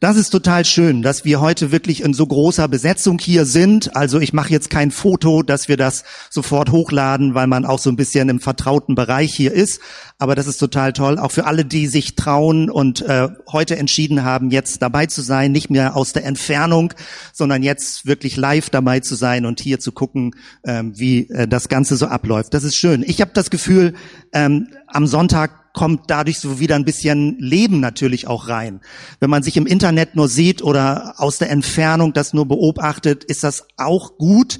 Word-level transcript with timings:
Das 0.00 0.16
ist 0.16 0.30
total 0.30 0.64
schön, 0.64 1.02
dass 1.02 1.24
wir 1.24 1.40
heute 1.40 1.72
wirklich 1.72 2.04
in 2.04 2.14
so 2.14 2.24
großer 2.24 2.68
Besetzung 2.68 3.18
hier 3.18 3.44
sind. 3.44 3.96
Also 3.96 4.20
ich 4.20 4.32
mache 4.32 4.52
jetzt 4.52 4.70
kein 4.70 4.92
Foto, 4.92 5.42
dass 5.42 5.66
wir 5.66 5.76
das 5.76 6.04
sofort 6.30 6.70
hochladen, 6.70 7.34
weil 7.34 7.48
man 7.48 7.64
auch 7.64 7.80
so 7.80 7.90
ein 7.90 7.96
bisschen 7.96 8.28
im 8.28 8.38
vertrauten 8.38 8.94
Bereich 8.94 9.34
hier 9.34 9.52
ist. 9.52 9.80
Aber 10.16 10.36
das 10.36 10.46
ist 10.46 10.58
total 10.58 10.92
toll, 10.92 11.18
auch 11.18 11.32
für 11.32 11.46
alle, 11.46 11.64
die 11.64 11.88
sich 11.88 12.14
trauen 12.14 12.70
und 12.70 13.02
äh, 13.02 13.28
heute 13.50 13.76
entschieden 13.76 14.22
haben, 14.22 14.52
jetzt 14.52 14.82
dabei 14.82 15.06
zu 15.06 15.20
sein, 15.20 15.50
nicht 15.50 15.68
mehr 15.68 15.96
aus 15.96 16.12
der 16.12 16.24
Entfernung, 16.24 16.94
sondern 17.32 17.64
jetzt 17.64 18.06
wirklich 18.06 18.36
live 18.36 18.70
dabei 18.70 19.00
zu 19.00 19.16
sein 19.16 19.46
und 19.46 19.58
hier 19.58 19.80
zu 19.80 19.90
gucken, 19.90 20.36
ähm, 20.64 20.92
wie 20.96 21.28
äh, 21.30 21.48
das 21.48 21.68
Ganze 21.68 21.96
so 21.96 22.06
abläuft. 22.06 22.54
Das 22.54 22.62
ist 22.62 22.76
schön. 22.76 23.02
Ich 23.04 23.20
habe 23.20 23.32
das 23.34 23.50
Gefühl, 23.50 23.94
ähm, 24.32 24.68
am 24.86 25.08
Sonntag 25.08 25.67
kommt 25.72 26.10
dadurch 26.10 26.38
so 26.38 26.60
wieder 26.60 26.76
ein 26.76 26.84
bisschen 26.84 27.38
Leben 27.38 27.80
natürlich 27.80 28.26
auch 28.26 28.48
rein. 28.48 28.80
Wenn 29.20 29.30
man 29.30 29.42
sich 29.42 29.56
im 29.56 29.66
Internet 29.66 30.16
nur 30.16 30.28
sieht 30.28 30.62
oder 30.62 31.14
aus 31.18 31.38
der 31.38 31.50
Entfernung 31.50 32.12
das 32.12 32.32
nur 32.32 32.46
beobachtet, 32.46 33.24
ist 33.24 33.44
das 33.44 33.64
auch 33.76 34.18
gut. 34.18 34.58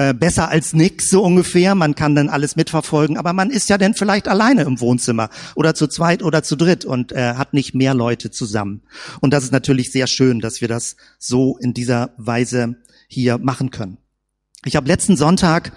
Äh, 0.00 0.14
besser 0.14 0.48
als 0.48 0.72
nix, 0.72 1.10
so 1.10 1.22
ungefähr. 1.22 1.74
Man 1.74 1.94
kann 1.94 2.14
dann 2.14 2.30
alles 2.30 2.56
mitverfolgen, 2.56 3.18
aber 3.18 3.34
man 3.34 3.50
ist 3.50 3.68
ja 3.68 3.76
dann 3.76 3.92
vielleicht 3.92 4.28
alleine 4.28 4.62
im 4.62 4.80
Wohnzimmer 4.80 5.28
oder 5.56 5.74
zu 5.74 5.88
zweit 5.88 6.22
oder 6.22 6.42
zu 6.42 6.56
dritt 6.56 6.86
und 6.86 7.12
äh, 7.12 7.34
hat 7.34 7.52
nicht 7.52 7.74
mehr 7.74 7.92
Leute 7.92 8.30
zusammen. 8.30 8.80
Und 9.20 9.34
das 9.34 9.44
ist 9.44 9.52
natürlich 9.52 9.92
sehr 9.92 10.06
schön, 10.06 10.40
dass 10.40 10.62
wir 10.62 10.68
das 10.68 10.96
so 11.18 11.58
in 11.58 11.74
dieser 11.74 12.14
Weise 12.16 12.76
hier 13.08 13.36
machen 13.36 13.70
können. 13.70 13.98
Ich 14.64 14.74
habe 14.74 14.88
letzten 14.88 15.18
Sonntag 15.18 15.72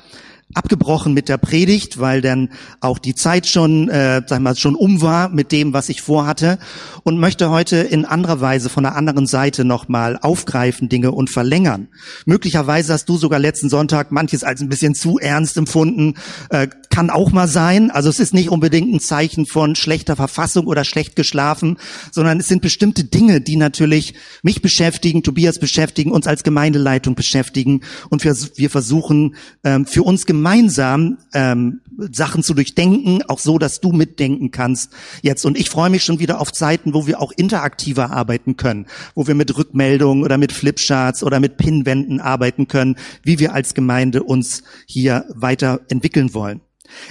abgebrochen 0.53 1.13
mit 1.13 1.29
der 1.29 1.37
Predigt, 1.37 1.99
weil 1.99 2.21
dann 2.21 2.49
auch 2.79 2.99
die 2.99 3.15
Zeit 3.15 3.47
schon, 3.47 3.89
äh, 3.89 4.21
sag 4.25 4.41
mal, 4.41 4.55
schon 4.55 4.75
um 4.75 5.01
war 5.01 5.29
mit 5.29 5.51
dem, 5.51 5.73
was 5.73 5.89
ich 5.89 6.01
vorhatte 6.01 6.59
und 7.03 7.19
möchte 7.19 7.49
heute 7.49 7.77
in 7.77 8.05
anderer 8.05 8.41
Weise 8.41 8.69
von 8.69 8.83
der 8.83 8.95
anderen 8.95 9.25
Seite 9.25 9.65
nochmal 9.65 10.17
aufgreifen 10.21 10.89
Dinge 10.89 11.11
und 11.11 11.29
verlängern. 11.29 11.87
Möglicherweise 12.25 12.93
hast 12.93 13.09
du 13.09 13.17
sogar 13.17 13.39
letzten 13.39 13.69
Sonntag 13.69 14.11
manches 14.11 14.43
als 14.43 14.61
ein 14.61 14.69
bisschen 14.69 14.95
zu 14.95 15.17
ernst 15.17 15.57
empfunden, 15.57 16.15
äh, 16.49 16.67
kann 16.89 17.09
auch 17.09 17.31
mal 17.31 17.47
sein. 17.47 17.89
Also 17.89 18.09
es 18.09 18.19
ist 18.19 18.35
nicht 18.35 18.49
unbedingt 18.49 18.93
ein 18.93 18.99
Zeichen 18.99 19.47
von 19.47 19.75
schlechter 19.75 20.15
Verfassung 20.15 20.67
oder 20.67 20.83
schlecht 20.83 21.15
geschlafen, 21.15 21.77
sondern 22.11 22.39
es 22.39 22.47
sind 22.47 22.61
bestimmte 22.61 23.03
Dinge, 23.03 23.41
die 23.41 23.55
natürlich 23.55 24.13
mich 24.43 24.61
beschäftigen, 24.61 25.23
Tobias 25.23 25.57
beschäftigen, 25.57 26.11
uns 26.11 26.27
als 26.27 26.43
Gemeindeleitung 26.43 27.15
beschäftigen 27.15 27.81
und 28.09 28.23
wir, 28.23 28.35
wir 28.55 28.69
versuchen 28.69 29.35
ähm, 29.63 29.87
für 29.87 30.03
uns 30.03 30.27
gemeinsam 30.33 31.19
ähm, 31.35 31.81
Sachen 32.11 32.41
zu 32.41 32.55
durchdenken, 32.55 33.21
auch 33.27 33.37
so, 33.37 33.59
dass 33.59 33.81
du 33.81 33.91
mitdenken 33.91 34.49
kannst 34.49 34.91
jetzt. 35.21 35.45
Und 35.45 35.59
ich 35.59 35.69
freue 35.69 35.91
mich 35.91 36.03
schon 36.03 36.17
wieder 36.17 36.41
auf 36.41 36.51
Zeiten, 36.51 36.95
wo 36.95 37.05
wir 37.05 37.21
auch 37.21 37.31
interaktiver 37.31 38.09
arbeiten 38.09 38.57
können, 38.57 38.87
wo 39.13 39.27
wir 39.27 39.35
mit 39.35 39.55
Rückmeldungen 39.55 40.23
oder 40.23 40.39
mit 40.39 40.51
Flipcharts 40.51 41.23
oder 41.23 41.39
mit 41.39 41.57
Pinwänden 41.57 42.19
arbeiten 42.19 42.67
können, 42.67 42.95
wie 43.21 43.37
wir 43.37 43.53
als 43.53 43.75
Gemeinde 43.75 44.23
uns 44.23 44.63
hier 44.87 45.25
weiterentwickeln 45.29 46.33
wollen. 46.33 46.61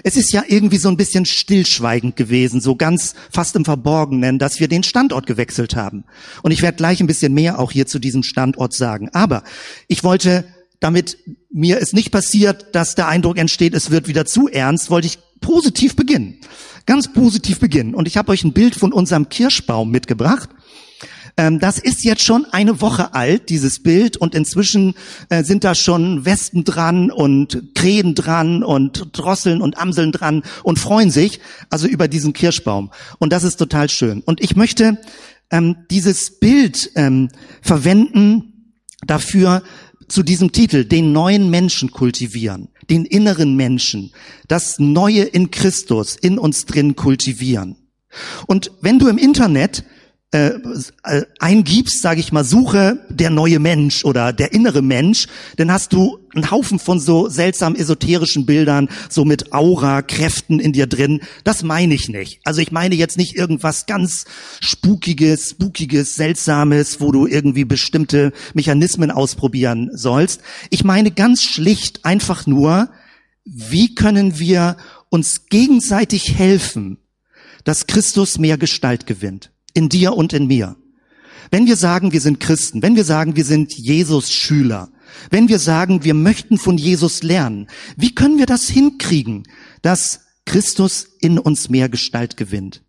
Es 0.02 0.16
ist 0.16 0.32
ja 0.32 0.42
irgendwie 0.48 0.78
so 0.78 0.88
ein 0.88 0.96
bisschen 0.96 1.24
stillschweigend 1.24 2.16
gewesen, 2.16 2.60
so 2.60 2.74
ganz 2.74 3.14
fast 3.30 3.54
im 3.54 3.64
Verborgenen, 3.64 4.40
dass 4.40 4.58
wir 4.58 4.66
den 4.66 4.82
Standort 4.82 5.26
gewechselt 5.26 5.76
haben. 5.76 6.04
Und 6.42 6.50
ich 6.50 6.62
werde 6.62 6.76
gleich 6.76 7.00
ein 7.00 7.06
bisschen 7.06 7.34
mehr 7.34 7.60
auch 7.60 7.70
hier 7.70 7.86
zu 7.86 8.00
diesem 8.00 8.24
Standort 8.24 8.74
sagen. 8.74 9.10
Aber 9.12 9.44
ich 9.86 10.02
wollte, 10.02 10.44
damit 10.82 11.16
mir 11.50 11.80
es 11.80 11.92
nicht 11.92 12.10
passiert, 12.10 12.74
dass 12.74 12.94
der 12.94 13.08
Eindruck 13.08 13.38
entsteht, 13.38 13.74
es 13.74 13.90
wird 13.90 14.08
wieder 14.08 14.26
zu 14.26 14.48
ernst, 14.48 14.90
wollte 14.90 15.06
ich 15.06 15.18
positiv 15.40 15.94
beginnen. 15.96 16.40
Ganz 16.86 17.12
positiv 17.12 17.60
beginnen. 17.60 17.94
Und 17.94 18.08
ich 18.08 18.16
habe 18.16 18.32
euch 18.32 18.42
ein 18.42 18.52
Bild 18.52 18.74
von 18.74 18.92
unserem 18.92 19.28
Kirschbaum 19.28 19.90
mitgebracht. 19.90 20.50
Ähm, 21.36 21.60
das 21.60 21.78
ist 21.78 22.04
jetzt 22.04 22.24
schon 22.24 22.46
eine 22.50 22.80
Woche 22.80 23.14
alt, 23.14 23.48
dieses 23.48 23.82
Bild, 23.82 24.16
und 24.16 24.34
inzwischen 24.34 24.94
äh, 25.28 25.44
sind 25.44 25.64
da 25.64 25.74
schon 25.74 26.24
Wespen 26.24 26.64
dran 26.64 27.10
und 27.10 27.74
Krähen 27.74 28.14
dran 28.14 28.62
und 28.64 29.10
Drosseln 29.12 29.62
und 29.62 29.78
Amseln 29.78 30.10
dran 30.12 30.42
und 30.64 30.78
freuen 30.78 31.10
sich 31.10 31.40
also 31.70 31.86
über 31.86 32.08
diesen 32.08 32.32
Kirschbaum. 32.32 32.90
Und 33.18 33.32
das 33.32 33.44
ist 33.44 33.56
total 33.56 33.88
schön. 33.88 34.20
Und 34.20 34.42
ich 34.42 34.56
möchte 34.56 34.98
ähm, 35.50 35.76
dieses 35.90 36.40
Bild 36.40 36.90
ähm, 36.96 37.28
verwenden 37.62 38.74
dafür, 39.06 39.62
zu 40.12 40.22
diesem 40.22 40.52
Titel, 40.52 40.84
den 40.84 41.12
neuen 41.12 41.48
Menschen 41.48 41.90
kultivieren, 41.90 42.68
den 42.90 43.06
inneren 43.06 43.56
Menschen, 43.56 44.12
das 44.46 44.78
Neue 44.78 45.22
in 45.22 45.50
Christus 45.50 46.16
in 46.16 46.38
uns 46.38 46.66
drin 46.66 46.96
kultivieren. 46.96 47.76
Und 48.46 48.72
wenn 48.82 48.98
du 48.98 49.08
im 49.08 49.16
Internet 49.16 49.84
äh, 50.32 50.52
äh, 51.04 51.22
eingibst, 51.40 52.02
sage 52.02 52.20
ich 52.20 52.30
mal, 52.30 52.44
suche 52.44 52.98
der 53.08 53.30
neue 53.30 53.58
Mensch 53.58 54.04
oder 54.04 54.34
der 54.34 54.52
innere 54.52 54.82
Mensch, 54.82 55.28
dann 55.56 55.72
hast 55.72 55.94
du 55.94 56.18
einen 56.34 56.50
Haufen 56.50 56.78
von 56.78 56.98
so 56.98 57.28
seltsam 57.28 57.74
esoterischen 57.74 58.46
Bildern, 58.46 58.88
so 59.08 59.24
mit 59.24 59.52
Aura-Kräften 59.52 60.60
in 60.60 60.72
dir 60.72 60.86
drin. 60.86 61.20
Das 61.44 61.62
meine 61.62 61.94
ich 61.94 62.08
nicht. 62.08 62.40
Also 62.44 62.60
ich 62.60 62.72
meine 62.72 62.94
jetzt 62.94 63.18
nicht 63.18 63.36
irgendwas 63.36 63.86
ganz 63.86 64.24
spukiges, 64.60 65.50
spukiges, 65.50 66.14
seltsames, 66.14 67.00
wo 67.00 67.12
du 67.12 67.26
irgendwie 67.26 67.64
bestimmte 67.64 68.32
Mechanismen 68.54 69.10
ausprobieren 69.10 69.90
sollst. 69.92 70.40
Ich 70.70 70.84
meine 70.84 71.10
ganz 71.10 71.42
schlicht 71.42 72.04
einfach 72.04 72.46
nur, 72.46 72.88
wie 73.44 73.94
können 73.94 74.38
wir 74.38 74.76
uns 75.08 75.46
gegenseitig 75.46 76.34
helfen, 76.38 76.98
dass 77.64 77.86
Christus 77.86 78.38
mehr 78.38 78.58
Gestalt 78.58 79.06
gewinnt 79.06 79.50
in 79.74 79.88
dir 79.88 80.14
und 80.14 80.32
in 80.32 80.46
mir. 80.46 80.76
Wenn 81.50 81.66
wir 81.66 81.76
sagen, 81.76 82.12
wir 82.12 82.20
sind 82.20 82.40
Christen, 82.40 82.82
wenn 82.82 82.96
wir 82.96 83.04
sagen, 83.04 83.36
wir 83.36 83.44
sind 83.44 83.74
Jesus 83.74 84.30
Schüler, 84.32 84.90
wenn 85.30 85.48
wir 85.48 85.58
sagen, 85.58 86.04
wir 86.04 86.14
möchten 86.14 86.58
von 86.58 86.78
Jesus 86.78 87.22
lernen, 87.22 87.68
wie 87.96 88.14
können 88.14 88.38
wir 88.38 88.46
das 88.46 88.68
hinkriegen, 88.68 89.44
dass 89.82 90.20
Christus 90.44 91.08
in 91.20 91.38
uns 91.38 91.68
mehr 91.68 91.88
Gestalt 91.88 92.36
gewinnt? 92.36 92.82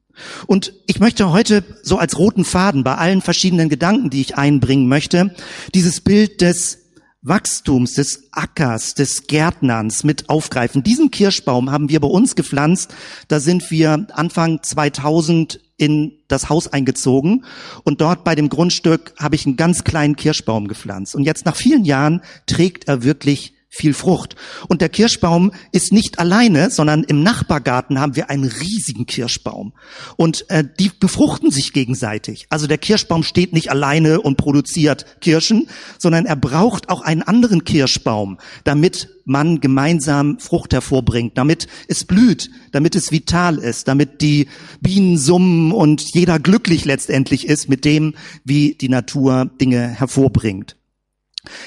Und 0.46 0.74
ich 0.86 1.00
möchte 1.00 1.32
heute 1.32 1.64
so 1.82 1.98
als 1.98 2.18
roten 2.18 2.46
Faden 2.46 2.84
bei 2.84 2.96
allen 2.96 3.22
verschiedenen 3.22 3.70
Gedanken, 3.70 4.10
die 4.10 4.22
ich 4.22 4.38
einbringen 4.38 4.88
möchte, 4.88 5.34
dieses 5.74 6.02
Bild 6.02 6.42
des 6.42 6.83
Wachstums, 7.24 7.94
des 7.94 8.28
Ackers, 8.32 8.94
des 8.94 9.28
Gärtnerns 9.28 10.04
mit 10.04 10.30
aufgreifen. 10.30 10.84
Diesen 10.84 11.10
Kirschbaum 11.10 11.72
haben 11.72 11.90
wir 11.90 12.02
bei 12.02 12.08
uns 12.08 12.36
gepflanzt. 12.36 12.94
Da 13.30 13.40
sind 13.40 13.72
wir 13.72 14.08
Anfang 14.14 14.62
2000 14.62 15.62
in 15.78 16.14
das 16.28 16.50
Haus 16.50 16.72
eingezogen 16.72 17.46
und 17.84 18.00
dort 18.02 18.24
bei 18.24 18.36
dem 18.36 18.50
Grundstück 18.50 19.14
habe 19.20 19.36
ich 19.36 19.46
einen 19.46 19.58
ganz 19.58 19.84
kleinen 19.84 20.16
Kirschbaum 20.16 20.68
gepflanzt. 20.68 21.16
Und 21.16 21.24
jetzt 21.24 21.46
nach 21.46 21.56
vielen 21.56 21.84
Jahren 21.86 22.22
trägt 22.46 22.88
er 22.88 23.04
wirklich 23.04 23.53
viel 23.74 23.96
Frucht. 23.96 24.36
Und 24.68 24.82
der 24.82 24.90
Kirschbaum 24.90 25.52
ist 25.72 25.92
nicht 25.92 26.20
alleine, 26.20 26.70
sondern 26.70 27.04
im 27.04 27.24
Nachbargarten 27.24 28.00
haben 28.00 28.16
wir 28.16 28.30
einen 28.30 28.44
riesigen 28.44 29.08
Kirschbaum. 29.08 29.74
Und 30.16 30.48
äh, 30.52 30.64
die 30.80 30.92
befruchten 31.00 31.50
sich 31.50 31.74
gegenseitig. 31.74 32.46
Also 32.50 32.68
der 32.68 32.78
Kirschbaum 32.78 33.24
steht 33.24 33.52
nicht 33.52 33.72
alleine 33.72 34.22
und 34.22 34.38
produziert 34.38 35.20
Kirschen, 35.22 35.68
sondern 35.98 36.28
er 36.28 36.36
braucht 36.36 36.90
auch 36.90 37.02
einen 37.02 37.24
anderen 37.24 37.64
Kirschbaum, 37.64 38.38
damit 38.64 39.10
man 39.26 39.60
gemeinsam 39.60 40.38
Frucht 40.40 40.74
hervorbringt, 40.74 41.38
damit 41.38 41.68
es 41.88 42.06
blüht, 42.06 42.52
damit 42.74 42.94
es 42.94 43.12
vital 43.12 43.58
ist, 43.58 43.88
damit 43.88 44.22
die 44.22 44.50
Bienen 44.82 45.18
summen 45.18 45.72
und 45.72 46.14
jeder 46.14 46.38
glücklich 46.38 46.86
letztendlich 46.86 47.48
ist 47.48 47.70
mit 47.70 47.86
dem, 47.86 48.14
wie 48.44 48.76
die 48.76 48.90
Natur 48.90 49.50
Dinge 49.60 49.88
hervorbringt. 49.88 50.76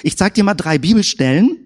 Ich 0.04 0.16
zeige 0.16 0.34
dir 0.34 0.44
mal 0.44 0.54
drei 0.54 0.78
Bibelstellen, 0.78 1.65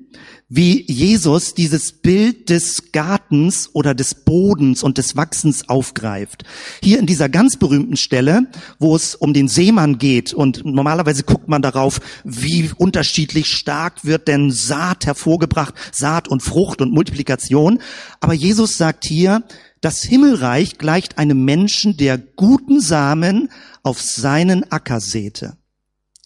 wie 0.50 0.84
Jesus 0.90 1.54
dieses 1.54 1.92
Bild 1.92 2.50
des 2.50 2.90
Gartens 2.90 3.70
oder 3.72 3.94
des 3.94 4.16
Bodens 4.16 4.82
und 4.82 4.98
des 4.98 5.16
Wachsens 5.16 5.68
aufgreift. 5.68 6.42
Hier 6.82 6.98
in 6.98 7.06
dieser 7.06 7.28
ganz 7.28 7.56
berühmten 7.56 7.96
Stelle, 7.96 8.48
wo 8.80 8.96
es 8.96 9.14
um 9.14 9.32
den 9.32 9.46
Seemann 9.46 9.98
geht 9.98 10.34
und 10.34 10.64
normalerweise 10.64 11.22
guckt 11.22 11.48
man 11.48 11.62
darauf, 11.62 12.00
wie 12.24 12.70
unterschiedlich 12.76 13.46
stark 13.46 14.04
wird 14.04 14.26
denn 14.26 14.50
Saat 14.50 15.06
hervorgebracht, 15.06 15.74
Saat 15.92 16.26
und 16.26 16.42
Frucht 16.42 16.82
und 16.82 16.92
Multiplikation. 16.92 17.80
Aber 18.18 18.34
Jesus 18.34 18.76
sagt 18.76 19.04
hier, 19.04 19.44
das 19.80 20.02
Himmelreich 20.02 20.78
gleicht 20.78 21.16
einem 21.16 21.44
Menschen, 21.44 21.96
der 21.96 22.18
guten 22.18 22.80
Samen 22.80 23.50
auf 23.84 24.02
seinen 24.02 24.70
Acker 24.70 25.00
säte. 25.00 25.59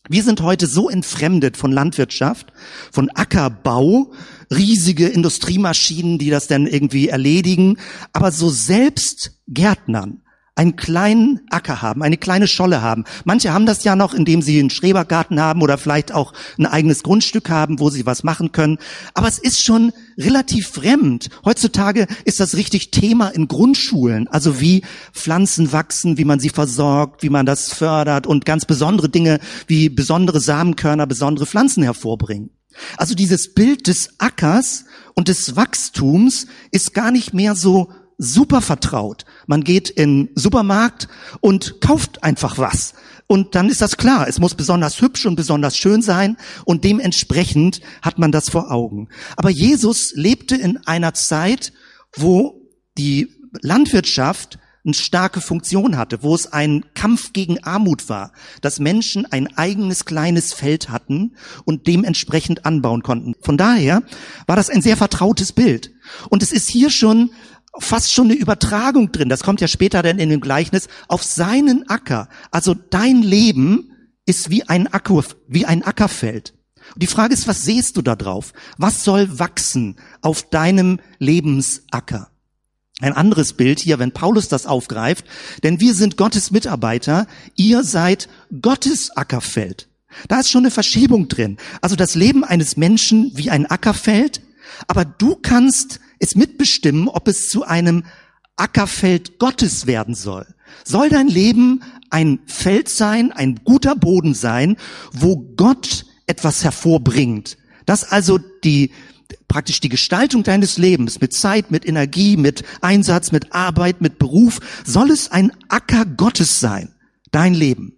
Wir 0.08 0.22
sind 0.22 0.42
heute 0.42 0.66
so 0.66 0.90
entfremdet 0.90 1.56
von 1.56 1.72
Landwirtschaft, 1.72 2.52
von 2.92 3.08
Ackerbau, 3.14 4.12
riesige 4.50 5.08
Industriemaschinen, 5.08 6.18
die 6.18 6.28
das 6.28 6.46
dann 6.46 6.66
irgendwie 6.66 7.08
erledigen, 7.08 7.78
aber 8.12 8.30
so 8.30 8.50
selbst 8.50 9.38
Gärtnern, 9.48 10.20
einen 10.56 10.76
kleinen 10.76 11.40
Acker 11.50 11.82
haben, 11.82 12.02
eine 12.02 12.16
kleine 12.16 12.46
Scholle 12.46 12.80
haben. 12.80 13.04
Manche 13.24 13.52
haben 13.52 13.66
das 13.66 13.82
ja 13.82 13.96
noch, 13.96 14.14
indem 14.14 14.40
sie 14.40 14.60
einen 14.60 14.70
Schrebergarten 14.70 15.40
haben 15.40 15.62
oder 15.62 15.78
vielleicht 15.78 16.12
auch 16.12 16.32
ein 16.58 16.66
eigenes 16.66 17.02
Grundstück 17.02 17.50
haben, 17.50 17.80
wo 17.80 17.90
sie 17.90 18.06
was 18.06 18.22
machen 18.22 18.52
können. 18.52 18.78
Aber 19.14 19.26
es 19.26 19.38
ist 19.38 19.62
schon 19.62 19.92
relativ 20.16 20.68
fremd. 20.68 21.28
Heutzutage 21.44 22.06
ist 22.24 22.38
das 22.38 22.54
richtig 22.56 22.92
Thema 22.92 23.28
in 23.28 23.48
Grundschulen. 23.48 24.28
Also 24.28 24.60
wie 24.60 24.84
Pflanzen 25.12 25.72
wachsen, 25.72 26.18
wie 26.18 26.24
man 26.24 26.38
sie 26.38 26.50
versorgt, 26.50 27.24
wie 27.24 27.30
man 27.30 27.46
das 27.46 27.72
fördert 27.72 28.26
und 28.26 28.44
ganz 28.44 28.64
besondere 28.64 29.08
Dinge 29.08 29.40
wie 29.66 29.88
besondere 29.88 30.40
Samenkörner, 30.40 31.06
besondere 31.06 31.46
Pflanzen 31.46 31.82
hervorbringen. 31.82 32.50
Also 32.96 33.14
dieses 33.14 33.54
Bild 33.54 33.86
des 33.86 34.10
Ackers 34.18 34.84
und 35.14 35.28
des 35.28 35.56
Wachstums 35.56 36.46
ist 36.70 36.94
gar 36.94 37.10
nicht 37.10 37.34
mehr 37.34 37.54
so 37.54 37.90
super 38.18 38.60
vertraut. 38.60 39.24
Man 39.46 39.64
geht 39.64 39.90
in 39.90 40.30
Supermarkt 40.34 41.08
und 41.40 41.80
kauft 41.80 42.22
einfach 42.22 42.58
was. 42.58 42.94
Und 43.26 43.54
dann 43.54 43.68
ist 43.68 43.80
das 43.80 43.96
klar. 43.96 44.28
Es 44.28 44.38
muss 44.38 44.54
besonders 44.54 45.00
hübsch 45.00 45.26
und 45.26 45.36
besonders 45.36 45.76
schön 45.76 46.02
sein. 46.02 46.36
Und 46.64 46.84
dementsprechend 46.84 47.80
hat 48.02 48.18
man 48.18 48.32
das 48.32 48.50
vor 48.50 48.70
Augen. 48.70 49.08
Aber 49.36 49.50
Jesus 49.50 50.12
lebte 50.14 50.56
in 50.56 50.78
einer 50.86 51.14
Zeit, 51.14 51.72
wo 52.16 52.60
die 52.98 53.28
Landwirtschaft 53.62 54.58
eine 54.84 54.94
starke 54.94 55.40
Funktion 55.40 55.96
hatte, 55.96 56.22
wo 56.22 56.34
es 56.34 56.52
ein 56.52 56.84
Kampf 56.94 57.32
gegen 57.32 57.62
Armut 57.64 58.10
war, 58.10 58.32
dass 58.60 58.80
Menschen 58.80 59.24
ein 59.24 59.56
eigenes 59.56 60.04
kleines 60.04 60.52
Feld 60.52 60.90
hatten 60.90 61.36
und 61.64 61.86
dementsprechend 61.86 62.66
anbauen 62.66 63.02
konnten. 63.02 63.34
Von 63.40 63.56
daher 63.56 64.02
war 64.46 64.56
das 64.56 64.68
ein 64.68 64.82
sehr 64.82 64.98
vertrautes 64.98 65.52
Bild. 65.52 65.92
Und 66.28 66.42
es 66.42 66.52
ist 66.52 66.68
hier 66.68 66.90
schon 66.90 67.30
fast 67.78 68.12
schon 68.12 68.26
eine 68.26 68.34
Übertragung 68.34 69.12
drin, 69.12 69.28
das 69.28 69.42
kommt 69.42 69.60
ja 69.60 69.68
später 69.68 70.02
dann 70.02 70.18
in 70.18 70.30
dem 70.30 70.40
Gleichnis, 70.40 70.88
auf 71.08 71.22
seinen 71.22 71.88
Acker. 71.88 72.28
Also 72.50 72.74
dein 72.74 73.22
Leben 73.22 73.90
ist 74.26 74.50
wie 74.50 74.68
ein 74.68 74.86
Acker, 74.92 75.24
wie 75.48 75.66
ein 75.66 75.82
Ackerfeld. 75.82 76.54
Und 76.94 77.02
die 77.02 77.08
Frage 77.08 77.34
ist, 77.34 77.48
was 77.48 77.62
siehst 77.62 77.96
du 77.96 78.02
da 78.02 78.14
drauf? 78.14 78.52
Was 78.76 79.04
soll 79.04 79.38
wachsen 79.38 79.96
auf 80.20 80.48
deinem 80.50 81.00
Lebensacker? 81.18 82.30
Ein 83.00 83.12
anderes 83.12 83.54
Bild 83.54 83.80
hier, 83.80 83.98
wenn 83.98 84.12
Paulus 84.12 84.48
das 84.48 84.66
aufgreift, 84.66 85.24
denn 85.62 85.80
wir 85.80 85.94
sind 85.94 86.16
Gottes 86.16 86.52
Mitarbeiter, 86.52 87.26
ihr 87.56 87.82
seid 87.82 88.28
Gottes 88.62 89.10
Ackerfeld. 89.16 89.88
Da 90.28 90.38
ist 90.38 90.50
schon 90.50 90.62
eine 90.62 90.70
Verschiebung 90.70 91.26
drin. 91.26 91.56
Also 91.80 91.96
das 91.96 92.14
Leben 92.14 92.44
eines 92.44 92.76
Menschen 92.76 93.32
wie 93.34 93.50
ein 93.50 93.66
Ackerfeld, 93.66 94.42
aber 94.86 95.04
du 95.04 95.34
kannst 95.34 95.98
es 96.18 96.34
mitbestimmen, 96.34 97.08
ob 97.08 97.28
es 97.28 97.48
zu 97.48 97.64
einem 97.64 98.04
Ackerfeld 98.56 99.38
Gottes 99.38 99.86
werden 99.86 100.14
soll. 100.14 100.46
Soll 100.84 101.08
dein 101.08 101.28
Leben 101.28 101.82
ein 102.10 102.40
Feld 102.46 102.88
sein, 102.88 103.32
ein 103.32 103.60
guter 103.64 103.96
Boden 103.96 104.34
sein, 104.34 104.76
wo 105.12 105.36
Gott 105.56 106.06
etwas 106.26 106.64
hervorbringt. 106.64 107.56
Das 107.86 108.04
also 108.04 108.38
die, 108.38 108.92
praktisch 109.48 109.80
die 109.80 109.88
Gestaltung 109.88 110.42
deines 110.42 110.78
Lebens 110.78 111.20
mit 111.20 111.34
Zeit, 111.34 111.70
mit 111.70 111.86
Energie, 111.86 112.36
mit 112.36 112.62
Einsatz, 112.80 113.32
mit 113.32 113.52
Arbeit, 113.52 114.00
mit 114.00 114.18
Beruf, 114.18 114.60
soll 114.84 115.10
es 115.10 115.30
ein 115.30 115.52
Acker 115.68 116.06
Gottes 116.06 116.60
sein, 116.60 116.94
dein 117.30 117.54
Leben. 117.54 117.96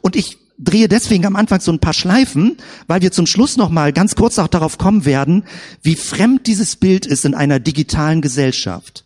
Und 0.00 0.16
ich 0.16 0.38
drehe 0.62 0.88
deswegen 0.88 1.26
am 1.26 1.36
Anfang 1.36 1.60
so 1.60 1.72
ein 1.72 1.80
paar 1.80 1.92
Schleifen, 1.92 2.56
weil 2.86 3.02
wir 3.02 3.12
zum 3.12 3.26
Schluss 3.26 3.56
noch 3.56 3.70
mal 3.70 3.92
ganz 3.92 4.14
kurz 4.14 4.38
auch 4.38 4.48
darauf 4.48 4.78
kommen 4.78 5.04
werden, 5.04 5.44
wie 5.82 5.96
fremd 5.96 6.46
dieses 6.46 6.76
Bild 6.76 7.04
ist 7.06 7.24
in 7.24 7.34
einer 7.34 7.60
digitalen 7.60 8.22
Gesellschaft, 8.22 9.04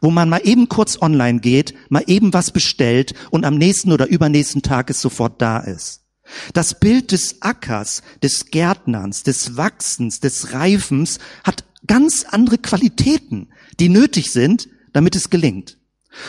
wo 0.00 0.10
man 0.10 0.28
mal 0.28 0.40
eben 0.44 0.68
kurz 0.68 1.00
online 1.00 1.40
geht, 1.40 1.74
mal 1.88 2.04
eben 2.06 2.34
was 2.34 2.50
bestellt 2.50 3.14
und 3.30 3.44
am 3.44 3.56
nächsten 3.56 3.92
oder 3.92 4.08
übernächsten 4.08 4.62
Tag 4.62 4.90
es 4.90 5.00
sofort 5.00 5.40
da 5.40 5.58
ist. 5.58 6.02
Das 6.52 6.78
Bild 6.78 7.12
des 7.12 7.40
Ackers, 7.40 8.02
des 8.22 8.50
Gärtnerns, 8.50 9.22
des 9.22 9.56
Wachsens, 9.56 10.20
des 10.20 10.52
Reifens 10.52 11.20
hat 11.42 11.64
ganz 11.86 12.26
andere 12.28 12.58
Qualitäten, 12.58 13.48
die 13.80 13.88
nötig 13.88 14.30
sind, 14.30 14.68
damit 14.92 15.16
es 15.16 15.30
gelingt. 15.30 15.77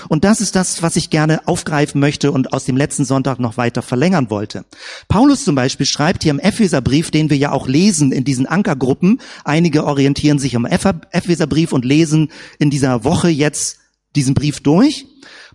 Und 0.08 0.24
das 0.24 0.42
ist 0.42 0.56
das, 0.56 0.82
was 0.82 0.96
ich 0.96 1.10
gerne 1.10 1.48
aufgreifen 1.48 2.00
möchte 2.00 2.32
und 2.32 2.54
aus 2.54 2.66
dem 2.66 2.78
letzten 2.78 3.06
Sonntag 3.06 3.40
noch 3.40 3.58
weiter 3.58 3.82
verlängern 3.82 4.30
wollte. 4.30 4.66
Paulus 5.08 5.44
zum 5.44 5.56
Beispiel 5.56 5.86
schreibt 5.86 6.24
hier 6.24 6.32
im 6.32 6.40
Epheserbrief, 6.40 7.12
den 7.12 7.30
wir 7.30 7.38
ja 7.38 7.52
auch 7.52 7.68
lesen 7.68 8.12
in 8.12 8.24
diesen 8.24 8.46
Ankergruppen. 8.46 9.22
Einige 9.44 9.86
orientieren 9.86 10.40
sich 10.40 10.56
am 10.56 10.66
Epheserbrief 10.66 11.72
und 11.72 11.86
lesen 11.86 12.32
in 12.58 12.70
dieser 12.70 13.04
Woche 13.04 13.30
jetzt 13.30 13.78
diesen 14.16 14.34
Brief 14.34 14.60
durch. 14.62 15.06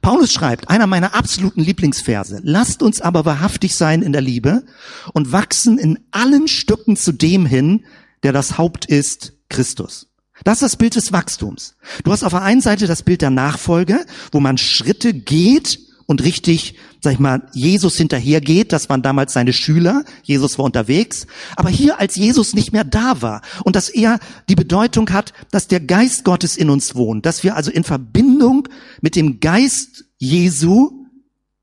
Paulus 0.01 0.33
schreibt, 0.33 0.69
einer 0.69 0.87
meiner 0.87 1.15
absoluten 1.15 1.63
Lieblingsverse, 1.63 2.41
lasst 2.43 2.83
uns 2.83 3.01
aber 3.01 3.25
wahrhaftig 3.25 3.75
sein 3.75 4.03
in 4.03 4.13
der 4.13 4.21
Liebe 4.21 4.65
und 5.13 5.33
wachsen 5.33 5.79
in 5.79 5.99
allen 6.11 6.47
Stücken 6.47 6.97
zu 6.97 7.13
dem 7.13 7.47
hin, 7.47 7.85
der 8.23 8.33
das 8.33 8.59
Haupt 8.59 8.85
ist, 8.85 9.33
Christus. 9.49 10.09
Das 10.45 10.59
ist 10.59 10.63
das 10.63 10.77
Bild 10.77 10.95
des 10.95 11.13
Wachstums. 11.13 11.75
Du 12.05 12.13
hast 12.13 12.23
auf 12.23 12.33
der 12.33 12.43
einen 12.43 12.61
Seite 12.61 12.87
das 12.87 13.03
Bild 13.03 13.23
der 13.23 13.31
Nachfolge, 13.31 14.05
wo 14.31 14.41
man 14.41 14.59
Schritte 14.59 15.15
geht 15.15 15.81
und 16.07 16.23
richtig, 16.23 16.77
sag 17.01 17.15
ich 17.15 17.19
mal, 17.19 17.49
Jesus 17.55 17.97
hinterhergeht. 17.97 18.73
Das 18.73 18.91
waren 18.91 19.03
damals 19.03 19.33
seine 19.33 19.55
Schüler. 19.55 20.05
Jesus 20.23 20.59
war 20.59 20.67
unterwegs. 20.67 21.27
Aber 21.57 21.71
hier, 21.71 21.99
als 21.99 22.17
Jesus 22.17 22.55
nicht 22.55 22.73
mehr 22.73 22.85
da 22.85 23.23
war 23.23 23.41
und 23.65 23.75
dass 23.75 23.89
er 23.89 24.19
die 24.49 24.55
Bedeutung 24.55 25.11
hat, 25.11 25.33
dass 25.51 25.67
der 25.67 25.81
Geist 25.81 26.25
Gottes 26.25 26.57
in 26.57 26.69
uns 26.69 26.95
wohnt, 26.95 27.25
dass 27.25 27.43
wir 27.43 27.57
also 27.57 27.71
in 27.71 27.85
Verbindung 27.85 28.69
mit 29.01 29.17
dem 29.17 29.41
Geist 29.41 30.05
Jesu 30.19 31.05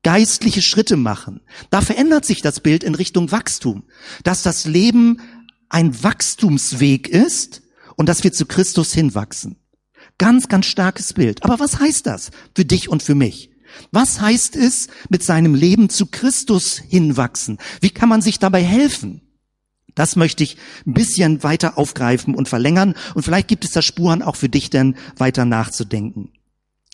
geistliche 0.02 0.62
Schritte 0.62 0.96
machen. 0.96 1.40
Da 1.70 1.80
verändert 1.80 2.24
sich 2.24 2.42
das 2.42 2.58
Bild 2.58 2.82
in 2.82 2.96
Richtung 2.96 3.30
Wachstum, 3.30 3.84
dass 4.24 4.42
das 4.42 4.64
Leben 4.64 5.20
ein 5.68 6.02
Wachstumsweg 6.02 7.08
ist, 7.08 7.62
und 8.02 8.08
dass 8.08 8.24
wir 8.24 8.32
zu 8.32 8.46
Christus 8.46 8.92
hinwachsen. 8.92 9.54
Ganz, 10.18 10.48
ganz 10.48 10.66
starkes 10.66 11.12
Bild. 11.12 11.44
Aber 11.44 11.60
was 11.60 11.78
heißt 11.78 12.04
das 12.04 12.32
für 12.52 12.64
dich 12.64 12.88
und 12.88 13.00
für 13.00 13.14
mich? 13.14 13.52
Was 13.92 14.20
heißt 14.20 14.56
es, 14.56 14.88
mit 15.08 15.22
seinem 15.22 15.54
Leben 15.54 15.88
zu 15.88 16.06
Christus 16.06 16.78
hinwachsen? 16.78 17.58
Wie 17.80 17.90
kann 17.90 18.08
man 18.08 18.20
sich 18.20 18.40
dabei 18.40 18.64
helfen? 18.64 19.20
Das 19.94 20.16
möchte 20.16 20.42
ich 20.42 20.56
ein 20.84 20.94
bisschen 20.94 21.44
weiter 21.44 21.78
aufgreifen 21.78 22.34
und 22.34 22.48
verlängern. 22.48 22.96
Und 23.14 23.22
vielleicht 23.22 23.46
gibt 23.46 23.64
es 23.64 23.70
da 23.70 23.82
Spuren 23.82 24.20
auch 24.20 24.34
für 24.34 24.48
dich 24.48 24.68
denn 24.68 24.96
weiter 25.16 25.44
nachzudenken. 25.44 26.32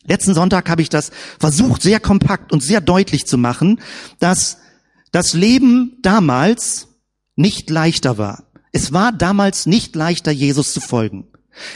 Letzten 0.05 0.35
Sonntag 0.35 0.69
habe 0.69 0.83
ich 0.83 0.91
das 0.91 1.11
versucht, 1.41 1.81
sehr 1.81 2.01
kompakt 2.01 2.53
und 2.53 2.63
sehr 2.63 2.83
deutlich 2.83 3.25
zu 3.25 3.39
machen, 3.39 3.81
dass 4.19 4.59
das 5.11 5.33
Leben 5.33 5.97
damals 6.03 6.89
nicht 7.35 7.71
leichter 7.71 8.19
war. 8.19 8.48
Es 8.73 8.93
war 8.93 9.13
damals 9.13 9.67
nicht 9.67 9.95
leichter, 9.97 10.31
Jesus 10.31 10.73
zu 10.73 10.81
folgen. 10.81 11.27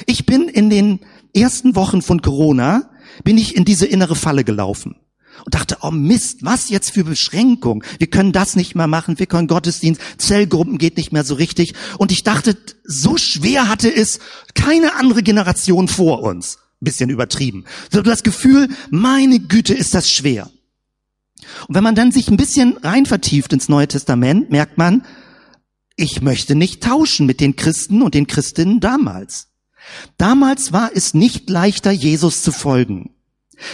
Ich 0.06 0.26
bin 0.26 0.48
in 0.48 0.70
den 0.70 1.00
ersten 1.34 1.74
Wochen 1.74 2.02
von 2.02 2.22
Corona, 2.22 2.90
bin 3.24 3.38
ich 3.38 3.56
in 3.56 3.64
diese 3.64 3.86
innere 3.86 4.14
Falle 4.14 4.44
gelaufen 4.44 4.96
und 5.44 5.54
dachte, 5.54 5.78
oh 5.80 5.90
Mist, 5.90 6.38
was 6.42 6.68
jetzt 6.68 6.90
für 6.90 7.04
Beschränkung? 7.04 7.82
Wir 7.98 8.08
können 8.08 8.32
das 8.32 8.56
nicht 8.56 8.74
mehr 8.74 8.86
machen, 8.86 9.18
wir 9.18 9.26
können 9.26 9.48
Gottesdienst, 9.48 10.00
Zellgruppen 10.18 10.78
geht 10.78 10.96
nicht 10.96 11.12
mehr 11.12 11.24
so 11.24 11.34
richtig. 11.34 11.74
Und 11.98 12.12
ich 12.12 12.22
dachte, 12.22 12.56
so 12.84 13.16
schwer 13.16 13.68
hatte 13.68 13.94
es 13.94 14.20
keine 14.54 14.94
andere 14.96 15.22
Generation 15.22 15.88
vor 15.88 16.22
uns. 16.22 16.58
bisschen 16.80 17.10
übertrieben. 17.10 17.64
So 17.92 18.02
das 18.02 18.24
Gefühl, 18.24 18.68
meine 18.90 19.38
Güte, 19.38 19.72
ist 19.72 19.94
das 19.94 20.10
schwer. 20.10 20.50
Und 21.68 21.74
wenn 21.76 21.84
man 21.84 21.94
dann 21.94 22.10
sich 22.10 22.28
ein 22.28 22.36
bisschen 22.36 22.76
rein 22.78 23.06
vertieft 23.06 23.52
ins 23.52 23.68
Neue 23.68 23.86
Testament, 23.86 24.50
merkt 24.50 24.78
man, 24.78 25.04
ich 25.96 26.22
möchte 26.22 26.54
nicht 26.54 26.82
tauschen 26.82 27.26
mit 27.26 27.40
den 27.40 27.56
Christen 27.56 28.02
und 28.02 28.14
den 28.14 28.26
Christinnen 28.26 28.80
damals. 28.80 29.48
Damals 30.16 30.72
war 30.72 30.90
es 30.94 31.14
nicht 31.14 31.50
leichter, 31.50 31.90
Jesus 31.90 32.42
zu 32.42 32.52
folgen. 32.52 33.10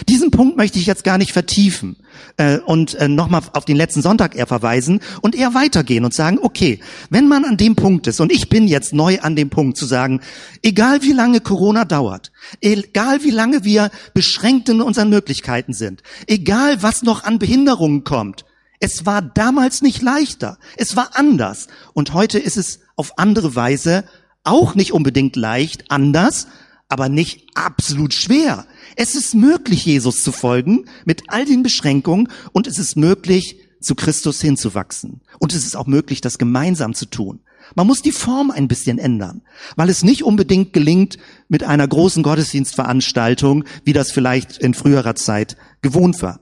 Diesen 0.07 0.29
Punkt 0.29 0.57
möchte 0.57 0.77
ich 0.77 0.85
jetzt 0.85 1.03
gar 1.03 1.17
nicht 1.17 1.31
vertiefen 1.31 1.97
äh, 2.37 2.59
und 2.59 2.95
äh, 2.95 3.07
nochmal 3.07 3.41
auf 3.53 3.65
den 3.65 3.77
letzten 3.77 4.01
Sonntag 4.01 4.35
eher 4.35 4.45
verweisen 4.45 4.99
und 5.21 5.35
eher 5.35 5.53
weitergehen 5.53 6.05
und 6.05 6.13
sagen, 6.13 6.37
okay, 6.41 6.79
wenn 7.09 7.27
man 7.27 7.45
an 7.45 7.57
dem 7.57 7.75
Punkt 7.75 8.05
ist, 8.07 8.19
und 8.19 8.31
ich 8.31 8.49
bin 8.49 8.67
jetzt 8.67 8.93
neu 8.93 9.19
an 9.21 9.35
dem 9.35 9.49
Punkt 9.49 9.77
zu 9.77 9.85
sagen, 9.85 10.21
egal 10.61 11.01
wie 11.01 11.13
lange 11.13 11.41
Corona 11.41 11.85
dauert, 11.85 12.31
egal 12.61 13.23
wie 13.23 13.31
lange 13.31 13.63
wir 13.63 13.89
beschränkt 14.13 14.69
in 14.69 14.81
unseren 14.81 15.09
Möglichkeiten 15.09 15.73
sind, 15.73 16.03
egal 16.27 16.83
was 16.83 17.01
noch 17.01 17.23
an 17.23 17.39
Behinderungen 17.39 18.03
kommt, 18.03 18.45
es 18.79 19.05
war 19.05 19.21
damals 19.21 19.81
nicht 19.81 20.01
leichter. 20.01 20.57
Es 20.77 20.95
war 20.95 21.11
anders. 21.13 21.67
Und 21.93 22.13
heute 22.13 22.39
ist 22.39 22.57
es 22.57 22.79
auf 22.95 23.17
andere 23.17 23.55
Weise 23.55 24.05
auch 24.43 24.75
nicht 24.75 24.93
unbedingt 24.93 25.35
leicht, 25.35 25.91
anders, 25.91 26.47
aber 26.87 27.09
nicht 27.09 27.47
absolut 27.55 28.13
schwer. 28.13 28.65
Es 28.95 29.15
ist 29.15 29.35
möglich, 29.35 29.85
Jesus 29.85 30.23
zu 30.23 30.31
folgen 30.31 30.85
mit 31.05 31.23
all 31.27 31.45
den 31.45 31.61
Beschränkungen 31.61 32.29
und 32.51 32.67
es 32.67 32.79
ist 32.79 32.95
möglich, 32.95 33.57
zu 33.81 33.95
Christus 33.95 34.41
hinzuwachsen. 34.41 35.21
Und 35.39 35.53
es 35.53 35.65
ist 35.65 35.75
auch 35.75 35.87
möglich, 35.87 36.19
das 36.19 36.37
gemeinsam 36.37 36.93
zu 36.93 37.05
tun. 37.05 37.39
Man 37.75 37.87
muss 37.87 38.01
die 38.01 38.11
Form 38.11 38.51
ein 38.51 38.67
bisschen 38.67 38.97
ändern, 38.97 39.41
weil 39.75 39.89
es 39.89 40.03
nicht 40.03 40.23
unbedingt 40.23 40.73
gelingt 40.73 41.17
mit 41.47 41.63
einer 41.63 41.87
großen 41.87 42.23
Gottesdienstveranstaltung, 42.23 43.63
wie 43.83 43.93
das 43.93 44.11
vielleicht 44.11 44.57
in 44.57 44.73
früherer 44.73 45.15
Zeit 45.15 45.55
gewohnt 45.81 46.21
war. 46.21 46.39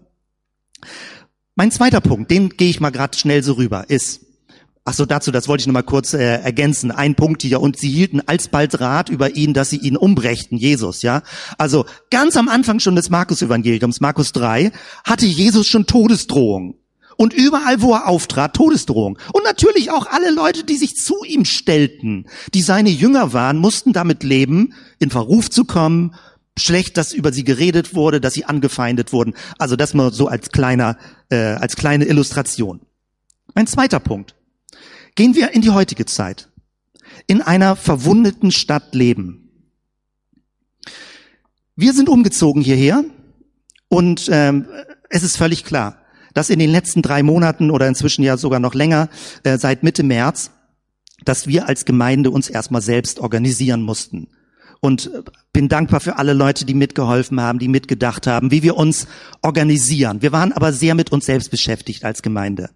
Mein 1.60 1.72
zweiter 1.72 2.02
Punkt, 2.02 2.30
den 2.30 2.50
gehe 2.50 2.70
ich 2.70 2.80
mal 2.82 2.92
gerade 2.92 3.18
schnell 3.18 3.42
so 3.42 3.54
rüber, 3.54 3.90
ist, 3.90 4.22
ach 4.86 4.94
so 4.94 5.08
dazu, 5.08 5.32
das 5.32 5.48
wollte 5.48 5.62
ich 5.62 5.68
noch 5.68 5.74
mal 5.74 5.82
kurz 5.82 6.14
äh, 6.14 6.20
ergänzen, 6.20 6.92
ein 6.92 7.16
Punkt 7.16 7.42
hier, 7.42 7.62
und 7.62 7.80
sie 7.80 7.90
hielten 7.90 8.22
alsbald 8.24 8.80
Rat 8.80 9.10
über 9.10 9.36
ihn, 9.36 9.56
dass 9.56 9.72
sie 9.72 9.80
ihn 9.80 9.98
umbrächten, 9.98 10.60
Jesus, 10.60 11.02
ja. 11.02 11.24
Also 11.58 11.88
ganz 12.12 12.38
am 12.38 12.48
Anfang 12.48 12.80
schon 12.80 12.96
des 12.96 13.10
Markus-Evangeliums, 13.10 14.02
Markus 14.02 14.34
3, 14.34 14.72
hatte 15.04 15.26
Jesus 15.26 15.68
schon 15.68 15.88
Todesdrohungen. 15.88 16.76
Und 17.16 17.34
überall, 17.34 17.82
wo 17.82 17.94
er 17.96 18.08
auftrat, 18.08 18.56
Todesdrohung. 18.56 19.18
Und 19.34 19.44
natürlich 19.44 19.90
auch 19.90 20.06
alle 20.06 20.30
Leute, 20.30 20.64
die 20.64 20.78
sich 20.78 20.96
zu 20.96 21.24
ihm 21.24 21.44
stellten, 21.44 22.28
die 22.54 22.62
seine 22.62 22.92
Jünger 22.92 23.34
waren, 23.34 23.58
mussten 23.58 23.94
damit 23.94 24.24
leben, 24.24 24.76
in 25.00 25.10
Verruf 25.10 25.50
zu 25.50 25.66
kommen, 25.66 26.14
schlecht, 26.58 26.98
dass 26.98 27.14
über 27.14 27.32
sie 27.32 27.44
geredet 27.44 27.96
wurde, 27.96 28.20
dass 28.20 28.34
sie 28.34 28.46
angefeindet 28.46 29.14
wurden. 29.14 29.34
Also 29.58 29.76
das 29.76 29.94
mal 29.94 30.12
so 30.12 30.28
als 30.28 30.50
kleiner, 30.50 30.98
äh, 31.30 31.38
als 31.38 31.76
kleine 31.76 32.06
Illustration. 32.06 32.82
Mein 33.56 33.68
zweiter 33.68 34.00
Punkt. 34.00 34.36
Gehen 35.16 35.36
wir 35.36 35.52
in 35.52 35.62
die 35.62 35.72
heutige 35.72 36.06
Zeit. 36.06 36.50
In 37.26 37.42
einer 37.42 37.76
verwundeten 37.76 38.52
Stadt 38.52 38.94
leben. 38.94 39.50
Wir 41.76 41.94
sind 41.94 42.10
umgezogen 42.10 42.62
hierher 42.62 43.04
und 43.88 44.28
ähm, 44.32 44.68
es 45.10 45.24
ist 45.24 45.38
völlig 45.38 45.64
klar, 45.64 46.02
dass 46.34 46.50
in 46.50 46.60
den 46.60 46.70
letzten 46.70 47.02
drei 47.02 47.24
Monaten 47.24 47.72
oder 47.72 47.88
inzwischen 47.88 48.24
ja 48.24 48.38
sogar 48.38 48.60
noch 48.60 48.74
länger, 48.74 49.10
äh, 49.44 49.58
seit 49.58 49.84
Mitte 49.84 50.04
März, 50.04 50.52
dass 51.24 51.48
wir 51.48 51.68
als 51.68 51.86
Gemeinde 51.86 52.32
uns 52.32 52.50
erstmal 52.50 52.82
selbst 52.82 53.20
organisieren 53.20 53.82
mussten. 53.82 54.28
Und 54.80 55.10
bin 55.54 55.70
dankbar 55.70 56.00
für 56.00 56.18
alle 56.18 56.34
Leute, 56.34 56.66
die 56.66 56.74
mitgeholfen 56.74 57.42
haben, 57.42 57.60
die 57.60 57.68
mitgedacht 57.68 58.28
haben, 58.28 58.52
wie 58.52 58.64
wir 58.64 58.78
uns 58.78 59.08
organisieren. 59.42 60.22
Wir 60.22 60.32
waren 60.32 60.54
aber 60.54 60.72
sehr 60.74 60.96
mit 60.96 61.12
uns 61.12 61.26
selbst 61.26 61.50
beschäftigt 61.50 62.06
als 62.06 62.22
Gemeinde. 62.22 62.70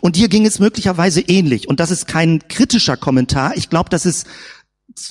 Und 0.00 0.16
hier 0.16 0.28
ging 0.28 0.46
es 0.46 0.58
möglicherweise 0.58 1.20
ähnlich. 1.20 1.68
Und 1.68 1.80
das 1.80 1.90
ist 1.90 2.06
kein 2.06 2.46
kritischer 2.48 2.96
Kommentar. 2.96 3.56
Ich 3.56 3.70
glaube, 3.70 3.90
das 3.90 4.06
ist 4.06 4.26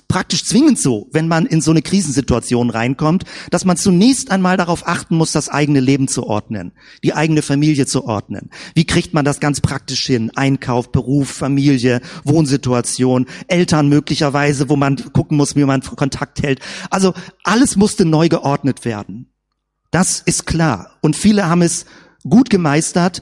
praktisch 0.07 0.45
zwingend 0.45 0.79
so, 0.79 1.09
wenn 1.11 1.27
man 1.27 1.45
in 1.45 1.61
so 1.61 1.71
eine 1.71 1.81
Krisensituation 1.81 2.69
reinkommt, 2.69 3.23
dass 3.51 3.65
man 3.65 3.75
zunächst 3.75 4.31
einmal 4.31 4.55
darauf 4.55 4.87
achten 4.87 5.15
muss, 5.15 5.31
das 5.31 5.49
eigene 5.49 5.79
Leben 5.79 6.07
zu 6.07 6.23
ordnen, 6.25 6.71
die 7.03 7.13
eigene 7.13 7.41
Familie 7.41 7.85
zu 7.85 8.05
ordnen. 8.05 8.49
Wie 8.75 8.85
kriegt 8.85 9.13
man 9.13 9.25
das 9.25 9.39
ganz 9.39 9.61
praktisch 9.61 10.05
hin? 10.05 10.31
Einkauf, 10.35 10.91
Beruf, 10.91 11.29
Familie, 11.29 12.01
Wohnsituation, 12.23 13.25
Eltern 13.47 13.89
möglicherweise, 13.89 14.69
wo 14.69 14.75
man 14.75 14.95
gucken 15.11 15.37
muss, 15.37 15.55
wie 15.55 15.65
man 15.65 15.81
Kontakt 15.81 16.41
hält. 16.41 16.59
Also 16.89 17.13
alles 17.43 17.75
musste 17.75 18.05
neu 18.05 18.29
geordnet 18.29 18.85
werden. 18.85 19.27
Das 19.91 20.21
ist 20.21 20.45
klar. 20.45 20.97
Und 21.01 21.15
viele 21.15 21.49
haben 21.49 21.61
es 21.61 21.85
gut 22.27 22.49
gemeistert 22.49 23.21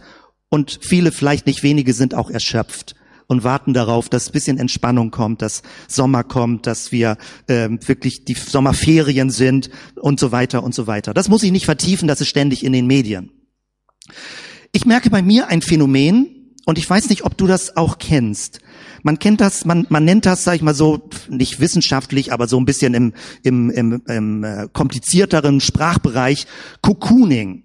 und 0.50 0.80
viele, 0.82 1.12
vielleicht 1.12 1.48
nicht 1.48 1.64
wenige, 1.64 1.94
sind 1.94 2.14
auch 2.14 2.30
erschöpft 2.30 2.96
und 3.32 3.46
warten 3.46 3.74
darauf, 3.74 4.10
dass 4.10 4.28
ein 4.28 4.34
bisschen 4.34 4.58
Entspannung 4.58 5.10
kommt, 5.10 5.42
dass 5.42 5.64
Sommer 5.88 6.26
kommt, 6.26 6.68
dass 6.68 6.92
wir 6.92 7.18
äh, 7.48 7.70
wirklich 7.86 8.26
die 8.26 8.34
Sommerferien 8.34 9.30
sind 9.30 9.70
und 9.96 10.20
so 10.20 10.34
weiter 10.34 10.64
und 10.64 10.76
so 10.76 10.86
weiter. 10.86 11.14
Das 11.14 11.30
muss 11.30 11.42
ich 11.42 11.54
nicht 11.54 11.64
vertiefen, 11.64 12.10
das 12.10 12.20
ist 12.20 12.28
ständig 12.28 12.66
in 12.66 12.74
den 12.74 12.88
Medien. 12.88 13.32
Ich 14.74 14.86
merke 14.86 15.10
bei 15.10 15.22
mir 15.22 15.48
ein 15.48 15.62
Phänomen 15.62 16.58
und 16.66 16.78
ich 16.78 16.90
weiß 16.90 17.08
nicht, 17.10 17.24
ob 17.24 17.38
du 17.38 17.48
das 17.48 17.78
auch 17.78 18.00
kennst. 18.00 18.60
Man 19.02 19.18
kennt 19.18 19.40
das, 19.40 19.64
man, 19.64 19.88
man 19.88 20.04
nennt 20.04 20.26
das, 20.26 20.44
sag 20.44 20.56
ich 20.56 20.62
mal 20.62 20.76
so, 20.76 21.10
nicht 21.30 21.62
wissenschaftlich, 21.62 22.34
aber 22.34 22.50
so 22.50 22.60
ein 22.60 22.66
bisschen 22.66 22.94
im, 22.94 23.14
im, 23.44 23.70
im, 23.70 24.02
im 24.08 24.44
äh, 24.44 24.68
komplizierteren 24.74 25.62
Sprachbereich, 25.62 26.48
Cocooning 26.82 27.64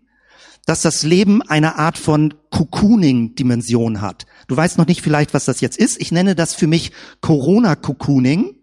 dass 0.66 0.82
das 0.82 1.04
Leben 1.04 1.42
eine 1.42 1.78
Art 1.78 1.96
von 1.96 2.34
Cocooning-Dimension 2.50 4.00
hat. 4.00 4.26
Du 4.46 4.56
weißt 4.56 4.78
noch 4.78 4.86
nicht 4.86 5.02
vielleicht, 5.02 5.34
was 5.34 5.44
das 5.44 5.60
jetzt 5.60 5.78
ist. 5.78 6.00
Ich 6.00 6.12
nenne 6.12 6.34
das 6.34 6.54
für 6.54 6.66
mich 6.66 6.92
Corona-Cocooning. 7.20 8.54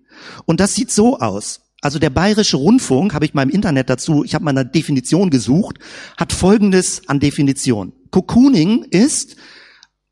Und 0.46 0.60
das 0.60 0.74
sieht 0.74 0.92
so 0.92 1.20
aus. 1.20 1.62
Also 1.82 2.00
der 2.00 2.10
Bayerische 2.10 2.56
Rundfunk, 2.56 3.14
habe 3.14 3.26
ich 3.26 3.34
mal 3.34 3.44
im 3.44 3.50
Internet 3.50 3.90
dazu, 3.90 4.24
ich 4.24 4.36
habe 4.36 4.46
mal 4.46 4.52
eine 4.52 4.66
Definition 4.66 5.30
gesucht, 5.30 5.80
hat 6.16 6.32
Folgendes 6.32 7.10
an 7.10 7.20
Definition. 7.20 7.92
Cocooning 8.10 8.84
ist 8.84 9.36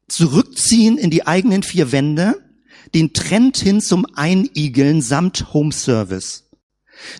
zurückziehen 0.09 0.97
in 0.97 1.09
die 1.09 1.25
eigenen 1.25 1.63
vier 1.63 1.93
Wände, 1.93 2.35
den 2.93 3.13
Trend 3.13 3.55
hin 3.57 3.79
zum 3.79 4.05
Einigeln 4.15 5.01
samt 5.01 5.53
Home 5.53 5.71
Service. 5.71 6.50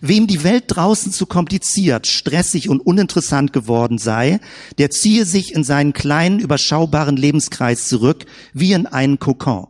Wem 0.00 0.26
die 0.26 0.44
Welt 0.44 0.64
draußen 0.68 1.12
zu 1.12 1.26
kompliziert, 1.26 2.06
stressig 2.06 2.68
und 2.68 2.80
uninteressant 2.80 3.52
geworden 3.52 3.98
sei, 3.98 4.40
der 4.78 4.90
ziehe 4.90 5.24
sich 5.24 5.54
in 5.54 5.64
seinen 5.64 5.92
kleinen, 5.92 6.40
überschaubaren 6.40 7.16
Lebenskreis 7.16 7.88
zurück, 7.88 8.26
wie 8.52 8.72
in 8.72 8.86
einen 8.86 9.18
Kokon. 9.18 9.68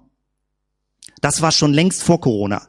Das 1.20 1.40
war 1.40 1.52
schon 1.52 1.72
längst 1.72 2.02
vor 2.02 2.20
Corona. 2.20 2.68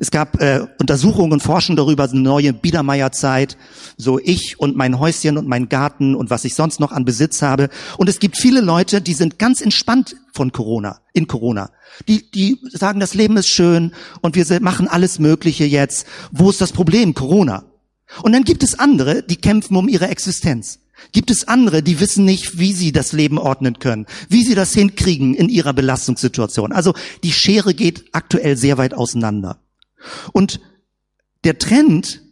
Es 0.00 0.10
gab 0.10 0.40
äh, 0.40 0.66
Untersuchungen 0.78 1.32
und 1.32 1.42
Forschen 1.42 1.76
darüber, 1.76 2.04
eine 2.04 2.20
neue 2.20 2.52
Biedermeierzeit, 2.52 3.56
so 3.96 4.18
ich 4.18 4.58
und 4.58 4.76
mein 4.76 4.98
Häuschen 4.98 5.38
und 5.38 5.48
mein 5.48 5.68
Garten 5.68 6.14
und 6.14 6.30
was 6.30 6.44
ich 6.44 6.54
sonst 6.54 6.80
noch 6.80 6.92
an 6.92 7.04
Besitz 7.04 7.42
habe. 7.42 7.68
Und 7.96 8.08
es 8.08 8.18
gibt 8.18 8.36
viele 8.36 8.60
Leute, 8.60 9.00
die 9.00 9.14
sind 9.14 9.38
ganz 9.38 9.60
entspannt 9.60 10.16
von 10.32 10.52
Corona, 10.52 11.00
in 11.12 11.26
Corona. 11.26 11.70
Die, 12.06 12.30
die 12.30 12.60
sagen, 12.72 13.00
das 13.00 13.14
Leben 13.14 13.36
ist 13.36 13.48
schön 13.48 13.92
und 14.20 14.36
wir 14.36 14.60
machen 14.60 14.88
alles 14.88 15.18
Mögliche 15.18 15.64
jetzt. 15.64 16.06
Wo 16.30 16.50
ist 16.50 16.60
das 16.60 16.72
Problem? 16.72 17.14
Corona. 17.14 17.64
Und 18.22 18.32
dann 18.32 18.44
gibt 18.44 18.62
es 18.62 18.78
andere, 18.78 19.22
die 19.22 19.36
kämpfen 19.36 19.76
um 19.76 19.88
ihre 19.88 20.08
Existenz. 20.08 20.80
Gibt 21.12 21.30
es 21.30 21.46
andere, 21.46 21.82
die 21.82 22.00
wissen 22.00 22.24
nicht, 22.24 22.58
wie 22.58 22.72
sie 22.72 22.92
das 22.92 23.12
Leben 23.12 23.38
ordnen 23.38 23.78
können, 23.78 24.06
wie 24.28 24.42
sie 24.42 24.54
das 24.54 24.72
hinkriegen 24.74 25.34
in 25.34 25.48
ihrer 25.48 25.72
Belastungssituation. 25.72 26.72
Also 26.72 26.94
die 27.22 27.32
Schere 27.32 27.74
geht 27.74 28.06
aktuell 28.12 28.56
sehr 28.56 28.78
weit 28.78 28.94
auseinander. 28.94 29.58
Und 30.32 30.60
der 31.44 31.58
Trend 31.58 32.22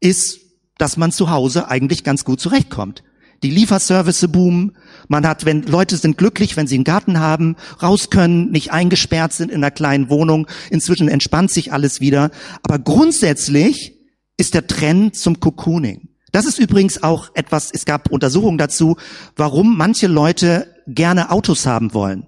ist, 0.00 0.40
dass 0.78 0.96
man 0.96 1.12
zu 1.12 1.30
Hause 1.30 1.68
eigentlich 1.68 2.04
ganz 2.04 2.24
gut 2.24 2.40
zurechtkommt. 2.40 3.02
Die 3.42 3.50
Lieferservice 3.50 4.28
boomen. 4.28 4.76
Man 5.08 5.26
hat, 5.26 5.44
wenn 5.44 5.62
Leute 5.62 5.96
sind 5.96 6.16
glücklich, 6.16 6.56
wenn 6.56 6.66
sie 6.66 6.76
einen 6.76 6.84
Garten 6.84 7.20
haben, 7.20 7.56
raus 7.82 8.08
können, 8.10 8.50
nicht 8.50 8.72
eingesperrt 8.72 9.32
sind 9.32 9.50
in 9.50 9.58
einer 9.58 9.70
kleinen 9.70 10.08
Wohnung. 10.08 10.46
Inzwischen 10.70 11.08
entspannt 11.08 11.50
sich 11.50 11.72
alles 11.72 12.00
wieder. 12.00 12.30
Aber 12.62 12.78
grundsätzlich 12.78 13.94
ist 14.36 14.54
der 14.54 14.66
Trend 14.66 15.16
zum 15.16 15.40
Cocooning. 15.40 16.08
Das 16.32 16.44
ist 16.44 16.58
übrigens 16.58 17.02
auch 17.02 17.30
etwas, 17.34 17.70
es 17.72 17.84
gab 17.84 18.10
Untersuchungen 18.10 18.58
dazu, 18.58 18.96
warum 19.36 19.76
manche 19.76 20.06
Leute 20.06 20.74
gerne 20.86 21.30
Autos 21.30 21.66
haben 21.66 21.94
wollen. 21.94 22.26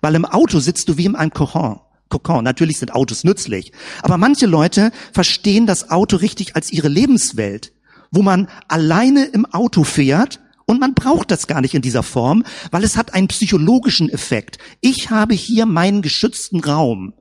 Weil 0.00 0.16
im 0.16 0.24
Auto 0.24 0.58
sitzt 0.58 0.88
du 0.88 0.96
wie 0.96 1.06
in 1.06 1.16
einem 1.16 1.32
Kokon. 1.32 1.80
Kokon. 2.08 2.44
Natürlich 2.44 2.78
sind 2.78 2.94
Autos 2.94 3.24
nützlich. 3.24 3.72
Aber 4.02 4.18
manche 4.18 4.46
Leute 4.46 4.92
verstehen 5.12 5.66
das 5.66 5.90
Auto 5.90 6.16
richtig 6.16 6.56
als 6.56 6.72
ihre 6.72 6.88
Lebenswelt, 6.88 7.72
wo 8.10 8.22
man 8.22 8.48
alleine 8.68 9.24
im 9.24 9.46
Auto 9.46 9.84
fährt 9.84 10.40
und 10.66 10.80
man 10.80 10.94
braucht 10.94 11.30
das 11.30 11.46
gar 11.46 11.60
nicht 11.60 11.74
in 11.74 11.82
dieser 11.82 12.02
Form, 12.02 12.44
weil 12.70 12.84
es 12.84 12.96
hat 12.96 13.14
einen 13.14 13.28
psychologischen 13.28 14.08
Effekt. 14.08 14.58
Ich 14.80 15.10
habe 15.10 15.34
hier 15.34 15.66
meinen 15.66 16.02
geschützten 16.02 16.60
Raum. 16.60 17.14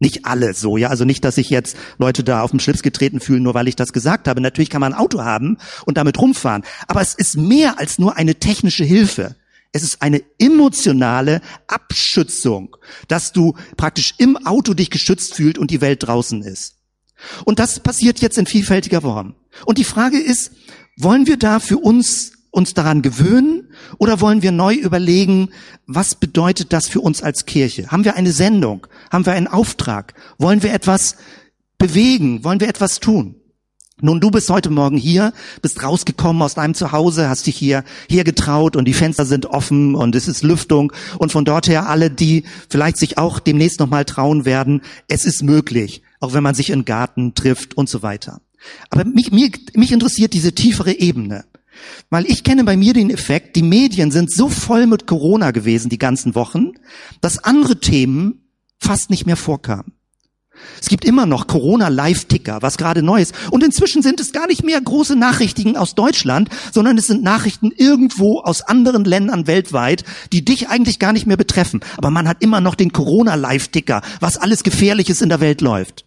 Nicht 0.00 0.26
alle 0.26 0.54
so, 0.54 0.76
ja. 0.76 0.88
Also 0.88 1.04
nicht, 1.04 1.24
dass 1.24 1.34
sich 1.34 1.50
jetzt 1.50 1.76
Leute 1.98 2.22
da 2.22 2.42
auf 2.42 2.52
den 2.52 2.60
Schlips 2.60 2.82
getreten 2.82 3.18
fühlen, 3.18 3.42
nur 3.42 3.54
weil 3.54 3.66
ich 3.66 3.74
das 3.74 3.92
gesagt 3.92 4.28
habe. 4.28 4.40
Natürlich 4.40 4.70
kann 4.70 4.80
man 4.80 4.92
ein 4.92 4.98
Auto 4.98 5.22
haben 5.22 5.58
und 5.86 5.96
damit 5.96 6.20
rumfahren. 6.20 6.62
Aber 6.86 7.00
es 7.00 7.14
ist 7.14 7.36
mehr 7.36 7.80
als 7.80 7.98
nur 7.98 8.16
eine 8.16 8.36
technische 8.36 8.84
Hilfe. 8.84 9.34
Es 9.72 9.82
ist 9.82 10.00
eine 10.00 10.22
emotionale 10.38 11.40
Abschützung, 11.66 12.76
dass 13.06 13.32
du 13.32 13.54
praktisch 13.76 14.14
im 14.18 14.36
Auto 14.46 14.74
dich 14.74 14.90
geschützt 14.90 15.34
fühlt 15.34 15.58
und 15.58 15.70
die 15.70 15.80
Welt 15.80 16.06
draußen 16.06 16.42
ist. 16.42 16.76
Und 17.44 17.58
das 17.58 17.80
passiert 17.80 18.20
jetzt 18.20 18.38
in 18.38 18.46
vielfältiger 18.46 19.02
Form. 19.02 19.34
Und 19.66 19.78
die 19.78 19.84
Frage 19.84 20.18
ist, 20.18 20.52
wollen 20.96 21.26
wir 21.26 21.36
da 21.36 21.60
für 21.60 21.78
uns 21.78 22.32
uns 22.50 22.74
daran 22.74 23.02
gewöhnen 23.02 23.68
oder 23.98 24.20
wollen 24.20 24.42
wir 24.42 24.52
neu 24.52 24.74
überlegen, 24.74 25.50
was 25.86 26.14
bedeutet 26.14 26.72
das 26.72 26.88
für 26.88 27.00
uns 27.00 27.22
als 27.22 27.46
Kirche? 27.46 27.88
Haben 27.90 28.04
wir 28.04 28.16
eine 28.16 28.32
Sendung? 28.32 28.86
Haben 29.12 29.26
wir 29.26 29.34
einen 29.34 29.46
Auftrag? 29.46 30.14
Wollen 30.38 30.62
wir 30.62 30.72
etwas 30.72 31.16
bewegen? 31.76 32.44
Wollen 32.44 32.60
wir 32.60 32.68
etwas 32.68 33.00
tun? 33.00 33.37
Nun, 34.00 34.20
du 34.20 34.30
bist 34.30 34.48
heute 34.48 34.70
Morgen 34.70 34.96
hier, 34.96 35.32
bist 35.60 35.82
rausgekommen 35.82 36.40
aus 36.42 36.54
deinem 36.54 36.74
Zuhause, 36.74 37.28
hast 37.28 37.48
dich 37.48 37.56
hier 37.56 37.82
hergetraut 38.08 38.76
und 38.76 38.84
die 38.84 38.92
Fenster 38.92 39.24
sind 39.24 39.46
offen 39.46 39.96
und 39.96 40.14
es 40.14 40.28
ist 40.28 40.44
Lüftung 40.44 40.92
und 41.18 41.32
von 41.32 41.44
dort 41.44 41.66
her 41.66 41.88
alle, 41.88 42.08
die 42.08 42.44
vielleicht 42.68 42.96
sich 42.96 43.18
auch 43.18 43.40
demnächst 43.40 43.80
nochmal 43.80 44.04
trauen 44.04 44.44
werden, 44.44 44.82
es 45.08 45.24
ist 45.24 45.42
möglich, 45.42 46.02
auch 46.20 46.32
wenn 46.32 46.44
man 46.44 46.54
sich 46.54 46.70
im 46.70 46.84
Garten 46.84 47.34
trifft 47.34 47.76
und 47.76 47.88
so 47.88 48.00
weiter. 48.02 48.40
Aber 48.90 49.04
mich, 49.04 49.32
mich, 49.32 49.66
mich 49.74 49.90
interessiert 49.90 50.32
diese 50.32 50.52
tiefere 50.54 50.92
Ebene. 50.92 51.44
Weil 52.08 52.26
ich 52.26 52.44
kenne 52.44 52.62
bei 52.62 52.76
mir 52.76 52.92
den 52.92 53.10
Effekt, 53.10 53.56
die 53.56 53.62
Medien 53.62 54.12
sind 54.12 54.32
so 54.32 54.48
voll 54.48 54.86
mit 54.86 55.06
Corona 55.08 55.50
gewesen 55.50 55.88
die 55.88 55.98
ganzen 55.98 56.36
Wochen, 56.36 56.72
dass 57.20 57.42
andere 57.42 57.80
Themen 57.80 58.48
fast 58.78 59.10
nicht 59.10 59.26
mehr 59.26 59.36
vorkam. 59.36 59.92
Es 60.80 60.88
gibt 60.88 61.04
immer 61.04 61.26
noch 61.26 61.46
Corona-Live-Ticker, 61.46 62.58
was 62.62 62.78
gerade 62.78 63.02
neu 63.02 63.20
ist. 63.20 63.34
Und 63.50 63.64
inzwischen 63.64 64.02
sind 64.02 64.20
es 64.20 64.32
gar 64.32 64.46
nicht 64.46 64.64
mehr 64.64 64.80
große 64.80 65.16
Nachrichten 65.16 65.76
aus 65.76 65.94
Deutschland, 65.94 66.48
sondern 66.72 66.98
es 66.98 67.06
sind 67.06 67.22
Nachrichten 67.22 67.72
irgendwo 67.74 68.40
aus 68.40 68.62
anderen 68.62 69.04
Ländern 69.04 69.46
weltweit, 69.46 70.04
die 70.32 70.44
dich 70.44 70.68
eigentlich 70.68 70.98
gar 70.98 71.12
nicht 71.12 71.26
mehr 71.26 71.36
betreffen. 71.36 71.80
Aber 71.96 72.10
man 72.10 72.28
hat 72.28 72.42
immer 72.42 72.60
noch 72.60 72.74
den 72.74 72.92
Corona-Live-Ticker, 72.92 74.02
was 74.20 74.36
alles 74.36 74.62
Gefährliches 74.62 75.20
in 75.20 75.28
der 75.28 75.40
Welt 75.40 75.60
läuft. 75.60 76.04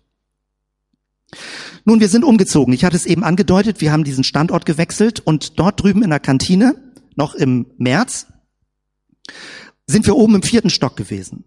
Nun, 1.85 1.99
wir 1.99 2.09
sind 2.09 2.23
umgezogen. 2.23 2.73
Ich 2.73 2.85
hatte 2.85 2.95
es 2.95 3.05
eben 3.05 3.23
angedeutet, 3.23 3.81
wir 3.81 3.91
haben 3.91 4.03
diesen 4.03 4.23
Standort 4.23 4.65
gewechselt 4.65 5.19
und 5.19 5.59
dort 5.59 5.81
drüben 5.81 6.03
in 6.03 6.09
der 6.09 6.19
Kantine, 6.19 6.75
noch 7.15 7.33
im 7.33 7.65
März, 7.77 8.27
sind 9.87 10.05
wir 10.05 10.15
oben 10.15 10.35
im 10.35 10.43
vierten 10.43 10.69
Stock 10.69 10.95
gewesen. 10.95 11.43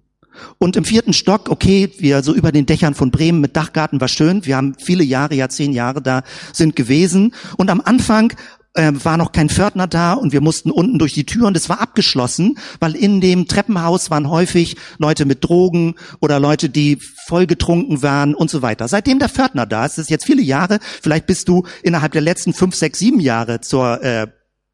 Und 0.59 0.77
im 0.77 0.85
vierten 0.85 1.13
Stock, 1.13 1.49
okay, 1.49 1.91
wir 1.99 2.23
so 2.23 2.35
über 2.35 2.53
den 2.53 2.67
Dächern 2.67 2.95
von 2.95 3.11
Bremen 3.11 3.41
mit 3.41 3.57
Dachgarten 3.57 4.01
war 4.01 4.09
schön. 4.09 4.45
Wir 4.45 4.57
haben 4.57 4.75
viele 4.79 5.05
Jahre, 5.05 5.35
ja 5.35 5.49
zehn 5.49 5.73
Jahre 5.73 6.03
da 6.03 6.23
sind 6.53 6.77
gewesen. 6.77 7.35
Und 7.57 7.71
am 7.71 7.81
Anfang 7.81 8.33
äh, 8.75 8.93
war 8.93 9.17
noch 9.17 9.33
kein 9.33 9.49
Pförtner 9.49 9.87
da 9.87 10.15
und 10.15 10.33
wir 10.33 10.41
mussten 10.41 10.71
unten 10.71 10.99
durch 10.99 11.13
die 11.13 11.25
Tür 11.25 11.47
und 11.47 11.57
es 11.57 11.69
war 11.69 11.81
abgeschlossen, 11.81 12.59
weil 12.81 12.95
in 12.95 13.21
dem 13.21 13.47
Treppenhaus 13.47 14.11
waren 14.11 14.29
häufig 14.29 14.77
Leute 14.99 15.25
mit 15.25 15.45
Drogen 15.45 15.95
oder 16.21 16.41
Leute, 16.41 16.69
die 16.69 16.99
vollgetrunken 17.27 18.03
waren 18.03 18.35
und 18.35 18.51
so 18.51 18.63
weiter. 18.63 18.89
Seitdem 18.89 19.19
der 19.19 19.29
Pförtner 19.29 19.67
da 19.67 19.87
ist, 19.87 19.99
ist 19.99 20.11
jetzt 20.11 20.27
viele 20.27 20.43
Jahre, 20.43 20.79
vielleicht 21.03 21.27
bist 21.27 21.49
du 21.49 21.65
innerhalb 21.83 22.13
der 22.13 22.23
letzten 22.23 22.53
fünf, 22.53 22.75
sechs, 22.75 22.99
sieben 22.99 23.21
Jahre 23.21 23.61
zur 23.61 24.03
äh, 24.03 24.27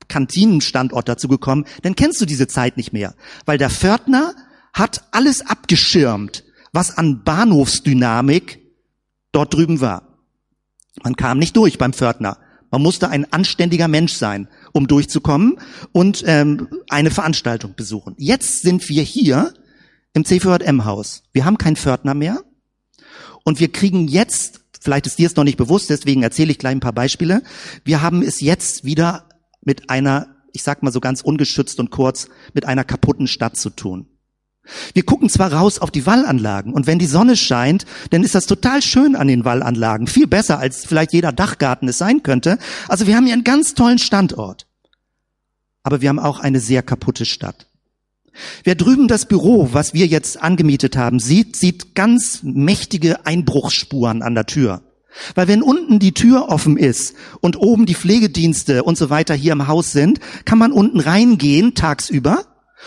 Kantinenstandort 0.09 1.09
dazu 1.09 1.29
gekommen, 1.29 1.67
dann 1.83 1.95
kennst 1.95 2.21
du 2.21 2.27
diese 2.27 2.49
Zeit 2.49 2.77
nicht 2.77 2.93
mehr, 2.93 3.15
weil 3.47 3.59
der 3.59 3.71
Pförtner 3.71 4.35
hat 4.73 5.05
alles 5.11 5.43
abgeschirmt, 5.47 6.45
was 6.73 6.97
an 6.97 7.23
Bahnhofsdynamik 7.25 8.61
dort 9.33 9.55
drüben 9.55 9.81
war. 9.81 10.11
Man 11.03 11.17
kam 11.17 11.39
nicht 11.39 11.57
durch 11.57 11.79
beim 11.79 11.93
Pförtner. 11.93 12.39
Man 12.71 12.83
musste 12.83 13.09
ein 13.09 13.33
anständiger 13.33 13.89
Mensch 13.89 14.13
sein, 14.13 14.49
um 14.73 14.87
durchzukommen 14.87 15.59
und 15.93 16.23
ähm, 16.27 16.69
eine 16.89 17.11
Veranstaltung 17.11 17.75
besuchen. 17.75 18.15
Jetzt 18.17 18.63
sind 18.63 18.89
wir 18.89 19.03
hier 19.03 19.53
im 20.13 20.25
CVJM-Haus. 20.25 21.25
Wir 21.33 21.45
haben 21.45 21.59
keinen 21.59 21.77
Pförtner 21.77 22.15
mehr 22.15 22.45
und 23.45 23.59
wir 23.59 23.73
kriegen 23.73 24.07
jetzt, 24.07 24.61
vielleicht 24.81 25.07
ist 25.07 25.19
dir 25.19 25.27
es 25.27 25.37
noch 25.37 25.45
nicht 25.45 25.57
bewusst, 25.57 25.91
deswegen 25.91 26.23
erzähle 26.23 26.53
ich 26.53 26.59
gleich 26.59 26.73
ein 26.73 26.81
paar 26.81 26.93
Beispiele, 26.93 27.43
wir 27.85 28.03
haben 28.03 28.23
es 28.23 28.41
jetzt 28.41 28.85
wieder 28.85 29.29
mit 29.63 29.91
einer, 29.91 30.37
ich 30.53 30.63
sag 30.63 30.83
mal 30.83 30.93
so 30.93 31.01
ganz 31.01 31.23
ungeschützt 31.23 31.81
und 31.81 31.91
kurz, 31.91 32.29
mit 32.55 32.67
einer 32.67 32.85
kaputten 32.85 33.27
Stadt 33.27 33.57
zu 33.57 33.71
tun. 33.71 34.07
Wir 34.95 35.03
gucken 35.05 35.29
zwar 35.29 35.53
raus 35.53 35.79
auf 35.79 35.91
die 35.91 36.07
Wallanlagen 36.07 36.73
und 36.73 36.87
wenn 36.87 36.99
die 36.99 37.07
Sonne 37.07 37.37
scheint, 37.37 37.87
dann 38.11 38.23
ist 38.23 38.35
das 38.35 38.47
total 38.47 38.83
schön 38.83 39.17
an 39.17 39.29
den 39.29 39.45
Wallanlagen. 39.45 40.07
Viel 40.07 40.27
besser, 40.27 40.59
als 40.59 40.85
vielleicht 40.85 41.13
jeder 41.13 41.33
Dachgarten 41.33 41.89
es 41.89 41.99
sein 41.99 42.23
könnte. 42.23 42.59
Also 42.89 43.07
wir 43.07 43.17
haben 43.17 43.25
hier 43.25 43.35
einen 43.35 43.45
ganz 43.45 43.75
tollen 43.75 43.99
Standort. 43.99 44.67
Aber 45.83 46.01
wir 46.01 46.09
haben 46.09 46.19
auch 46.19 46.41
eine 46.41 46.61
sehr 46.61 46.83
kaputte 46.83 47.25
Stadt. 47.25 47.67
Wer 48.65 48.75
drüben 48.75 49.09
das 49.09 49.27
Büro, 49.27 49.71
was 49.73 49.95
wir 49.95 50.07
jetzt 50.07 50.41
angemietet 50.41 50.97
haben, 50.97 51.19
sieht, 51.19 51.57
sieht 51.57 51.95
ganz 51.95 52.41
mächtige 52.43 53.27
Einbruchsspuren 53.27 54.23
an 54.23 54.35
der 54.35 54.47
Tür. 54.47 54.83
Weil 55.35 55.49
wenn 55.49 55.63
unten 55.63 55.99
die 55.99 56.13
Tür 56.13 56.49
offen 56.49 56.77
ist 56.77 57.15
und 57.41 57.57
oben 57.57 57.87
die 57.87 57.97
Pflegedienste 57.97 58.85
und 58.85 58.97
so 58.97 59.11
weiter 59.11 59.35
hier 59.35 59.53
im 59.53 59.67
Haus 59.67 59.91
sind, 59.93 60.21
kann 60.45 60.59
man 60.59 60.71
unten 60.71 61.01
reingehen 61.01 61.75
tagsüber 61.75 62.45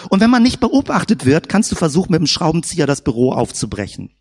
und 0.09 0.19
wenn 0.19 0.29
man 0.29 0.43
nicht 0.43 0.59
beobachtet 0.59 1.25
wird, 1.25 1.49
kannst 1.49 1.71
du 1.71 1.75
versuchen, 1.75 2.11
mit 2.11 2.19
dem 2.19 2.27
Schraubenzieher 2.27 2.87
das 2.87 3.03
Büro 3.03 3.31
aufzubrechen. 3.31 4.11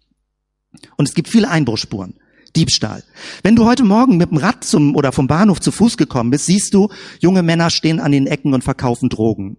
Und 0.96 1.08
es 1.08 1.14
gibt 1.14 1.28
viele 1.28 1.48
Einbruchspuren. 1.48 2.14
Diebstahl. 2.54 3.02
Wenn 3.42 3.56
du 3.56 3.64
heute 3.64 3.82
Morgen 3.82 4.18
mit 4.18 4.30
dem 4.30 4.36
Rad 4.36 4.62
zum 4.62 4.94
oder 4.94 5.12
vom 5.12 5.26
Bahnhof 5.26 5.60
zu 5.60 5.72
Fuß 5.72 5.96
gekommen 5.96 6.30
bist, 6.30 6.46
siehst 6.46 6.74
du, 6.74 6.90
junge 7.18 7.42
Männer 7.42 7.70
stehen 7.70 7.98
an 7.98 8.12
den 8.12 8.26
Ecken 8.26 8.52
und 8.52 8.62
verkaufen 8.62 9.08
Drogen. 9.08 9.56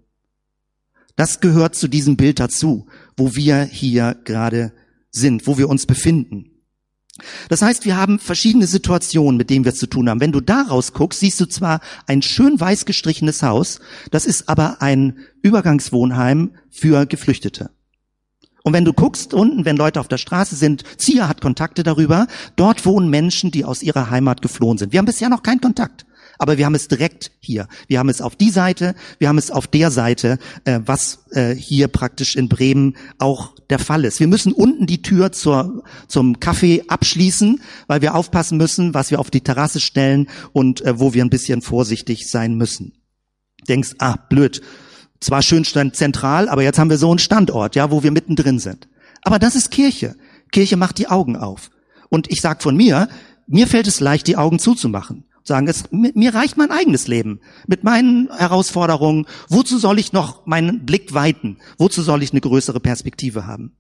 Das 1.15 1.39
gehört 1.39 1.75
zu 1.75 1.88
diesem 1.88 2.17
Bild 2.17 2.39
dazu, 2.39 2.88
wo 3.17 3.36
wir 3.36 3.63
hier 3.63 4.15
gerade 4.24 4.74
sind, 5.10 5.48
wo 5.48 5.58
wir 5.58 5.70
uns 5.70 5.86
befinden. 5.86 6.52
Das 7.48 7.62
heißt, 7.62 7.86
wir 7.86 7.96
haben 7.96 8.17
verschiedene 8.17 8.65
Situationen, 8.65 9.38
mit 9.38 9.50
denen 9.50 9.65
wir 9.65 9.75
zu 9.75 9.86
tun 9.86 10.10
haben. 10.10 10.20
Wenn 10.20 10.32
du 10.32 10.41
daraus 10.41 10.93
guckst, 10.93 11.20
siehst 11.20 11.39
du 11.39 11.46
zwar 11.46 11.79
ein 12.08 12.24
schön 12.24 12.60
weiß 12.60 12.86
gestrichenes 12.86 13.43
Haus, 13.43 13.79
das 14.10 14.25
ist 14.25 14.50
aber 14.50 14.82
ein 14.82 15.20
Übergangswohnheim 15.43 16.55
für 16.72 17.05
Geflüchtete. 17.05 17.70
Und 18.63 18.74
wenn 18.74 18.86
du 18.86 18.93
guckst 18.93 19.34
unten, 19.34 19.65
wenn 19.65 19.77
Leute 19.77 20.00
auf 20.00 20.08
der 20.08 20.17
Straße 20.17 20.55
sind, 20.55 20.83
Zia 20.98 21.27
hat 21.27 21.42
Kontakte 21.42 21.83
darüber, 21.83 22.27
dort 22.55 22.85
wohnen 22.85 23.09
Menschen, 23.09 23.51
die 23.51 23.66
aus 23.66 23.83
ihrer 23.83 24.09
Heimat 24.09 24.42
geflohen 24.42 24.77
sind. 24.77 24.94
Wir 24.94 25.00
haben 25.00 25.05
bisher 25.05 25.29
noch 25.29 25.44
keinen 25.44 25.61
Kontakt 25.61 26.05
aber 26.39 26.57
wir 26.57 26.65
haben 26.65 26.75
es 26.75 26.87
direkt 26.87 27.31
hier. 27.39 27.67
Wir 27.87 28.00
haben 28.00 28.09
es 28.09 28.22
auf 28.22 28.35
die 28.35 28.50
Seite, 28.50 28.96
wir 29.19 29.27
haben 29.27 29.37
es 29.37 29.51
auf 29.51 29.67
der 29.67 29.91
Seite, 29.91 30.39
äh, 30.65 30.79
was 30.85 31.25
äh, 31.31 31.53
hier 31.53 31.87
praktisch 31.87 32.35
in 32.35 32.50
Bremen 32.50 32.96
auch 33.19 33.55
der 33.69 33.79
Fall 33.79 34.05
ist. 34.05 34.19
Wir 34.19 34.27
müssen 34.27 34.53
unten 34.53 34.85
die 34.85 35.01
Tür 35.01 35.31
zur, 35.31 35.83
zum 36.07 36.39
Kaffee 36.39 36.83
abschließen, 36.87 37.61
weil 37.87 38.01
wir 38.01 38.15
aufpassen 38.15 38.57
müssen, 38.57 38.93
was 38.93 39.11
wir 39.11 39.19
auf 39.19 39.31
die 39.31 39.41
Terrasse 39.41 39.79
stellen 39.79 40.27
und 40.51 40.81
äh, 40.81 41.00
wo 41.00 41.13
wir 41.13 41.24
ein 41.24 41.29
bisschen 41.29 41.61
vorsichtig 41.61 42.29
sein 42.29 42.55
müssen. 42.55 42.93
Denkst, 43.67 43.96
ah, 44.00 44.17
blöd. 44.29 44.61
Zwar 45.22 45.41
schön 45.41 45.63
zentral, 45.63 46.50
aber 46.50 46.63
jetzt 46.63 46.79
haben 46.79 46.89
wir 46.89 46.98
so 46.98 47.09
einen 47.09 47.19
Standort, 47.19 47.75
ja, 47.75 47.91
wo 47.91 48.03
wir 48.03 48.11
mittendrin 48.11 48.59
sind. 48.59 48.89
Aber 49.22 49.39
das 49.39 49.55
ist 49.55 49.72
Kirche. 49.72 50.15
Kirche 50.51 50.75
macht 50.75 50.98
die 50.98 51.07
Augen 51.07 51.37
auf. 51.37 51.69
Und 52.09 52.29
ich 52.29 52.41
sag 52.41 52.61
von 52.61 52.75
mir, 52.75 53.07
mir 53.48 53.67
fällt 53.67 53.87
es 53.87 54.01
leicht, 54.01 54.27
die 54.27 54.35
Augen 54.35 54.59
zuzumachen 54.59 55.24
sagen, 55.44 55.68
es, 55.68 55.86
mir 55.92 56.34
reicht 56.34 56.58
mein 56.58 56.72
eigenes 56.72 57.08
Leben 57.08 57.40
mit 57.68 57.84
meinen 57.84 58.29
Herausforderungen. 58.36 59.25
Wozu 59.50 59.77
soll 59.77 60.00
ich 60.00 60.14
noch 60.14 60.46
meinen 60.46 60.86
Blick 60.86 61.14
weiten? 61.14 61.58
Wozu 61.77 62.01
soll 62.01 62.24
ich 62.24 62.32
eine 62.32 62.42
größere 62.42 62.79
Perspektive 62.79 63.46
haben? 63.46 63.75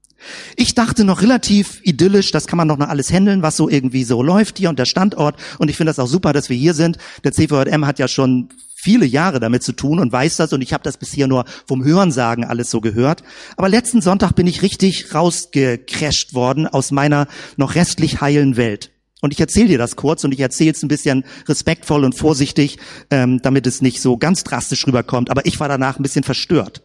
Ich 0.55 0.73
dachte 0.73 1.03
noch 1.03 1.21
relativ 1.21 1.81
idyllisch, 1.83 2.31
das 2.31 2.47
kann 2.47 2.57
man 2.57 2.67
doch 2.67 2.77
noch 2.77 2.87
alles 2.87 3.11
handeln, 3.11 3.41
was 3.41 3.57
so 3.57 3.69
irgendwie 3.69 4.03
so 4.03 4.23
läuft 4.23 4.57
hier 4.57 4.69
und 4.69 4.79
der 4.79 4.85
Standort. 4.85 5.35
Und 5.59 5.69
ich 5.69 5.77
finde 5.77 5.89
das 5.89 5.99
auch 5.99 6.07
super, 6.07 6.33
dass 6.33 6.49
wir 6.49 6.57
hier 6.57 6.73
sind. 6.73 6.97
Der 7.23 7.33
CVM 7.33 7.85
hat 7.85 7.99
ja 7.99 8.07
schon 8.07 8.49
viele 8.75 9.05
Jahre 9.05 9.39
damit 9.39 9.63
zu 9.63 9.71
tun 9.71 9.99
und 9.99 10.11
weiß 10.11 10.35
das 10.37 10.51
und 10.51 10.61
ich 10.61 10.73
habe 10.73 10.83
das 10.83 10.97
bisher 10.97 11.27
nur 11.27 11.45
vom 11.65 11.83
Hörensagen 11.83 12.43
alles 12.43 12.69
so 12.69 12.81
gehört. 12.81 13.23
Aber 13.55 13.69
letzten 13.69 14.01
Sonntag 14.01 14.33
bin 14.33 14.45
ich 14.45 14.61
richtig 14.61 15.13
rausgecrasht 15.13 16.33
worden 16.33 16.67
aus 16.67 16.91
meiner 16.91 17.27
noch 17.55 17.75
restlich 17.75 18.19
heilen 18.19 18.57
Welt. 18.57 18.92
Und 19.23 19.31
ich 19.31 19.39
erzähle 19.39 19.69
dir 19.69 19.77
das 19.77 19.95
kurz 19.95 20.25
und 20.25 20.33
ich 20.33 20.41
erzähle 20.41 20.73
es 20.73 20.83
ein 20.83 20.89
bisschen 20.89 21.23
respektvoll 21.47 22.03
und 22.03 22.13
vorsichtig, 22.13 22.77
ähm, 23.09 23.41
damit 23.41 23.65
es 23.65 23.81
nicht 23.81 24.01
so 24.01 24.17
ganz 24.17 24.43
drastisch 24.43 24.85
rüberkommt. 24.85 25.31
Aber 25.31 25.45
ich 25.45 25.61
war 25.61 25.69
danach 25.69 25.97
ein 25.97 26.03
bisschen 26.03 26.25
verstört. 26.25 26.83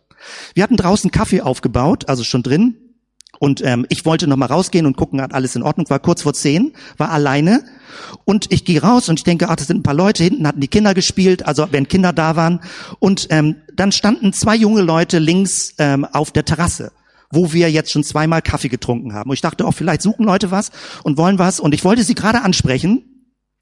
Wir 0.54 0.62
hatten 0.62 0.76
draußen 0.76 1.10
Kaffee 1.10 1.40
aufgebaut, 1.40 2.08
also 2.08 2.22
schon 2.22 2.44
drin. 2.44 2.76
Und 3.40 3.60
ähm, 3.64 3.86
ich 3.88 4.04
wollte 4.04 4.28
noch 4.28 4.36
mal 4.36 4.46
rausgehen 4.46 4.86
und 4.86 4.96
gucken, 4.96 5.20
hat 5.20 5.34
alles 5.34 5.56
in 5.56 5.64
Ordnung. 5.64 5.90
War 5.90 5.98
kurz 5.98 6.22
vor 6.22 6.32
zehn, 6.32 6.74
war 6.96 7.10
alleine. 7.10 7.64
Und 8.24 8.52
ich 8.52 8.64
gehe 8.64 8.80
raus 8.80 9.08
und 9.08 9.18
ich 9.18 9.24
denke, 9.24 9.48
ach, 9.48 9.56
das 9.56 9.66
sind 9.66 9.78
ein 9.78 9.82
paar 9.82 9.94
Leute. 9.94 10.22
Hinten 10.22 10.46
hatten 10.46 10.60
die 10.60 10.68
Kinder 10.68 10.94
gespielt, 10.94 11.44
also 11.44 11.66
wenn 11.72 11.88
Kinder 11.88 12.12
da 12.12 12.36
waren. 12.36 12.60
Und 13.00 13.26
ähm, 13.30 13.56
dann 13.74 13.90
standen 13.90 14.32
zwei 14.32 14.54
junge 14.54 14.82
Leute 14.82 15.18
links 15.18 15.74
ähm, 15.78 16.04
auf 16.04 16.30
der 16.30 16.44
Terrasse 16.44 16.92
wo 17.30 17.52
wir 17.52 17.70
jetzt 17.70 17.90
schon 17.90 18.04
zweimal 18.04 18.42
Kaffee 18.42 18.68
getrunken 18.68 19.12
haben. 19.12 19.30
Und 19.30 19.34
ich 19.34 19.40
dachte, 19.40 19.64
oh, 19.66 19.72
vielleicht 19.72 20.02
suchen 20.02 20.24
Leute 20.24 20.50
was 20.50 20.70
und 21.02 21.18
wollen 21.18 21.38
was. 21.38 21.60
Und 21.60 21.74
ich 21.74 21.84
wollte 21.84 22.02
sie 22.02 22.14
gerade 22.14 22.42
ansprechen. 22.42 23.04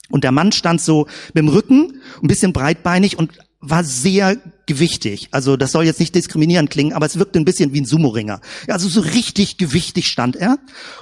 Und 0.08 0.22
der 0.22 0.32
Mann 0.32 0.52
stand 0.52 0.80
so 0.80 1.06
mit 1.34 1.42
dem 1.42 1.48
Rücken, 1.48 2.00
ein 2.22 2.28
bisschen 2.28 2.52
breitbeinig 2.52 3.18
und 3.18 3.32
war 3.60 3.82
sehr 3.82 4.36
gewichtig. 4.66 5.28
Also 5.32 5.56
das 5.56 5.72
soll 5.72 5.84
jetzt 5.84 5.98
nicht 5.98 6.14
diskriminierend 6.14 6.70
klingen, 6.70 6.92
aber 6.92 7.06
es 7.06 7.18
wirkte 7.18 7.38
ein 7.38 7.44
bisschen 7.44 7.72
wie 7.72 7.80
ein 7.80 7.86
Sumo-Ringer. 7.86 8.40
Also 8.68 8.88
so 8.88 9.00
richtig 9.00 9.58
gewichtig 9.58 10.06
stand 10.06 10.36
er. 10.36 10.58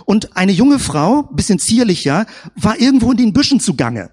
Und 0.07 0.37
eine 0.37 0.53
junge 0.53 0.79
Frau, 0.79 1.25
bisschen 1.25 1.59
zierlicher, 1.59 2.27
war 2.55 2.81
irgendwo 2.81 3.11
in 3.11 3.19
den 3.19 3.33
Büschen 3.33 3.61
zugange. 3.61 4.11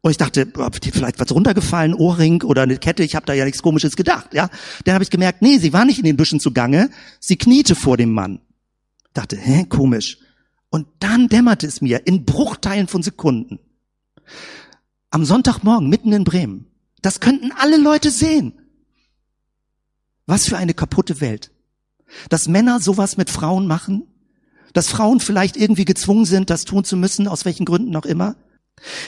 Und 0.00 0.12
ich 0.12 0.16
dachte, 0.16 0.46
vielleicht 0.92 1.18
was 1.18 1.32
runtergefallen, 1.32 1.92
Ohrring 1.92 2.42
oder 2.42 2.62
eine 2.62 2.78
Kette, 2.78 3.02
ich 3.02 3.16
habe 3.16 3.26
da 3.26 3.32
ja 3.32 3.44
nichts 3.44 3.62
komisches 3.62 3.96
gedacht, 3.96 4.32
ja. 4.32 4.48
Dann 4.84 4.94
habe 4.94 5.04
ich 5.04 5.10
gemerkt, 5.10 5.42
nee, 5.42 5.58
sie 5.58 5.72
war 5.72 5.84
nicht 5.84 5.98
in 5.98 6.04
den 6.04 6.16
Büschen 6.16 6.40
zugange, 6.40 6.90
sie 7.18 7.36
kniete 7.36 7.74
vor 7.74 7.96
dem 7.96 8.12
Mann. 8.12 8.40
Dachte, 9.12 9.36
hä, 9.36 9.64
komisch. 9.68 10.18
Und 10.70 10.86
dann 11.00 11.28
dämmerte 11.28 11.66
es 11.66 11.80
mir 11.80 12.06
in 12.06 12.24
Bruchteilen 12.24 12.86
von 12.86 13.02
Sekunden. 13.02 13.58
Am 15.10 15.24
Sonntagmorgen 15.24 15.88
mitten 15.88 16.12
in 16.12 16.24
Bremen. 16.24 16.66
Das 17.02 17.20
könnten 17.20 17.52
alle 17.52 17.76
Leute 17.76 18.10
sehen. 18.10 18.52
Was 20.26 20.46
für 20.46 20.58
eine 20.58 20.74
kaputte 20.74 21.20
Welt. 21.20 21.50
Dass 22.28 22.48
Männer 22.48 22.80
sowas 22.80 23.16
mit 23.16 23.30
Frauen 23.30 23.66
machen, 23.66 24.04
dass 24.74 24.88
Frauen 24.88 25.20
vielleicht 25.20 25.56
irgendwie 25.56 25.86
gezwungen 25.86 26.26
sind, 26.26 26.50
das 26.50 26.64
tun 26.64 26.84
zu 26.84 26.96
müssen, 26.96 27.26
aus 27.26 27.44
welchen 27.44 27.64
Gründen 27.64 27.96
auch 27.96 28.04
immer. 28.04 28.36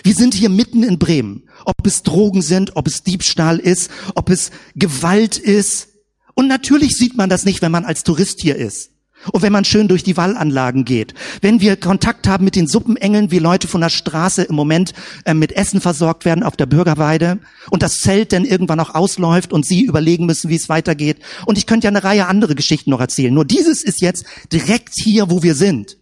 Wir 0.03 0.15
sind 0.15 0.35
hier 0.35 0.49
mitten 0.49 0.83
in 0.83 0.99
Bremen. 0.99 1.45
Ob 1.65 1.87
es 1.87 2.03
Drogen 2.03 2.43
sind, 2.43 2.77
ob 2.77 2.87
es 2.87 3.03
Diebstahl 3.03 3.59
ist, 3.59 3.91
ob 4.15 4.31
es 4.31 4.51
Gewalt 4.75 5.39
ist. 5.39 5.89
Und 6.35 6.49
natürlich 6.49 6.93
sieht 6.93 7.17
man 7.17 7.29
das 7.29 7.45
nicht, 7.45 7.63
wenn 7.63 7.73
man 7.73 7.85
als 7.85 8.05
Tourist 8.05 8.41
hier 8.41 8.57
ist. 8.57 8.91
Und 9.33 9.43
wenn 9.43 9.53
man 9.53 9.67
schön 9.67 9.87
durch 9.87 10.03
die 10.03 10.17
Wallanlagen 10.17 10.87
geht, 10.87 11.13
wenn 11.43 11.61
wir 11.61 11.77
Kontakt 11.77 12.27
haben 12.27 12.45
mit 12.45 12.57
den 12.57 12.67
Suppenengeln, 12.67 13.31
wie 13.31 13.39
Leute 13.39 13.69
von 13.69 13.83
der 13.83 13.91
Straße 13.91 14.43
im 14.43 14.55
Moment 14.55 14.95
äh, 15.27 15.35
mit 15.35 15.53
Essen 15.53 15.83
versorgt 15.83 16.25
werden 16.25 16.43
auf 16.43 16.57
der 16.57 16.65
Bürgerweide 16.65 17.39
und 17.71 17.83
das 17.83 17.99
Zelt 18.01 18.33
dann 18.33 18.47
irgendwann 18.47 18.81
auch 18.81 18.95
ausläuft 18.95 19.53
und 19.53 19.67
sie 19.67 19.85
überlegen 19.85 20.25
müssen, 20.25 20.49
wie 20.49 20.57
es 20.57 20.71
weitergeht. 20.71 21.19
Und 21.45 21.59
ich 21.59 21.67
könnte 21.67 21.85
ja 21.85 21.91
eine 21.91 22.03
Reihe 22.03 22.29
andere 22.29 22.55
Geschichten 22.55 22.91
noch 22.91 23.01
erzählen. 23.01 23.35
Nur 23.35 23.45
dieses 23.45 23.83
ist 23.83 24.01
jetzt 24.01 24.25
direkt 24.53 24.95
hier, 24.95 25.31
wo 25.31 25.43
wir 25.43 25.55
sind. 25.55 25.99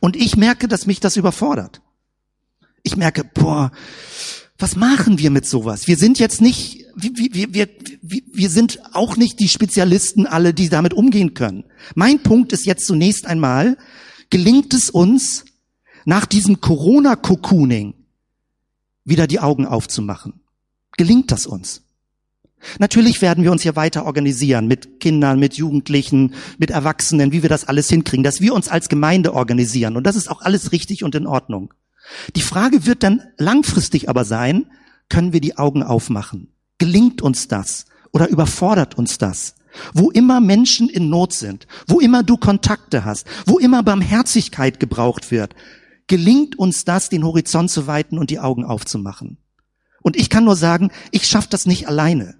Und 0.00 0.16
ich 0.16 0.38
merke, 0.38 0.68
dass 0.68 0.86
mich 0.86 1.00
das 1.00 1.18
überfordert. 1.18 1.82
Ich 2.86 2.96
merke, 2.96 3.24
boah, 3.24 3.72
was 4.58 4.76
machen 4.76 5.18
wir 5.18 5.30
mit 5.32 5.44
sowas? 5.44 5.88
Wir 5.88 5.96
sind 5.96 6.20
jetzt 6.20 6.40
nicht 6.40 6.86
wir, 6.96 7.12
wir, 7.34 7.52
wir, 7.52 7.68
wir 8.32 8.48
sind 8.48 8.80
auch 8.92 9.16
nicht 9.16 9.40
die 9.40 9.48
Spezialisten 9.48 10.26
alle, 10.26 10.54
die 10.54 10.68
damit 10.68 10.94
umgehen 10.94 11.34
können. 11.34 11.64
Mein 11.96 12.22
Punkt 12.22 12.52
ist 12.52 12.64
jetzt 12.64 12.86
zunächst 12.86 13.26
einmal, 13.26 13.76
gelingt 14.30 14.72
es 14.72 14.88
uns, 14.88 15.44
nach 16.04 16.24
diesem 16.24 16.60
Corona-Cocooning 16.60 17.94
wieder 19.04 19.26
die 19.26 19.40
Augen 19.40 19.66
aufzumachen? 19.66 20.40
Gelingt 20.96 21.32
das 21.32 21.46
uns? 21.46 21.82
Natürlich 22.78 23.20
werden 23.20 23.44
wir 23.44 23.52
uns 23.52 23.62
hier 23.62 23.76
weiter 23.76 24.06
organisieren 24.06 24.68
mit 24.68 25.00
Kindern, 25.00 25.38
mit 25.40 25.54
Jugendlichen, 25.54 26.34
mit 26.58 26.70
Erwachsenen, 26.70 27.32
wie 27.32 27.42
wir 27.42 27.50
das 27.50 27.64
alles 27.64 27.88
hinkriegen, 27.90 28.24
dass 28.24 28.40
wir 28.40 28.54
uns 28.54 28.68
als 28.68 28.88
Gemeinde 28.88 29.34
organisieren. 29.34 29.96
Und 29.96 30.04
das 30.06 30.16
ist 30.16 30.28
auch 30.28 30.42
alles 30.42 30.72
richtig 30.72 31.04
und 31.04 31.14
in 31.14 31.26
Ordnung. 31.26 31.74
Die 32.34 32.42
Frage 32.42 32.86
wird 32.86 33.02
dann 33.02 33.22
langfristig 33.38 34.08
aber 34.08 34.24
sein, 34.24 34.66
können 35.08 35.32
wir 35.32 35.40
die 35.40 35.56
Augen 35.56 35.82
aufmachen? 35.82 36.52
Gelingt 36.78 37.22
uns 37.22 37.48
das 37.48 37.86
oder 38.12 38.28
überfordert 38.28 38.96
uns 38.96 39.18
das? 39.18 39.54
Wo 39.92 40.10
immer 40.10 40.40
Menschen 40.40 40.88
in 40.88 41.10
Not 41.10 41.32
sind, 41.32 41.66
wo 41.86 42.00
immer 42.00 42.22
du 42.22 42.36
Kontakte 42.36 43.04
hast, 43.04 43.26
wo 43.44 43.58
immer 43.58 43.82
Barmherzigkeit 43.82 44.80
gebraucht 44.80 45.30
wird, 45.30 45.54
gelingt 46.06 46.58
uns 46.58 46.84
das, 46.84 47.08
den 47.08 47.24
Horizont 47.24 47.70
zu 47.70 47.86
weiten 47.86 48.18
und 48.18 48.30
die 48.30 48.38
Augen 48.38 48.64
aufzumachen. 48.64 49.38
Und 50.00 50.16
ich 50.16 50.30
kann 50.30 50.44
nur 50.44 50.56
sagen, 50.56 50.92
ich 51.10 51.26
schaffe 51.26 51.48
das 51.50 51.66
nicht 51.66 51.88
alleine. 51.88 52.36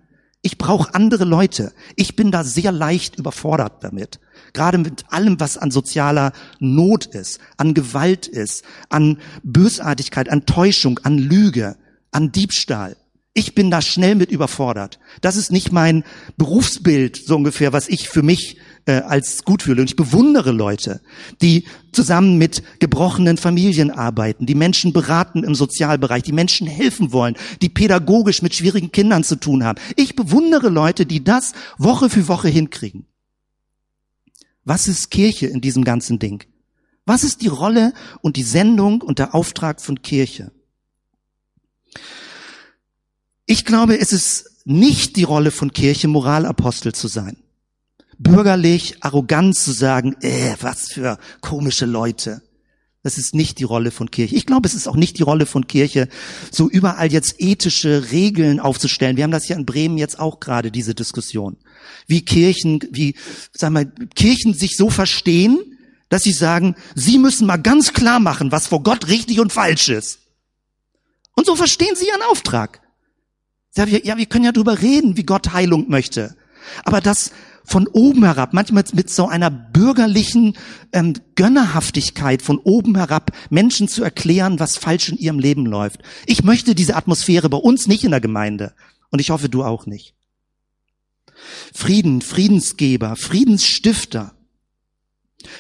Ich 0.47 0.59
brauche 0.59 0.95
andere 0.95 1.25
Leute. 1.25 1.73
Ich 1.97 2.15
bin 2.15 2.31
da 2.31 2.45
sehr 2.45 2.71
leicht 2.71 3.19
überfordert 3.19 3.83
damit. 3.83 4.21
Gerade 4.53 4.79
mit 4.79 5.03
allem, 5.09 5.41
was 5.41 5.59
an 5.59 5.73
sozialer 5.73 6.33
Not 6.61 7.07
ist, 7.07 7.41
an 7.57 7.75
Gewalt 7.75 8.29
ist, 8.29 8.65
an 8.89 9.19
Bösartigkeit, 9.43 10.29
an 10.29 10.47
Täuschung, 10.47 11.01
an 11.03 11.19
Lüge, 11.19 11.75
an 12.13 12.31
Diebstahl. 12.31 12.97
Ich 13.35 13.57
bin 13.57 13.73
da 13.73 13.83
schnell 13.83 14.15
mit 14.15 14.31
überfordert. 14.31 15.01
Das 15.21 15.35
ist 15.35 15.51
nicht 15.51 15.73
mein 15.73 16.05
Berufsbild, 16.37 17.17
so 17.17 17.35
ungefähr, 17.35 17.73
was 17.73 17.89
ich 17.89 18.09
für 18.09 18.23
mich 18.23 18.57
äh, 18.87 19.03
als 19.03 19.45
gut 19.45 19.63
fühle. 19.63 19.83
Und 19.83 19.91
ich 19.91 19.97
bewundere 19.97 20.53
Leute, 20.53 21.01
die 21.43 21.65
zusammen 21.93 22.39
mit 22.39 22.63
gebrochenen 22.79 23.37
Familien 23.37 23.91
arbeiten, 23.91 24.47
die 24.47 24.55
Menschen 24.55 24.93
beraten 24.93 25.45
im 25.45 25.55
Sozialbereich, 25.55 26.23
die 26.23 26.33
Menschen 26.33 26.67
helfen 26.67 27.13
wollen, 27.13 27.37
die 27.63 27.69
pädagogisch 27.69 28.43
mit 28.43 28.55
schwierigen 28.55 28.93
Kindern 28.93 29.25
zu 29.25 29.37
tun 29.37 29.65
haben. 29.65 29.81
Ich 29.97 30.17
bewundere 30.17 30.69
Leute, 30.69 31.05
die 31.05 31.23
das 31.23 31.53
Woche 31.79 32.09
für 32.09 32.29
Woche 32.29 32.49
hinkriegen. 32.49 33.07
Was 34.65 34.89
ist 34.89 35.11
Kirche 35.11 35.47
in 35.47 35.61
diesem 35.61 35.85
ganzen 35.85 36.19
Ding? 36.19 36.45
Was 37.05 37.23
ist 37.23 37.43
die 37.43 37.49
Rolle 37.49 37.93
und 38.21 38.37
die 38.37 38.43
Sendung 38.43 39.01
und 39.01 39.19
der 39.19 39.35
Auftrag 39.35 39.81
von 39.81 40.03
Kirche? 40.03 40.51
Ich 43.47 43.65
glaube, 43.65 43.99
es 43.99 44.13
ist 44.13 44.51
nicht 44.65 45.15
die 45.15 45.23
Rolle 45.23 45.53
von 45.53 45.73
Kirche, 45.73 46.09
Moralapostel 46.09 46.93
zu 46.93 47.07
sein. 47.07 47.37
Bürgerlich, 48.19 48.97
arrogant 49.01 49.57
zu 49.57 49.73
sagen, 49.73 50.17
äh, 50.21 50.55
was 50.61 50.89
für 50.93 51.19
komische 51.41 51.87
Leute. 51.87 52.43
Das 53.03 53.19
ist 53.19 53.35
nicht 53.37 53.61
die 53.61 53.65
Rolle 53.65 53.93
von 53.93 54.11
Kirche. 54.11 54.35
Ich 54.35 54.47
glaube, 54.47 54.67
es 54.67 54.75
ist 54.75 54.89
auch 54.89 54.97
nicht 54.97 55.19
die 55.19 55.23
Rolle 55.23 55.47
von 55.47 55.69
Kirche, 55.69 56.09
so 56.51 56.69
überall 56.69 57.13
jetzt 57.13 57.37
ethische 57.39 58.11
Regeln 58.11 58.59
aufzustellen. 58.59 59.17
Wir 59.17 59.23
haben 59.23 59.31
das 59.31 59.47
ja 59.47 59.55
in 59.55 59.65
Bremen 59.65 59.97
jetzt 59.97 60.19
auch 60.19 60.41
gerade, 60.41 60.73
diese 60.73 60.93
Diskussion. 60.93 61.57
Wie 62.09 62.25
Kirchen, 62.25 62.81
wie, 62.91 63.15
sagen 63.53 63.75
wir, 63.75 63.85
Kirchen 64.17 64.55
sich 64.55 64.77
so 64.77 64.91
verstehen, 64.91 65.59
dass 66.09 66.23
sie 66.23 66.33
sagen, 66.33 66.75
sie 66.97 67.19
müssen 67.19 67.47
mal 67.47 67.59
ganz 67.59 67.93
klar 67.93 68.19
machen, 68.19 68.51
was 68.51 68.67
vor 68.67 68.83
Gott 68.83 69.07
richtig 69.07 69.39
und 69.39 69.53
falsch 69.53 69.89
ist. 69.89 70.19
Und 71.37 71.47
so 71.47 71.55
verstehen 71.55 71.95
sie 71.95 72.09
ihren 72.09 72.23
Auftrag. 72.23 72.81
Ja, 73.77 73.87
wir, 73.87 74.05
ja, 74.05 74.17
wir 74.17 74.27
können 74.27 74.47
ja 74.47 74.53
drüber 74.53 74.83
reden, 74.83 75.17
wie 75.17 75.25
Gott 75.25 75.53
Heilung 75.53 75.89
möchte. 75.89 76.35
Aber 76.85 77.01
das 77.01 77.31
von 77.67 77.89
oben 77.89 78.25
herab, 78.25 78.53
manchmal 78.53 78.85
mit 78.95 79.11
so 79.11 79.29
einer 79.29 79.51
bürgerlichen 79.51 80.57
ähm, 80.93 81.15
Gönnerhaftigkeit 81.35 82.41
von 82.41 82.59
oben 82.59 82.97
herab 82.97 83.33
Menschen 83.51 83.89
zu 83.89 84.03
erklären, 84.05 84.61
was 84.61 84.79
falsch 84.79 85.09
in 85.09 85.19
ihrem 85.19 85.39
Leben 85.39 85.67
läuft. 85.67 86.01
Ich 86.27 86.45
möchte 86.45 86.75
diese 86.75 86.97
Atmosphäre 86.97 87.49
bei 87.49 87.59
uns 87.59 87.89
nicht 87.89 88.05
in 88.05 88.13
der 88.13 88.21
Gemeinde. 88.21 88.75
Und 89.11 89.21
ich 89.21 89.31
hoffe, 89.31 89.49
du 89.49 89.65
auch 89.65 89.87
nicht. 89.87 90.15
Frieden, 91.75 92.23
Friedensgeber, 92.23 93.17
Friedensstifter. 93.17 94.33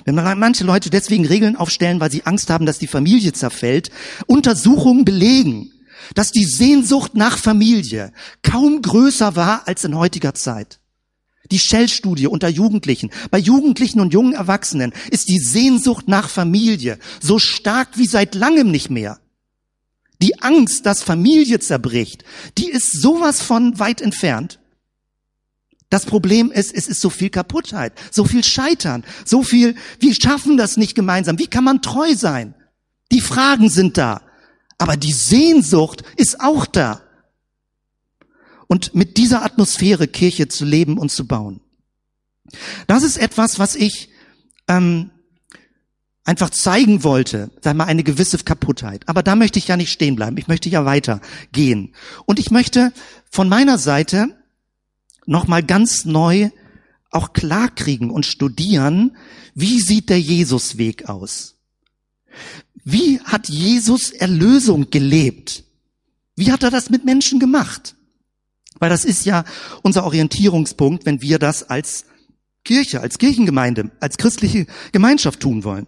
Wenn 0.04 0.14
manche 0.14 0.64
Leute 0.64 0.90
deswegen 0.90 1.26
Regeln 1.26 1.56
aufstellen, 1.56 2.00
weil 2.00 2.10
sie 2.10 2.24
Angst 2.24 2.50
haben, 2.50 2.66
dass 2.66 2.78
die 2.78 2.86
Familie 2.86 3.32
zerfällt, 3.32 3.90
Untersuchungen 4.26 5.04
belegen, 5.04 5.72
dass 6.14 6.32
die 6.32 6.44
Sehnsucht 6.44 7.14
nach 7.14 7.38
Familie 7.38 8.12
kaum 8.42 8.82
größer 8.82 9.36
war 9.36 9.66
als 9.66 9.84
in 9.84 9.96
heutiger 9.96 10.34
Zeit. 10.34 10.80
Die 11.50 11.58
Shell-Studie 11.58 12.26
unter 12.26 12.48
Jugendlichen, 12.48 13.10
bei 13.30 13.38
Jugendlichen 13.38 14.00
und 14.00 14.12
jungen 14.12 14.32
Erwachsenen 14.32 14.92
ist 15.10 15.28
die 15.28 15.38
Sehnsucht 15.38 16.08
nach 16.08 16.28
Familie 16.28 16.98
so 17.20 17.38
stark 17.38 17.96
wie 17.96 18.06
seit 18.06 18.34
langem 18.34 18.70
nicht 18.70 18.90
mehr. 18.90 19.18
Die 20.22 20.40
Angst, 20.40 20.86
dass 20.86 21.02
Familie 21.02 21.60
zerbricht, 21.60 22.24
die 22.58 22.70
ist 22.70 22.92
sowas 22.92 23.42
von 23.42 23.78
weit 23.78 24.00
entfernt. 24.00 24.58
Das 25.90 26.04
Problem 26.04 26.50
ist, 26.50 26.74
es 26.74 26.88
ist 26.88 27.00
so 27.00 27.10
viel 27.10 27.30
Kaputtheit, 27.30 27.92
so 28.10 28.24
viel 28.24 28.42
Scheitern, 28.42 29.04
so 29.24 29.42
viel, 29.42 29.76
wir 30.00 30.14
schaffen 30.14 30.56
das 30.56 30.76
nicht 30.76 30.94
gemeinsam. 30.94 31.38
Wie 31.38 31.46
kann 31.46 31.64
man 31.64 31.82
treu 31.82 32.14
sein? 32.16 32.54
Die 33.12 33.20
Fragen 33.20 33.68
sind 33.68 33.96
da. 33.96 34.22
Aber 34.78 34.96
die 34.96 35.12
Sehnsucht 35.12 36.02
ist 36.16 36.40
auch 36.40 36.66
da. 36.66 37.02
Und 38.66 38.94
mit 38.94 39.16
dieser 39.16 39.44
Atmosphäre 39.44 40.08
Kirche 40.08 40.48
zu 40.48 40.64
leben 40.64 40.98
und 40.98 41.10
zu 41.10 41.26
bauen. 41.26 41.60
Das 42.86 43.02
ist 43.02 43.16
etwas, 43.16 43.58
was 43.58 43.74
ich 43.74 44.10
ähm, 44.68 45.10
einfach 46.24 46.50
zeigen 46.50 47.04
wollte, 47.04 47.50
sag 47.62 47.76
mal, 47.76 47.84
eine 47.84 48.02
gewisse 48.02 48.38
Kaputtheit. 48.38 49.08
Aber 49.08 49.22
da 49.22 49.36
möchte 49.36 49.58
ich 49.58 49.68
ja 49.68 49.76
nicht 49.76 49.92
stehen 49.92 50.16
bleiben. 50.16 50.36
Ich 50.36 50.48
möchte 50.48 50.68
ja 50.68 50.84
weitergehen. 50.84 51.94
Und 52.26 52.38
ich 52.38 52.50
möchte 52.50 52.92
von 53.30 53.48
meiner 53.48 53.78
Seite 53.78 54.36
nochmal 55.24 55.62
ganz 55.62 56.04
neu 56.04 56.50
auch 57.10 57.32
klarkriegen 57.32 58.10
und 58.10 58.26
studieren, 58.26 59.16
wie 59.54 59.80
sieht 59.80 60.10
der 60.10 60.20
Jesusweg 60.20 61.08
aus? 61.08 61.54
Wie 62.84 63.20
hat 63.20 63.48
Jesus 63.48 64.10
Erlösung 64.10 64.90
gelebt? 64.90 65.64
Wie 66.34 66.52
hat 66.52 66.62
er 66.62 66.70
das 66.70 66.90
mit 66.90 67.04
Menschen 67.04 67.40
gemacht? 67.40 67.96
Weil 68.78 68.90
das 68.90 69.04
ist 69.04 69.24
ja 69.26 69.44
unser 69.82 70.04
Orientierungspunkt, 70.04 71.06
wenn 71.06 71.22
wir 71.22 71.38
das 71.38 71.68
als 71.68 72.04
Kirche, 72.64 73.00
als 73.00 73.18
Kirchengemeinde, 73.18 73.90
als 74.00 74.18
christliche 74.18 74.66
Gemeinschaft 74.92 75.40
tun 75.40 75.64
wollen. 75.64 75.86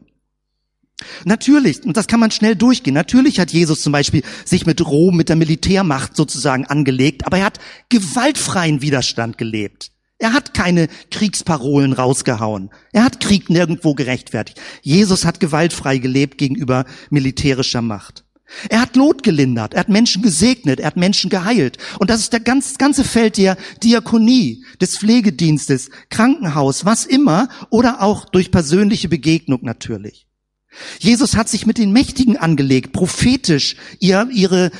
Natürlich, 1.24 1.84
und 1.84 1.96
das 1.96 2.08
kann 2.08 2.20
man 2.20 2.30
schnell 2.30 2.56
durchgehen, 2.56 2.94
natürlich 2.94 3.38
hat 3.38 3.52
Jesus 3.52 3.82
zum 3.82 3.92
Beispiel 3.92 4.22
sich 4.44 4.66
mit 4.66 4.84
Rom, 4.84 5.16
mit 5.16 5.28
der 5.28 5.36
Militärmacht 5.36 6.16
sozusagen 6.16 6.66
angelegt, 6.66 7.24
aber 7.26 7.38
er 7.38 7.44
hat 7.44 7.60
gewaltfreien 7.88 8.82
Widerstand 8.82 9.38
gelebt. 9.38 9.92
Er 10.18 10.32
hat 10.32 10.52
keine 10.52 10.88
Kriegsparolen 11.12 11.92
rausgehauen. 11.92 12.70
Er 12.92 13.04
hat 13.04 13.20
Krieg 13.20 13.50
nirgendwo 13.50 13.94
gerechtfertigt. 13.94 14.60
Jesus 14.82 15.24
hat 15.24 15.38
gewaltfrei 15.38 15.98
gelebt 15.98 16.38
gegenüber 16.38 16.86
militärischer 17.10 17.82
Macht. 17.82 18.24
Er 18.68 18.80
hat 18.80 18.96
Not 18.96 19.22
gelindert, 19.22 19.74
er 19.74 19.80
hat 19.80 19.88
Menschen 19.88 20.22
gesegnet, 20.22 20.80
er 20.80 20.86
hat 20.86 20.96
Menschen 20.96 21.30
geheilt. 21.30 21.76
Und 21.98 22.10
das 22.10 22.20
ist 22.20 22.32
der 22.32 22.40
ganz, 22.40 22.78
ganze 22.78 23.04
Feld 23.04 23.36
der 23.36 23.56
Diakonie, 23.82 24.64
des 24.80 24.98
Pflegedienstes, 24.98 25.90
Krankenhaus, 26.08 26.84
was 26.84 27.04
immer, 27.04 27.48
oder 27.70 28.02
auch 28.02 28.24
durch 28.24 28.50
persönliche 28.50 29.08
Begegnung 29.08 29.60
natürlich. 29.62 30.26
Jesus 30.98 31.36
hat 31.36 31.48
sich 31.48 31.66
mit 31.66 31.78
den 31.78 31.92
Mächtigen 31.92 32.36
angelegt, 32.36 32.92
prophetisch, 32.92 33.76
ihr, 34.00 34.28
ihre, 34.32 34.70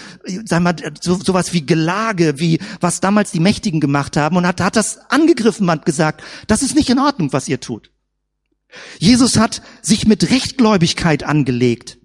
sagen 0.45 0.65
wir, 0.65 0.77
so, 1.01 1.19
sowas 1.19 1.53
wie 1.53 1.67
Gelage, 1.67 2.39
wie 2.39 2.61
was 2.81 3.01
damals 3.01 3.33
die 3.33 3.41
Mächtigen 3.41 3.81
gemacht 3.81 4.17
haben 4.17 4.37
und 4.37 4.47
hat, 4.47 4.61
hat 4.61 4.77
das 4.77 4.99
angegriffen, 5.11 5.71
hat 5.71 5.87
gesagt, 5.87 6.23
das 6.47 6.63
ist 6.63 6.75
nicht 6.75 6.91
in 6.91 6.99
Ordnung, 6.99 7.33
was 7.33 7.49
ihr 7.49 7.61
tut. 7.61 7.91
Jesus 8.99 9.39
hat 9.39 9.63
sich 9.83 10.07
mit 10.07 10.31
Rechtgläubigkeit 10.31 11.25
angelegt. 11.25 11.98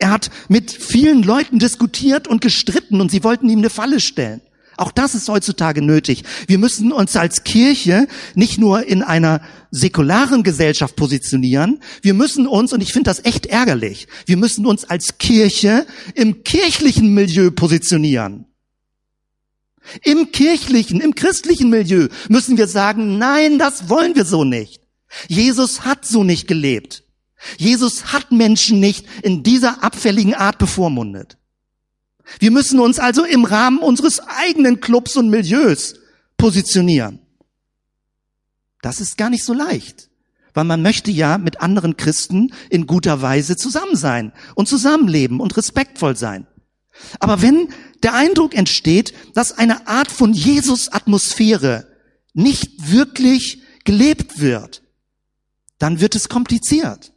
Er 0.00 0.10
hat 0.10 0.30
mit 0.48 0.72
vielen 0.72 1.22
Leuten 1.22 1.58
diskutiert 1.58 2.26
und 2.26 2.40
gestritten 2.40 3.00
und 3.00 3.10
sie 3.10 3.22
wollten 3.22 3.48
ihm 3.50 3.58
eine 3.58 3.70
Falle 3.70 4.00
stellen. 4.00 4.40
Auch 4.78 4.92
das 4.92 5.14
ist 5.14 5.28
heutzutage 5.28 5.82
nötig. 5.82 6.24
Wir 6.46 6.56
müssen 6.56 6.90
uns 6.90 7.14
als 7.14 7.44
Kirche 7.44 8.08
nicht 8.34 8.56
nur 8.56 8.86
in 8.86 9.02
einer 9.02 9.42
säkularen 9.70 10.42
Gesellschaft 10.42 10.96
positionieren, 10.96 11.80
wir 12.00 12.14
müssen 12.14 12.46
uns, 12.46 12.72
und 12.72 12.82
ich 12.82 12.94
finde 12.94 13.10
das 13.10 13.22
echt 13.26 13.44
ärgerlich, 13.44 14.08
wir 14.24 14.38
müssen 14.38 14.64
uns 14.64 14.86
als 14.86 15.18
Kirche 15.18 15.86
im 16.14 16.44
kirchlichen 16.44 17.12
Milieu 17.12 17.50
positionieren. 17.50 18.46
Im 20.02 20.32
kirchlichen, 20.32 21.02
im 21.02 21.14
christlichen 21.14 21.68
Milieu 21.68 22.08
müssen 22.30 22.56
wir 22.56 22.66
sagen, 22.66 23.18
nein, 23.18 23.58
das 23.58 23.90
wollen 23.90 24.14
wir 24.16 24.24
so 24.24 24.44
nicht. 24.44 24.80
Jesus 25.28 25.84
hat 25.84 26.06
so 26.06 26.24
nicht 26.24 26.48
gelebt. 26.48 27.04
Jesus 27.56 28.12
hat 28.12 28.32
Menschen 28.32 28.80
nicht 28.80 29.06
in 29.22 29.42
dieser 29.42 29.82
abfälligen 29.82 30.34
Art 30.34 30.58
bevormundet. 30.58 31.38
Wir 32.38 32.50
müssen 32.50 32.78
uns 32.78 32.98
also 32.98 33.24
im 33.24 33.44
Rahmen 33.44 33.78
unseres 33.78 34.20
eigenen 34.20 34.80
Clubs 34.80 35.16
und 35.16 35.30
Milieus 35.30 35.94
positionieren. 36.36 37.18
Das 38.82 39.00
ist 39.00 39.18
gar 39.18 39.30
nicht 39.30 39.44
so 39.44 39.52
leicht, 39.52 40.10
weil 40.54 40.64
man 40.64 40.82
möchte 40.82 41.10
ja 41.10 41.38
mit 41.38 41.60
anderen 41.60 41.96
Christen 41.96 42.52
in 42.70 42.86
guter 42.86 43.20
Weise 43.20 43.56
zusammen 43.56 43.96
sein 43.96 44.32
und 44.54 44.68
zusammenleben 44.68 45.40
und 45.40 45.56
respektvoll 45.56 46.16
sein. 46.16 46.46
Aber 47.18 47.42
wenn 47.42 47.68
der 48.02 48.14
Eindruck 48.14 48.54
entsteht, 48.54 49.14
dass 49.34 49.56
eine 49.56 49.86
Art 49.86 50.10
von 50.10 50.32
Jesus-Atmosphäre 50.32 51.86
nicht 52.32 52.90
wirklich 52.90 53.62
gelebt 53.84 54.40
wird, 54.40 54.82
dann 55.78 56.00
wird 56.00 56.14
es 56.14 56.28
kompliziert. 56.28 57.09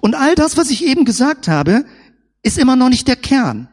Und 0.00 0.14
all 0.14 0.34
das, 0.34 0.56
was 0.56 0.70
ich 0.70 0.84
eben 0.84 1.04
gesagt 1.04 1.48
habe, 1.48 1.84
ist 2.42 2.58
immer 2.58 2.76
noch 2.76 2.88
nicht 2.88 3.08
der 3.08 3.16
Kern. 3.16 3.68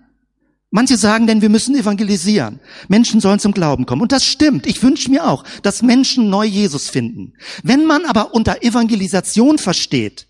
Manche 0.73 0.95
sagen 0.95 1.27
denn, 1.27 1.41
wir 1.41 1.49
müssen 1.49 1.75
evangelisieren. 1.75 2.61
Menschen 2.87 3.19
sollen 3.19 3.39
zum 3.39 3.51
Glauben 3.51 3.85
kommen. 3.85 4.01
Und 4.01 4.13
das 4.13 4.25
stimmt. 4.25 4.65
Ich 4.65 4.81
wünsche 4.81 5.11
mir 5.11 5.27
auch, 5.27 5.43
dass 5.63 5.81
Menschen 5.81 6.29
neu 6.29 6.45
Jesus 6.45 6.89
finden. 6.89 7.33
Wenn 7.61 7.85
man 7.85 8.05
aber 8.05 8.33
unter 8.33 8.63
Evangelisation 8.63 9.57
versteht, 9.57 10.27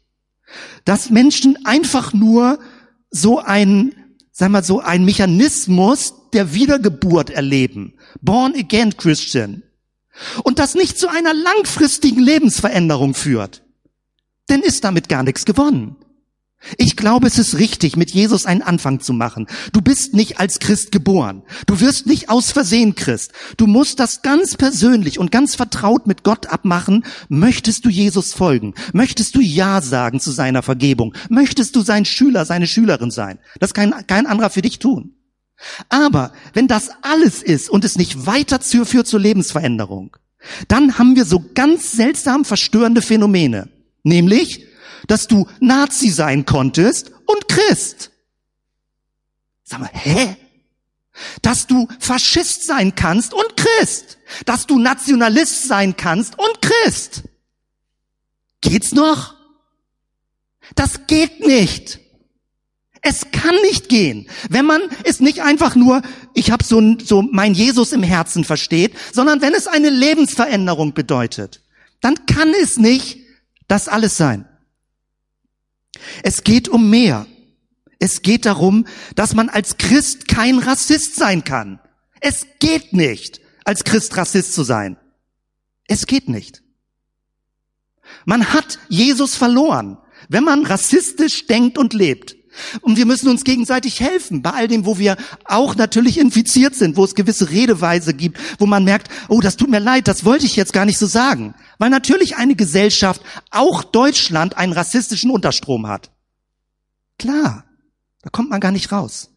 dass 0.84 1.12
Menschen 1.12 1.64
einfach 1.64 2.12
nur 2.14 2.58
so 3.12 3.40
ein, 3.40 3.94
sagen 4.32 4.54
wir 4.54 4.64
so, 4.64 4.80
ein 4.80 5.06
Mechanismus 5.06 6.16
der 6.34 6.56
Wiedergeburt 6.56 7.30
erleben. 7.30 7.94
Born 8.22 8.56
again 8.56 8.98
Christian. 8.98 9.62
Und 10.44 10.58
das 10.58 10.74
nicht 10.74 10.98
zu 10.98 11.08
einer 11.08 11.36
langfristigen 11.36 12.20
Lebensveränderung 12.20 13.14
führt 13.14 13.62
dann 14.48 14.62
ist 14.62 14.84
damit 14.84 15.10
gar 15.10 15.24
nichts 15.24 15.46
gewonnen. 15.46 15.96
Ich 16.78 16.96
glaube, 16.96 17.28
es 17.28 17.40
ist 17.40 17.58
richtig, 17.58 17.98
mit 17.98 18.12
Jesus 18.12 18.46
einen 18.46 18.62
Anfang 18.62 19.00
zu 19.00 19.14
machen. 19.14 19.48
Du 19.74 19.82
bist 19.82 20.14
nicht 20.14 20.40
als 20.40 20.60
Christ 20.60 20.92
geboren. 20.92 21.44
Du 21.66 21.80
wirst 21.80 22.06
nicht 22.06 22.30
aus 22.30 22.52
Versehen 22.52 22.94
Christ. 22.94 23.32
Du 23.58 23.66
musst 23.66 24.00
das 24.00 24.22
ganz 24.22 24.56
persönlich 24.56 25.18
und 25.18 25.32
ganz 25.32 25.56
vertraut 25.56 26.06
mit 26.06 26.24
Gott 26.24 26.48
abmachen. 26.48 27.04
Möchtest 27.30 27.86
du 27.86 27.90
Jesus 27.90 28.34
folgen? 28.34 28.76
Möchtest 28.94 29.36
du 29.36 29.42
Ja 29.42 29.82
sagen 29.82 30.20
zu 30.20 30.32
seiner 30.32 30.62
Vergebung? 30.62 31.16
Möchtest 31.30 31.76
du 31.76 31.82
sein 31.82 32.06
Schüler, 32.06 32.46
seine 32.46 32.68
Schülerin 32.68 33.12
sein? 33.12 33.40
Das 33.60 33.74
kann 33.74 34.06
kein 34.06 34.28
anderer 34.28 34.52
für 34.52 34.62
dich 34.62 34.78
tun. 34.78 35.16
Aber 35.90 36.32
wenn 36.54 36.68
das 36.68 36.90
alles 37.02 37.42
ist 37.42 37.70
und 37.70 37.84
es 37.86 37.98
nicht 37.98 38.26
weiter 38.26 38.60
führt 38.60 39.08
zur 39.08 39.20
Lebensveränderung, 39.20 40.16
dann 40.68 40.98
haben 40.98 41.16
wir 41.16 41.26
so 41.26 41.44
ganz 41.54 41.92
seltsam 41.92 42.46
verstörende 42.46 43.02
Phänomene. 43.02 43.70
Nämlich, 44.04 44.66
dass 45.08 45.28
du 45.28 45.48
Nazi 45.60 46.10
sein 46.10 46.46
konntest 46.46 47.12
und 47.26 47.48
Christ. 47.48 48.12
Sag 49.64 49.80
mal, 49.80 49.90
hä? 49.94 50.36
Dass 51.42 51.68
du 51.68 51.88
Faschist 52.00 52.66
sein 52.66 52.96
kannst 52.96 53.34
und 53.34 53.58
Christ. 53.58 54.18
Dass 54.46 54.68
du 54.68 54.80
Nationalist 54.80 55.68
sein 55.68 55.96
kannst 55.98 56.38
und 56.38 56.62
Christ. 56.62 57.24
Geht's 58.62 58.94
noch? 58.94 59.36
Das 60.76 61.08
geht 61.08 61.46
nicht. 61.46 62.00
Es 63.02 63.32
kann 63.32 63.56
nicht 63.64 63.90
gehen, 63.90 64.30
wenn 64.50 64.66
man 64.66 64.82
es 65.04 65.20
nicht 65.20 65.42
einfach 65.42 65.76
nur, 65.76 66.04
ich 66.36 66.52
habe 66.52 66.64
so, 66.64 66.98
so 67.04 67.24
mein 67.24 67.56
Jesus 67.56 67.94
im 67.94 68.04
Herzen 68.04 68.44
versteht, 68.44 68.94
sondern 69.12 69.42
wenn 69.42 69.56
es 69.56 69.66
eine 69.66 69.90
Lebensveränderung 69.90 70.94
bedeutet, 70.94 71.62
dann 72.00 72.28
kann 72.28 72.54
es 72.62 72.78
nicht 72.78 73.21
das 73.72 73.88
alles 73.88 74.18
sein. 74.18 74.46
Es 76.24 76.44
geht 76.44 76.68
um 76.68 76.90
mehr. 76.90 77.26
Es 78.00 78.22
geht 78.22 78.46
darum, 78.46 78.86
dass 79.16 79.34
man 79.34 79.48
als 79.48 79.78
Christ 79.78 80.28
kein 80.28 80.60
Rassist 80.60 81.16
sein 81.16 81.46
kann. 81.46 81.80
Es 82.20 82.46
geht 82.60 82.92
nicht, 82.92 83.40
als 83.64 83.86
Christ 83.86 84.18
Rassist 84.18 84.54
zu 84.54 84.64
sein. 84.64 84.98
Es 85.88 86.06
geht 86.06 86.28
nicht. 86.28 86.64
Man 88.26 88.52
hat 88.54 88.78
Jesus 88.90 89.36
verloren, 89.36 89.98
wenn 90.28 90.44
man 90.44 90.66
rassistisch 90.66 91.48
denkt 91.48 91.78
und 91.78 91.94
lebt. 91.94 92.36
Und 92.82 92.98
wir 92.98 93.06
müssen 93.06 93.30
uns 93.30 93.44
gegenseitig 93.44 94.00
helfen, 94.00 94.42
bei 94.42 94.52
all 94.52 94.68
dem, 94.68 94.86
wo 94.86 94.98
wir 94.98 95.18
auch 95.46 95.76
natürlich 95.76 96.18
infiziert 96.18 96.76
sind, 96.76 96.98
wo 96.98 97.04
es 97.04 97.16
gewisse 97.16 97.50
Redeweise 97.50 98.14
gibt, 98.14 98.40
wo 98.60 98.66
man 98.66 98.84
merkt, 98.84 99.10
oh, 99.30 99.40
das 99.40 99.58
tut 99.58 99.70
mir 99.70 99.80
leid, 99.80 100.08
das 100.08 100.26
wollte 100.26 100.46
ich 100.46 100.56
jetzt 100.56 100.74
gar 100.74 100.86
nicht 100.86 100.98
so 100.98 101.06
sagen. 101.06 101.56
Weil 101.78 101.90
natürlich 101.90 102.36
eine 102.36 102.56
Gesellschaft, 102.56 103.22
auch 103.50 103.84
Deutschland, 103.84 104.58
einen 104.58 104.74
rassistischen 104.74 105.32
Unterstrom 105.32 105.88
hat. 105.88 106.12
Klar, 107.18 107.66
da 108.22 108.30
kommt 108.30 108.50
man 108.50 108.60
gar 108.60 108.72
nicht 108.72 108.92
raus. 108.92 109.30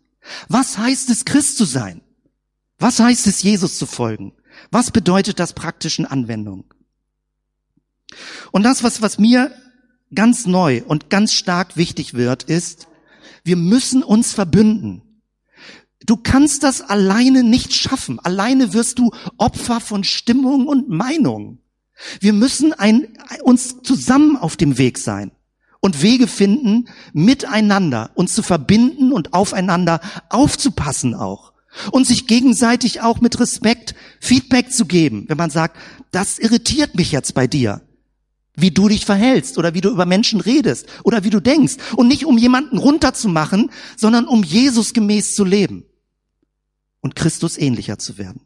Was 0.48 0.79
heißt 0.79 1.11
es, 1.11 1.24
Christ 1.24 1.57
zu 1.57 1.64
sein? 1.64 2.00
Was 2.79 2.98
heißt 2.98 3.27
es, 3.27 3.42
Jesus 3.42 3.79
zu 3.79 3.87
folgen? 3.87 4.33
Was 4.70 4.90
bedeutet 4.90 5.38
das 5.38 5.53
praktischen 5.53 6.07
Anwendung? 6.07 6.64
Und 8.53 8.62
das, 8.62 8.83
was, 8.83 9.03
was 9.03 9.18
mir 9.18 9.55
ganz 10.14 10.46
neu 10.46 10.83
und 10.87 11.11
ganz 11.11 11.33
stark 11.33 11.77
wichtig 11.77 12.14
wird, 12.14 12.44
ist, 12.44 12.87
wir 13.44 13.57
müssen 13.57 14.02
uns 14.02 14.33
verbünden. 14.33 15.02
Du 16.07 16.16
kannst 16.16 16.62
das 16.62 16.80
alleine 16.80 17.42
nicht 17.44 17.74
schaffen. 17.74 18.18
Alleine 18.18 18.72
wirst 18.72 18.98
du 18.98 19.11
Opfer 19.38 19.80
von 19.80 20.04
Stimmung 20.04 20.66
und 20.66 20.88
Meinung. 20.88 21.59
Wir 22.20 22.33
müssen 22.33 22.72
ein, 22.72 23.07
uns 23.42 23.83
zusammen 23.83 24.37
auf 24.37 24.57
dem 24.57 24.76
Weg 24.78 24.98
sein 24.98 25.30
und 25.80 26.02
Wege 26.02 26.26
finden, 26.26 26.88
miteinander 27.12 28.11
uns 28.14 28.35
zu 28.35 28.42
verbinden 28.42 29.12
und 29.12 29.33
aufeinander 29.33 30.00
aufzupassen 30.30 31.14
auch. 31.14 31.52
Und 31.90 32.07
sich 32.07 32.26
gegenseitig 32.26 33.00
auch 33.00 33.20
mit 33.20 33.40
Respekt 33.40 33.94
Feedback 34.20 34.72
zu 34.72 34.87
geben, 34.87 35.24
wenn 35.28 35.37
man 35.37 35.50
sagt, 35.50 35.76
das 36.12 36.38
irritiert 36.38 36.94
mich 36.94 37.12
jetzt 37.12 37.35
bei 37.35 37.46
dir 37.46 37.83
wie 38.57 38.71
du 38.71 38.88
dich 38.88 39.05
verhältst 39.05 39.59
oder 39.59 39.75
wie 39.75 39.81
du 39.81 39.90
über 39.90 40.07
Menschen 40.07 40.40
redest 40.40 40.87
oder 41.03 41.25
wie 41.25 41.31
du 41.31 41.40
denkst. 41.40 41.75
Und 41.97 42.09
nicht 42.09 42.25
um 42.25 42.38
jemanden 42.38 42.79
runterzumachen, 42.79 43.71
sondern 43.97 44.27
um 44.27 44.43
Jesus 44.43 44.93
gemäß 44.93 45.35
zu 45.35 45.45
leben 45.45 45.85
und 47.01 47.17
Christus 47.17 47.59
ähnlicher 47.59 47.99
zu 47.99 48.19
werden. 48.19 48.40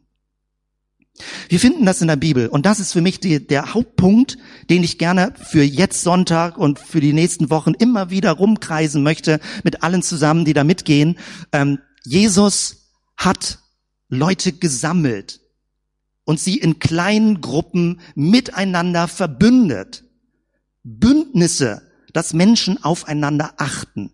Wir 1.49 1.59
finden 1.59 1.85
das 1.85 2.01
in 2.01 2.07
der 2.07 2.15
Bibel 2.15 2.47
und 2.47 2.65
das 2.65 2.79
ist 2.79 2.93
für 2.93 3.01
mich 3.01 3.19
die, 3.19 3.45
der 3.45 3.73
Hauptpunkt, 3.73 4.37
den 4.69 4.83
ich 4.83 4.97
gerne 4.97 5.33
für 5.35 5.63
jetzt 5.63 6.01
Sonntag 6.01 6.57
und 6.57 6.79
für 6.79 7.01
die 7.01 7.13
nächsten 7.13 7.49
Wochen 7.49 7.73
immer 7.73 8.09
wieder 8.09 8.31
rumkreisen 8.31 9.03
möchte 9.03 9.39
mit 9.63 9.83
allen 9.83 10.01
zusammen, 10.01 10.45
die 10.45 10.53
da 10.53 10.63
mitgehen. 10.63 11.17
Ähm, 11.51 11.79
Jesus 12.05 12.93
hat 13.17 13.59
Leute 14.07 14.53
gesammelt, 14.53 15.41
und 16.29 16.39
sie 16.39 16.59
in 16.59 16.77
kleinen 16.77 17.41
Gruppen 17.41 18.01
miteinander 18.13 19.07
verbündet. 19.07 20.03
Bündnisse, 20.83 21.81
dass 22.13 22.33
Menschen 22.33 22.83
aufeinander 22.83 23.55
achten. 23.57 24.11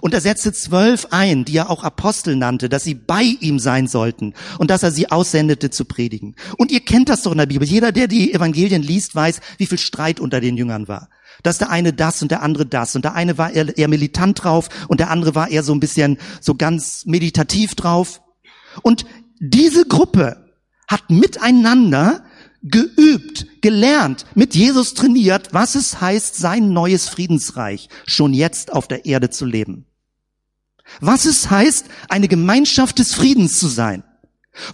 Und 0.00 0.14
er 0.14 0.20
setzte 0.20 0.52
zwölf 0.52 1.06
ein, 1.12 1.44
die 1.44 1.58
er 1.58 1.70
auch 1.70 1.84
Apostel 1.84 2.34
nannte, 2.34 2.68
dass 2.68 2.82
sie 2.82 2.96
bei 2.96 3.22
ihm 3.22 3.60
sein 3.60 3.86
sollten 3.86 4.34
und 4.58 4.68
dass 4.68 4.82
er 4.82 4.90
sie 4.90 5.12
aussendete 5.12 5.70
zu 5.70 5.84
predigen. 5.84 6.34
Und 6.58 6.72
ihr 6.72 6.80
kennt 6.80 7.08
das 7.08 7.22
doch 7.22 7.30
in 7.30 7.38
der 7.38 7.46
Bibel. 7.46 7.68
Jeder, 7.68 7.92
der 7.92 8.08
die 8.08 8.34
Evangelien 8.34 8.82
liest, 8.82 9.14
weiß, 9.14 9.42
wie 9.58 9.66
viel 9.66 9.78
Streit 9.78 10.18
unter 10.18 10.40
den 10.40 10.56
Jüngern 10.56 10.88
war. 10.88 11.08
Dass 11.44 11.58
der 11.58 11.70
eine 11.70 11.92
das 11.92 12.20
und 12.20 12.32
der 12.32 12.42
andere 12.42 12.66
das 12.66 12.96
und 12.96 13.04
der 13.04 13.14
eine 13.14 13.38
war 13.38 13.52
eher, 13.52 13.78
eher 13.78 13.86
militant 13.86 14.42
drauf 14.42 14.68
und 14.88 14.98
der 14.98 15.12
andere 15.12 15.36
war 15.36 15.52
eher 15.52 15.62
so 15.62 15.72
ein 15.72 15.78
bisschen 15.78 16.18
so 16.40 16.56
ganz 16.56 17.06
meditativ 17.06 17.76
drauf. 17.76 18.22
Und 18.82 19.06
diese 19.38 19.86
Gruppe 19.86 20.43
hat 20.88 21.10
miteinander 21.10 22.24
geübt, 22.62 23.46
gelernt, 23.60 24.24
mit 24.34 24.54
Jesus 24.54 24.94
trainiert, 24.94 25.48
was 25.52 25.74
es 25.74 26.00
heißt, 26.00 26.36
sein 26.36 26.72
neues 26.72 27.08
Friedensreich 27.08 27.88
schon 28.06 28.32
jetzt 28.32 28.72
auf 28.72 28.88
der 28.88 29.04
Erde 29.04 29.30
zu 29.30 29.44
leben. 29.44 29.86
Was 31.00 31.24
es 31.24 31.50
heißt, 31.50 31.86
eine 32.08 32.28
Gemeinschaft 32.28 32.98
des 32.98 33.14
Friedens 33.14 33.58
zu 33.58 33.68
sein. 33.68 34.02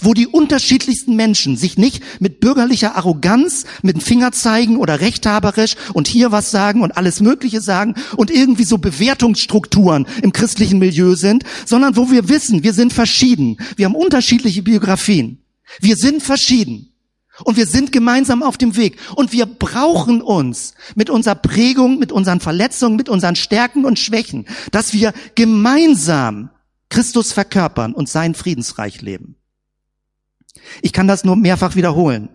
wo 0.01 0.15
die 0.15 0.27
unterschiedlichsten 0.27 1.17
Menschen 1.17 1.57
sich 1.57 1.79
nicht 1.79 2.03
mit 2.21 2.41
bürgerlicher 2.41 2.97
Arroganz, 2.97 3.65
mit 3.83 3.97
dem 3.97 4.03
Finger 4.03 4.33
zeigen 4.33 4.77
oder 4.77 5.01
rechthaberisch 5.01 5.75
und 5.95 6.07
hier 6.07 6.33
was 6.33 6.51
sagen 6.51 6.83
und 6.83 6.97
alles 6.97 7.21
Mögliche 7.21 7.61
sagen 7.61 7.95
und 8.17 8.31
irgendwie 8.31 8.65
so 8.65 8.79
Bewertungsstrukturen 8.79 10.07
im 10.23 10.33
christlichen 10.33 10.79
Milieu 10.79 11.15
sind, 11.15 11.45
sondern 11.65 11.97
wo 11.97 12.11
wir 12.11 12.29
wissen, 12.29 12.63
wir 12.63 12.75
sind 12.75 12.93
verschieden. 12.93 13.57
Wir 13.77 13.87
haben 13.87 13.95
unterschiedliche 13.95 14.63
Biografien. 14.63 15.40
Wir 15.79 15.97
sind 15.97 16.23
verschieden. 16.23 16.87
Und 17.45 17.57
wir 17.57 17.67
sind 17.67 17.91
gemeinsam 17.93 18.43
auf 18.43 18.59
dem 18.59 18.77
Weg. 18.77 18.99
Und 19.15 19.33
wir 19.33 19.47
brauchen 19.47 20.21
uns 20.21 20.75
mit 20.95 21.09
unserer 21.09 21.37
Prägung, 21.37 21.99
mit 21.99 22.13
unseren 22.13 22.41
Verletzungen, 22.41 22.97
mit 22.97 23.09
unseren 23.09 23.37
Stärken 23.37 23.85
und 23.85 23.99
Schwächen, 23.99 24.47
dass 24.73 24.93
wir 24.93 25.15
gemeinsam 25.37 26.51
Christus 26.91 27.33
verkörpern 27.33 27.95
und 27.95 28.09
sein 28.09 28.35
Friedensreich 28.35 29.01
leben. 29.01 29.37
Ich 30.83 30.93
kann 30.93 31.09
das 31.09 31.25
nur 31.25 31.37
mehrfach 31.37 31.77
wiederholen. 31.77 32.29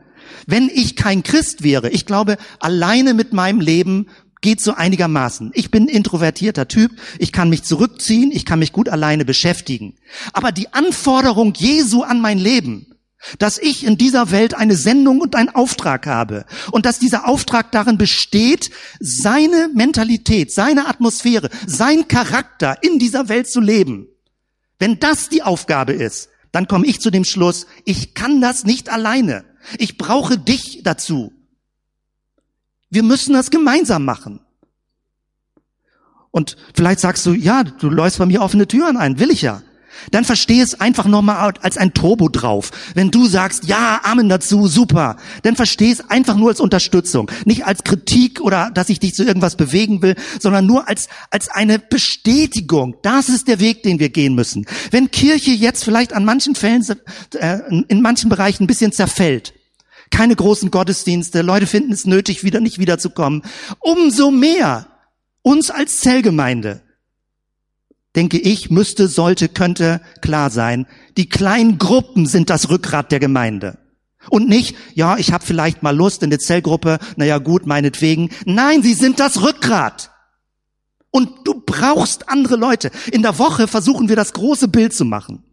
Wenn 0.47 0.69
ich 0.73 0.95
kein 0.95 1.23
Christ 1.23 1.63
wäre, 1.63 1.89
ich 1.89 2.05
glaube, 2.05 2.37
alleine 2.59 3.13
mit 3.13 3.33
meinem 3.33 3.59
Leben 3.59 4.07
geht 4.41 4.61
so 4.61 4.73
einigermaßen. 4.73 5.51
Ich 5.53 5.71
bin 5.71 5.87
introvertierter 5.87 6.67
Typ, 6.67 6.91
ich 7.19 7.31
kann 7.31 7.49
mich 7.49 7.63
zurückziehen, 7.63 8.31
ich 8.31 8.45
kann 8.45 8.59
mich 8.59 8.71
gut 8.71 8.89
alleine 8.89 9.25
beschäftigen. 9.25 9.95
Aber 10.33 10.51
die 10.51 10.73
Anforderung 10.73 11.53
Jesu 11.55 12.03
an 12.03 12.21
mein 12.21 12.37
Leben, 12.37 12.94
dass 13.39 13.57
ich 13.57 13.85
in 13.85 13.97
dieser 13.97 14.31
Welt 14.31 14.53
eine 14.53 14.75
Sendung 14.75 15.19
und 15.21 15.35
einen 15.35 15.49
Auftrag 15.49 16.07
habe 16.07 16.45
und 16.71 16.85
dass 16.85 16.99
dieser 16.99 17.27
Auftrag 17.27 17.71
darin 17.71 17.97
besteht, 17.97 18.71
seine 18.99 19.69
Mentalität, 19.73 20.51
seine 20.51 20.87
Atmosphäre, 20.87 21.49
sein 21.65 22.07
Charakter 22.07 22.77
in 22.81 22.99
dieser 22.99 23.29
Welt 23.29 23.49
zu 23.49 23.59
leben. 23.59 24.07
Wenn 24.79 24.99
das 24.99 25.29
die 25.29 25.43
Aufgabe 25.43 25.93
ist, 25.93 26.29
dann 26.51 26.67
komme 26.67 26.87
ich 26.87 27.01
zu 27.01 27.11
dem 27.11 27.25
Schluss, 27.25 27.67
ich 27.83 28.13
kann 28.13 28.41
das 28.41 28.63
nicht 28.63 28.89
alleine. 28.89 29.43
Ich 29.77 29.97
brauche 29.97 30.37
dich 30.37 30.81
dazu. 30.83 31.33
Wir 32.89 33.03
müssen 33.03 33.33
das 33.33 33.51
gemeinsam 33.51 34.05
machen. 34.05 34.39
Und 36.31 36.57
vielleicht 36.73 36.99
sagst 36.99 37.25
du, 37.25 37.33
ja, 37.33 37.63
du 37.63 37.89
läufst 37.89 38.19
bei 38.19 38.25
mir 38.25 38.41
offene 38.41 38.67
Türen 38.67 38.97
ein, 38.97 39.19
will 39.19 39.31
ich 39.31 39.41
ja 39.41 39.63
dann 40.11 40.25
verstehe 40.25 40.63
es 40.63 40.79
einfach 40.79 41.05
nochmal 41.05 41.53
als 41.61 41.77
ein 41.77 41.93
Turbo 41.93 42.29
drauf. 42.29 42.71
Wenn 42.93 43.11
du 43.11 43.25
sagst, 43.25 43.65
ja, 43.65 44.01
Amen 44.03 44.29
dazu, 44.29 44.67
super, 44.67 45.17
dann 45.43 45.55
verstehe 45.55 45.91
es 45.91 46.09
einfach 46.09 46.35
nur 46.35 46.49
als 46.49 46.59
Unterstützung. 46.59 47.31
Nicht 47.45 47.65
als 47.65 47.83
Kritik 47.83 48.41
oder 48.41 48.71
dass 48.71 48.89
ich 48.89 48.99
dich 48.99 49.13
zu 49.13 49.23
irgendwas 49.23 49.55
bewegen 49.55 50.01
will, 50.01 50.15
sondern 50.39 50.65
nur 50.65 50.87
als, 50.87 51.07
als 51.31 51.49
eine 51.49 51.79
Bestätigung. 51.79 52.95
Das 53.01 53.29
ist 53.29 53.47
der 53.47 53.59
Weg, 53.59 53.83
den 53.83 53.99
wir 53.99 54.09
gehen 54.09 54.35
müssen. 54.35 54.65
Wenn 54.91 55.11
Kirche 55.11 55.51
jetzt 55.51 55.83
vielleicht 55.83 56.13
an 56.13 56.25
manchen 56.25 56.55
Fällen, 56.55 56.85
äh, 57.33 57.59
in 57.87 58.01
manchen 58.01 58.29
Bereichen 58.29 58.63
ein 58.63 58.67
bisschen 58.67 58.91
zerfällt, 58.91 59.53
keine 60.11 60.35
großen 60.35 60.71
Gottesdienste, 60.71 61.41
Leute 61.41 61.67
finden 61.67 61.91
es 61.91 62.05
nötig, 62.05 62.43
wieder 62.43 62.59
nicht 62.59 62.79
wiederzukommen, 62.79 63.43
umso 63.79 64.31
mehr 64.31 64.87
uns 65.41 65.69
als 65.69 65.99
Zellgemeinde 65.99 66.81
denke 68.15 68.37
ich, 68.37 68.69
müsste, 68.69 69.07
sollte, 69.07 69.49
könnte 69.49 70.01
klar 70.21 70.49
sein. 70.49 70.87
Die 71.17 71.29
kleinen 71.29 71.77
Gruppen 71.77 72.25
sind 72.25 72.49
das 72.49 72.69
Rückgrat 72.69 73.11
der 73.11 73.19
Gemeinde. 73.19 73.77
Und 74.29 74.49
nicht, 74.49 74.75
ja, 74.93 75.17
ich 75.17 75.31
habe 75.31 75.45
vielleicht 75.45 75.83
mal 75.83 75.95
Lust 75.95 76.23
in 76.23 76.29
der 76.29 76.39
Zellgruppe, 76.39 76.99
naja 77.15 77.37
gut, 77.37 77.67
meinetwegen. 77.67 78.31
Nein, 78.45 78.81
sie 78.81 78.93
sind 78.93 79.19
das 79.19 79.41
Rückgrat. 79.41 80.11
Und 81.11 81.29
du 81.45 81.61
brauchst 81.65 82.27
andere 82.27 82.55
Leute. 82.55 82.91
In 83.11 83.21
der 83.21 83.37
Woche 83.39 83.67
versuchen 83.67 84.09
wir 84.09 84.15
das 84.15 84.33
große 84.33 84.67
Bild 84.67 84.93
zu 84.93 85.05
machen. 85.05 85.43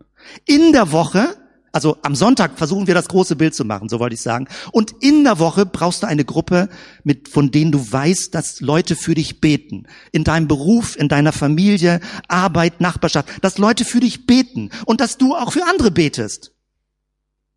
In 0.46 0.72
der 0.72 0.92
Woche 0.92 1.36
also 1.72 1.96
am 2.02 2.14
Sonntag 2.14 2.58
versuchen 2.58 2.86
wir 2.86 2.94
das 2.94 3.08
große 3.08 3.34
Bild 3.34 3.54
zu 3.54 3.64
machen, 3.64 3.88
so 3.88 3.98
wollte 3.98 4.14
ich 4.14 4.20
sagen. 4.20 4.46
Und 4.72 4.94
in 5.00 5.24
der 5.24 5.38
Woche 5.38 5.64
brauchst 5.64 6.02
du 6.02 6.06
eine 6.06 6.24
Gruppe, 6.24 6.68
mit, 7.02 7.30
von 7.30 7.50
denen 7.50 7.72
du 7.72 7.90
weißt, 7.90 8.34
dass 8.34 8.60
Leute 8.60 8.94
für 8.94 9.14
dich 9.14 9.40
beten. 9.40 9.86
In 10.12 10.22
deinem 10.22 10.48
Beruf, 10.48 10.96
in 10.96 11.08
deiner 11.08 11.32
Familie, 11.32 12.00
Arbeit, 12.28 12.82
Nachbarschaft, 12.82 13.28
dass 13.40 13.56
Leute 13.56 13.86
für 13.86 14.00
dich 14.00 14.26
beten 14.26 14.70
und 14.84 15.00
dass 15.00 15.16
du 15.16 15.34
auch 15.34 15.52
für 15.52 15.64
andere 15.64 15.90
betest. 15.90 16.52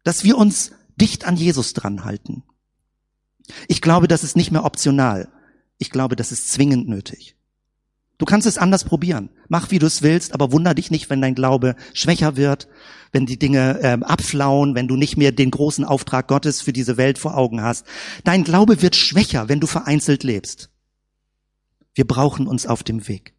Dass 0.06 0.23
wir 0.23 0.38
uns 0.38 0.71
dicht 0.95 1.25
an 1.25 1.36
Jesus 1.36 1.73
dran 1.73 2.06
halten. 2.06 2.43
Ich 3.67 3.82
glaube, 3.82 4.08
das 4.08 4.23
ist 4.23 4.38
nicht 4.38 4.51
mehr 4.51 4.63
optional. 4.63 5.28
Ich 5.78 5.89
glaube, 5.89 6.15
das 6.15 6.32
ist 6.32 6.51
zwingend 6.51 6.88
nötig. 6.88 7.36
Du 8.17 8.25
kannst 8.25 8.47
es 8.47 8.58
anders 8.58 8.86
probieren. 8.86 9.30
Mach, 9.49 9.71
wie 9.71 9.80
du 9.80 9.86
es 9.86 10.01
willst, 10.01 10.34
aber 10.34 10.54
wunder 10.54 10.73
dich 10.73 10.89
nicht, 10.89 11.10
wenn 11.10 11.21
dein 11.21 11.36
Glaube 11.36 11.75
schwächer 11.93 12.38
wird, 12.38 12.69
wenn 13.15 13.25
die 13.25 13.39
Dinge 13.39 13.80
ähm, 13.82 14.04
abflauen, 14.04 14.75
wenn 14.75 14.89
du 14.89 14.97
nicht 14.97 15.15
mehr 15.15 15.32
den 15.32 15.49
großen 15.49 15.86
Auftrag 15.86 16.28
Gottes 16.28 16.62
für 16.62 16.73
diese 16.73 16.97
Welt 16.97 17.17
vor 17.17 17.38
Augen 17.38 17.62
hast. 17.62 17.86
Dein 18.25 18.43
Glaube 18.43 18.82
wird 18.82 18.97
schwächer, 18.97 19.47
wenn 19.47 19.62
du 19.62 19.67
vereinzelt 19.67 20.25
lebst. 20.25 20.69
Wir 21.93 22.06
brauchen 22.06 22.45
uns 22.45 22.67
auf 22.67 22.84
dem 22.84 23.08
Weg. 23.08 23.34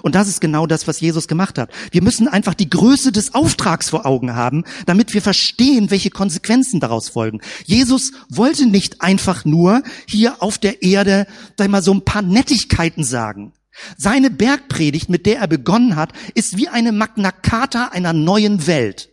Und 0.00 0.14
das 0.14 0.26
ist 0.26 0.40
genau 0.40 0.66
das, 0.66 0.88
was 0.88 1.00
Jesus 1.00 1.28
gemacht 1.28 1.58
hat. 1.58 1.70
Wir 1.90 2.02
müssen 2.02 2.28
einfach 2.28 2.54
die 2.54 2.70
Größe 2.70 3.12
des 3.12 3.34
Auftrags 3.34 3.90
vor 3.90 4.06
Augen 4.06 4.34
haben, 4.34 4.64
damit 4.86 5.12
wir 5.12 5.20
verstehen, 5.20 5.90
welche 5.90 6.10
Konsequenzen 6.10 6.80
daraus 6.80 7.10
folgen. 7.10 7.42
Jesus 7.66 8.12
wollte 8.30 8.64
nicht 8.64 9.02
einfach 9.02 9.44
nur 9.44 9.82
hier 10.06 10.42
auf 10.42 10.56
der 10.56 10.82
Erde, 10.82 11.26
sag 11.58 11.68
mal, 11.68 11.82
so 11.82 11.92
ein 11.92 12.06
paar 12.06 12.22
Nettigkeiten 12.22 13.04
sagen. 13.04 13.52
Seine 13.96 14.30
Bergpredigt, 14.30 15.08
mit 15.08 15.26
der 15.26 15.38
er 15.38 15.48
begonnen 15.48 15.96
hat, 15.96 16.12
ist 16.34 16.56
wie 16.56 16.68
eine 16.68 16.92
Magna 16.92 17.32
Carta 17.32 17.88
einer 17.88 18.12
neuen 18.12 18.66
Welt. 18.66 19.10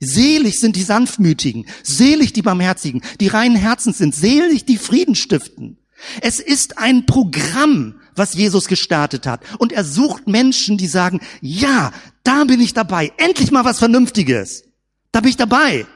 Selig 0.00 0.60
sind 0.60 0.76
die 0.76 0.82
Sanftmütigen, 0.82 1.66
selig 1.82 2.32
die 2.32 2.42
Barmherzigen, 2.42 3.02
die 3.20 3.28
reinen 3.28 3.56
Herzens 3.56 3.98
sind, 3.98 4.14
selig 4.14 4.64
die 4.64 4.78
Frieden 4.78 5.14
stiften. 5.14 5.78
Es 6.20 6.40
ist 6.40 6.78
ein 6.78 7.06
Programm, 7.06 8.00
was 8.14 8.34
Jesus 8.34 8.68
gestartet 8.68 9.26
hat. 9.26 9.42
Und 9.58 9.72
er 9.72 9.84
sucht 9.84 10.26
Menschen, 10.26 10.76
die 10.76 10.86
sagen, 10.86 11.20
ja, 11.40 11.92
da 12.22 12.44
bin 12.44 12.60
ich 12.60 12.74
dabei. 12.74 13.12
Endlich 13.16 13.50
mal 13.50 13.64
was 13.64 13.78
Vernünftiges. 13.78 14.64
Da 15.12 15.20
bin 15.20 15.30
ich 15.30 15.36
dabei. 15.36 15.86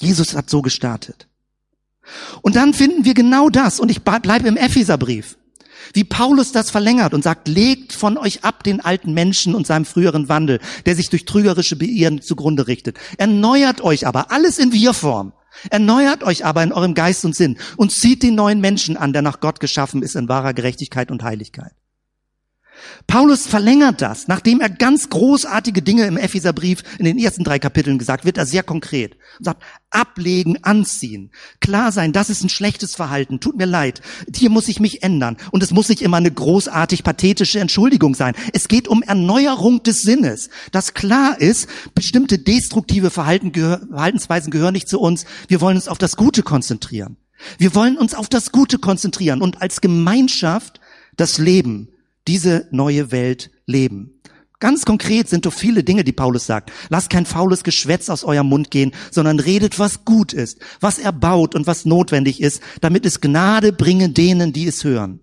Jesus 0.00 0.34
hat 0.34 0.50
so 0.50 0.62
gestartet. 0.62 1.26
Und 2.42 2.56
dann 2.56 2.74
finden 2.74 3.04
wir 3.04 3.14
genau 3.14 3.48
das. 3.48 3.80
Und 3.80 3.90
ich 3.90 4.02
bleibe 4.02 4.46
im 4.46 4.56
Epheserbrief. 4.56 5.36
Wie 5.92 6.04
Paulus 6.04 6.52
das 6.52 6.70
verlängert 6.70 7.14
und 7.14 7.22
sagt, 7.22 7.48
legt 7.48 7.92
von 7.92 8.18
euch 8.18 8.44
ab 8.44 8.62
den 8.62 8.80
alten 8.80 9.12
Menschen 9.14 9.54
und 9.54 9.66
seinem 9.66 9.84
früheren 9.84 10.28
Wandel, 10.28 10.60
der 10.84 10.96
sich 10.96 11.10
durch 11.10 11.24
trügerische 11.24 11.76
Beirren 11.76 12.22
zugrunde 12.22 12.66
richtet. 12.66 12.98
Erneuert 13.18 13.80
euch 13.80 14.06
aber, 14.06 14.30
alles 14.30 14.58
in 14.58 14.72
Wir-Form. 14.72 15.32
Erneuert 15.70 16.22
euch 16.22 16.44
aber 16.44 16.62
in 16.62 16.72
eurem 16.72 16.94
Geist 16.94 17.24
und 17.24 17.34
Sinn 17.34 17.56
und 17.76 17.92
zieht 17.92 18.22
den 18.22 18.34
neuen 18.34 18.60
Menschen 18.60 18.96
an, 18.96 19.12
der 19.12 19.22
nach 19.22 19.40
Gott 19.40 19.60
geschaffen 19.60 20.02
ist 20.02 20.14
in 20.14 20.28
wahrer 20.28 20.52
Gerechtigkeit 20.52 21.10
und 21.10 21.22
Heiligkeit. 21.22 21.72
Paulus 23.06 23.46
verlängert 23.46 24.02
das, 24.02 24.28
nachdem 24.28 24.60
er 24.60 24.68
ganz 24.68 25.08
großartige 25.08 25.82
Dinge 25.82 26.06
im 26.06 26.16
Epheserbrief 26.16 26.82
in 26.98 27.04
den 27.04 27.18
ersten 27.18 27.44
drei 27.44 27.58
Kapiteln 27.58 27.98
gesagt, 27.98 28.24
wird 28.24 28.38
er 28.38 28.46
sehr 28.46 28.62
konkret 28.62 29.16
und 29.38 29.44
sagt, 29.44 29.62
ablegen, 29.90 30.62
anziehen, 30.62 31.30
klar 31.60 31.92
sein, 31.92 32.12
das 32.12 32.30
ist 32.30 32.42
ein 32.42 32.48
schlechtes 32.48 32.94
Verhalten, 32.94 33.40
tut 33.40 33.56
mir 33.56 33.66
leid, 33.66 34.02
hier 34.34 34.50
muss 34.50 34.68
ich 34.68 34.80
mich 34.80 35.02
ändern. 35.02 35.36
Und 35.52 35.62
es 35.62 35.70
muss 35.70 35.88
nicht 35.88 36.02
immer 36.02 36.16
eine 36.16 36.30
großartig 36.30 37.04
pathetische 37.04 37.60
Entschuldigung 37.60 38.14
sein. 38.14 38.34
Es 38.52 38.68
geht 38.68 38.88
um 38.88 39.02
Erneuerung 39.02 39.82
des 39.82 40.02
Sinnes, 40.02 40.50
dass 40.72 40.94
klar 40.94 41.40
ist, 41.40 41.68
bestimmte 41.94 42.38
destruktive 42.38 43.10
Verhalten, 43.10 43.52
Verhaltensweisen 43.54 44.50
gehören 44.50 44.72
nicht 44.72 44.88
zu 44.88 45.00
uns, 45.00 45.24
wir 45.48 45.60
wollen 45.60 45.76
uns 45.76 45.88
auf 45.88 45.98
das 45.98 46.16
Gute 46.16 46.42
konzentrieren. 46.42 47.16
Wir 47.58 47.74
wollen 47.74 47.98
uns 47.98 48.14
auf 48.14 48.28
das 48.28 48.50
Gute 48.50 48.78
konzentrieren 48.78 49.42
und 49.42 49.60
als 49.60 49.80
Gemeinschaft 49.80 50.80
das 51.16 51.38
Leben 51.38 51.88
diese 52.28 52.68
neue 52.70 53.12
Welt 53.12 53.50
leben. 53.66 54.20
Ganz 54.58 54.86
konkret 54.86 55.28
sind 55.28 55.44
doch 55.44 55.52
viele 55.52 55.84
Dinge, 55.84 56.02
die 56.02 56.12
Paulus 56.12 56.46
sagt. 56.46 56.72
Lasst 56.88 57.10
kein 57.10 57.26
faules 57.26 57.62
Geschwätz 57.62 58.08
aus 58.08 58.24
eurem 58.24 58.48
Mund 58.48 58.70
gehen, 58.70 58.92
sondern 59.10 59.38
redet, 59.38 59.78
was 59.78 60.06
gut 60.06 60.32
ist, 60.32 60.60
was 60.80 60.98
erbaut 60.98 61.54
und 61.54 61.66
was 61.66 61.84
notwendig 61.84 62.40
ist, 62.40 62.62
damit 62.80 63.04
es 63.04 63.20
Gnade 63.20 63.72
bringe 63.72 64.08
denen, 64.08 64.54
die 64.54 64.66
es 64.66 64.82
hören. 64.82 65.20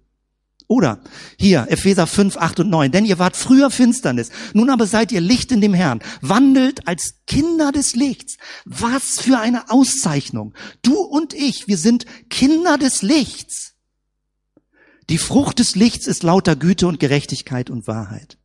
Oder 0.68 1.02
hier, 1.38 1.66
Epheser 1.70 2.08
5, 2.08 2.38
8 2.38 2.62
und 2.62 2.70
9. 2.70 2.92
Denn 2.92 3.06
ihr 3.06 3.20
wart 3.20 3.36
früher 3.36 3.70
Finsternis, 3.70 4.30
nun 4.54 4.70
aber 4.70 4.88
seid 4.88 5.12
ihr 5.12 5.22
Licht 5.22 5.52
in 5.52 5.62
dem 5.62 5.74
Herrn. 5.74 6.00
Wandelt 6.22 6.88
als 6.88 7.16
Kinder 7.28 7.72
des 7.72 7.96
Lichts. 7.96 8.38
Was 8.66 9.20
für 9.20 9.40
eine 9.40 9.70
Auszeichnung. 9.70 10.54
Du 10.82 10.96
und 10.96 11.34
ich, 11.34 11.68
wir 11.68 11.78
sind 11.78 12.06
Kinder 12.30 12.78
des 12.78 13.02
Lichts. 13.02 13.73
Die 15.10 15.18
Frucht 15.18 15.60
des 15.60 15.76
Lichts 15.76 16.08
ist 16.08 16.24
lauter 16.24 16.56
Güte 16.56 16.88
und 16.88 17.00
Gerechtigkeit 17.00 17.70
und 17.70 17.88
Wahrheit. 17.88 18.38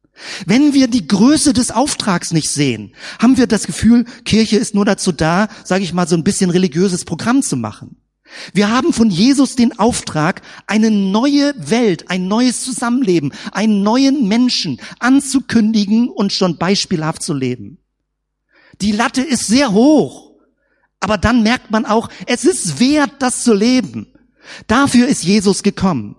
Wenn 0.47 0.75
wir 0.75 0.89
die 0.89 1.07
Größe 1.07 1.53
des 1.53 1.71
Auftrags 1.71 2.33
nicht 2.33 2.51
sehen, 2.51 2.95
haben 3.21 3.37
wir 3.37 3.47
das 3.47 3.67
Gefühl, 3.67 4.05
Kirche 4.25 4.57
ist 4.57 4.75
nur 4.75 4.85
dazu 4.85 5.13
da, 5.13 5.49
sage 5.65 5.85
ich 5.85 5.93
mal, 5.93 6.09
so 6.09 6.17
ein 6.17 6.25
bisschen 6.25 6.51
religiöses 6.51 7.05
Programm 7.05 7.43
zu 7.43 7.57
machen. 7.57 7.97
Wir 8.53 8.71
haben 8.71 8.93
von 8.93 9.11
Jesus 9.11 9.57
den 9.57 9.79
Auftrag, 9.79 10.43
eine 10.67 10.91
neue 10.91 11.55
Welt, 11.57 12.11
ein 12.11 12.29
neues 12.29 12.63
Zusammenleben, 12.63 13.33
einen 13.53 13.83
neuen 13.83 14.29
Menschen 14.29 14.81
anzukündigen 14.99 16.09
und 16.09 16.33
schon 16.33 16.59
beispielhaft 16.59 17.23
zu 17.23 17.33
leben. 17.33 17.79
Die 18.81 18.93
Latte 18.93 19.23
ist 19.23 19.47
sehr 19.47 19.73
hoch. 19.73 20.29
Aber 21.01 21.17
dann 21.17 21.43
merkt 21.43 21.71
man 21.71 21.87
auch, 21.87 22.09
es 22.27 22.45
ist 22.45 22.81
wert, 22.81 23.13
das 23.21 23.45
zu 23.45 23.55
leben. 23.55 24.09
Dafür 24.67 25.07
ist 25.07 25.25
Jesus 25.25 25.63
gekommen, 25.63 26.17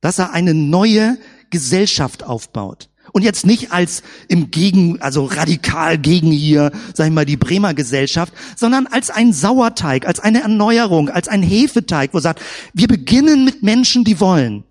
dass 0.00 0.18
er 0.18 0.32
eine 0.32 0.54
neue 0.54 1.18
Gesellschaft 1.50 2.24
aufbaut. 2.24 2.88
Und 3.12 3.22
jetzt 3.22 3.46
nicht 3.46 3.72
als 3.72 4.02
im 4.28 4.50
Gegen, 4.50 5.00
also 5.00 5.24
radikal 5.24 5.96
gegen 5.96 6.32
hier, 6.32 6.72
sag 6.92 7.06
ich 7.06 7.12
mal, 7.12 7.24
die 7.24 7.36
Bremer 7.36 7.72
Gesellschaft, 7.72 8.32
sondern 8.56 8.86
als 8.86 9.10
ein 9.10 9.32
Sauerteig, 9.32 10.06
als 10.06 10.20
eine 10.20 10.42
Erneuerung, 10.42 11.08
als 11.08 11.28
ein 11.28 11.42
Hefeteig, 11.42 12.12
wo 12.12 12.20
sagt, 12.20 12.42
wir 12.74 12.88
beginnen 12.88 13.44
mit 13.44 13.62
Menschen, 13.62 14.04
die 14.04 14.20
wollen. 14.20 14.64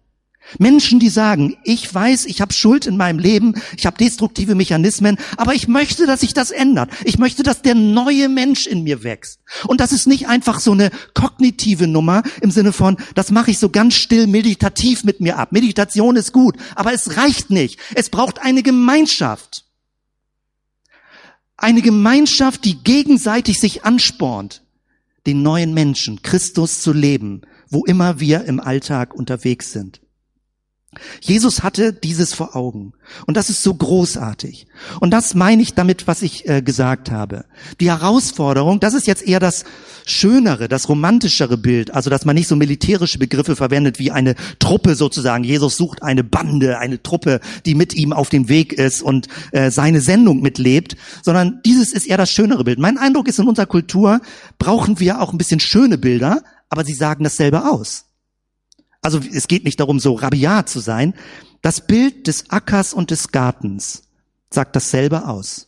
Menschen, 0.60 1.00
die 1.00 1.10
sagen, 1.10 1.58
ich 1.64 1.94
weiß, 1.94 2.26
ich 2.26 2.42
habe 2.42 2.54
Schuld 2.54 2.86
in 2.86 2.98
meinem 2.98 3.20
Leben, 3.20 3.56
ich 3.78 3.86
habe 3.86 3.98
destruktive 3.98 4.56
Mechanismen, 4.56 5.18
aber 5.38 5.54
ich 5.54 5.68
möchte, 5.68 6.06
dass 6.06 6.22
sich 6.22 6.34
das 6.34 6.52
ändert. 6.52 6.92
Ich 7.04 7.18
möchte, 7.18 7.44
dass 7.44 7.62
der 7.62 7.76
neue 7.76 8.30
Mensch 8.30 8.68
in 8.68 8.84
mir 8.84 9.04
wächst. 9.04 9.40
Und 9.68 9.82
das 9.82 9.92
ist 9.92 10.08
nicht 10.08 10.28
einfach 10.28 10.60
so 10.60 10.72
eine 10.72 10.92
kognitive 11.14 11.88
Nummer 11.88 12.24
im 12.42 12.52
Sinne 12.52 12.74
von, 12.74 12.98
das 13.16 13.32
mache 13.32 13.52
ich 13.52 13.60
so 13.60 13.70
ganz 13.70 13.96
still 13.96 14.28
meditativ 14.28 15.04
mit 15.04 15.20
mir 15.20 15.38
ab. 15.38 15.52
Meditation 15.52 16.16
ist 16.16 16.32
gut, 16.32 16.56
aber 16.76 16.94
es 16.94 17.18
reicht 17.18 17.50
nicht. 17.50 17.80
Es 17.96 18.10
braucht 18.10 18.40
eine 18.40 18.64
Gemeinschaft. 18.64 19.66
Eine 21.58 21.82
Gemeinschaft, 21.82 22.66
die 22.66 22.84
gegenseitig 22.84 23.60
sich 23.60 23.86
anspornt, 23.86 24.62
den 25.26 25.42
neuen 25.42 25.74
Menschen, 25.74 26.22
Christus 26.22 26.82
zu 26.82 26.92
leben, 26.92 27.42
wo 27.70 27.86
immer 27.86 28.20
wir 28.20 28.44
im 28.46 28.60
Alltag 28.60 29.14
unterwegs 29.16 29.72
sind. 29.72 30.02
Jesus 31.22 31.64
hatte 31.64 31.94
dieses 31.94 32.34
vor 32.34 32.56
Augen. 32.56 32.94
Und 33.26 33.38
das 33.38 33.50
ist 33.50 33.64
so 33.64 33.74
großartig. 33.74 34.68
Und 35.00 35.12
das 35.12 35.36
meine 35.36 35.62
ich 35.62 35.74
damit, 35.74 36.08
was 36.08 36.22
ich 36.22 36.48
äh, 36.48 36.62
gesagt 36.62 37.12
habe. 37.12 37.46
Die 37.80 37.90
Herausforderung, 37.90 38.80
das 38.80 38.94
ist 38.94 39.08
jetzt 39.08 39.28
eher 39.28 39.40
das 39.40 39.64
schönere, 40.06 40.68
das 40.68 40.90
romantischere 40.90 41.58
Bild, 41.58 41.92
also 41.92 42.10
dass 42.10 42.26
man 42.26 42.36
nicht 42.36 42.48
so 42.48 42.56
militärische 42.56 43.20
Begriffe 43.20 43.56
verwendet 43.56 44.00
wie 44.00 44.12
eine 44.12 44.36
Truppe 44.60 44.96
sozusagen. 44.96 45.44
Jesus 45.44 45.78
sucht 45.78 46.04
eine 46.04 46.24
Bande, 46.24 46.80
eine 46.80 47.02
Truppe, 47.02 47.40
die 47.66 47.76
mit 47.76 47.94
ihm 47.94 48.14
auf 48.14 48.30
dem 48.30 48.50
Weg 48.50 48.74
ist 48.74 49.02
und 49.02 49.28
äh, 49.52 49.72
seine 49.72 50.02
Sendung 50.02 50.42
mitlebt, 50.42 50.96
sondern 51.24 51.60
dieses 51.66 51.94
ist 51.94 52.08
eher 52.08 52.18
das 52.18 52.32
schönere 52.32 52.64
Bild. 52.64 52.80
Mein 52.80 52.98
Eindruck 52.98 53.28
ist, 53.28 53.40
in 53.40 53.48
unserer 53.48 53.66
Kultur 53.66 54.22
brauchen 54.60 55.00
wir 55.00 55.22
auch 55.22 55.32
ein 55.32 55.38
bisschen 55.38 55.60
schöne 55.60 55.98
Bilder, 55.98 56.44
aber 56.70 56.84
sie 56.84 56.94
sagen 56.94 57.24
dasselbe 57.24 57.70
aus. 57.70 58.06
Also 59.06 59.20
es 59.20 59.48
geht 59.48 59.66
nicht 59.66 59.80
darum, 59.80 60.00
so 60.00 60.16
rabiat 60.16 60.68
zu 60.68 60.80
sein. 60.80 61.14
Das 61.62 61.86
Bild 61.86 62.26
des 62.26 62.50
Ackers 62.50 62.92
und 62.92 63.12
des 63.12 63.32
Gartens 63.32 64.10
sagt 64.50 64.76
dasselbe 64.76 65.28
aus. 65.28 65.68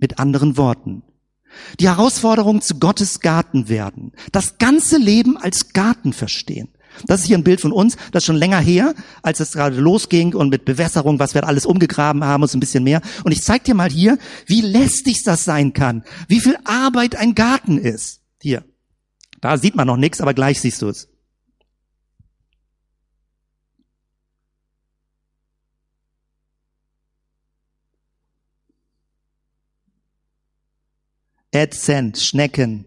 Mit 0.00 0.18
anderen 0.18 0.56
Worten. 0.56 1.04
Die 1.78 1.86
Herausforderung 1.86 2.62
zu 2.62 2.80
Gottes 2.80 3.20
Garten 3.20 3.68
werden. 3.68 4.10
Das 4.32 4.58
ganze 4.58 4.98
Leben 4.98 5.36
als 5.36 5.72
Garten 5.72 6.12
verstehen. 6.12 6.70
Das 7.06 7.20
ist 7.20 7.26
hier 7.28 7.38
ein 7.38 7.44
Bild 7.44 7.60
von 7.60 7.70
uns, 7.70 7.96
das 8.10 8.24
ist 8.24 8.26
schon 8.26 8.34
länger 8.34 8.58
her, 8.58 8.94
als 9.22 9.38
es 9.38 9.52
gerade 9.52 9.76
losging 9.76 10.34
und 10.34 10.48
mit 10.48 10.64
Bewässerung, 10.64 11.20
was 11.20 11.34
wir 11.34 11.46
alles 11.46 11.64
umgegraben 11.64 12.24
haben 12.24 12.42
und 12.42 12.48
so 12.48 12.56
ein 12.56 12.60
bisschen 12.60 12.82
mehr. 12.82 13.02
Und 13.22 13.30
ich 13.30 13.44
zeig 13.44 13.62
dir 13.62 13.76
mal 13.76 13.88
hier, 13.88 14.18
wie 14.46 14.62
lästig 14.62 15.22
das 15.22 15.44
sein 15.44 15.74
kann, 15.74 16.02
wie 16.26 16.40
viel 16.40 16.58
Arbeit 16.64 17.14
ein 17.14 17.36
Garten 17.36 17.78
ist. 17.78 18.20
Hier. 18.42 18.64
Da 19.40 19.58
sieht 19.58 19.76
man 19.76 19.86
noch 19.86 19.96
nichts, 19.96 20.20
aber 20.20 20.34
gleich 20.34 20.60
siehst 20.60 20.82
du 20.82 20.88
es. 20.88 21.08
Ätzend, 31.56 32.18
Schnecken. 32.18 32.84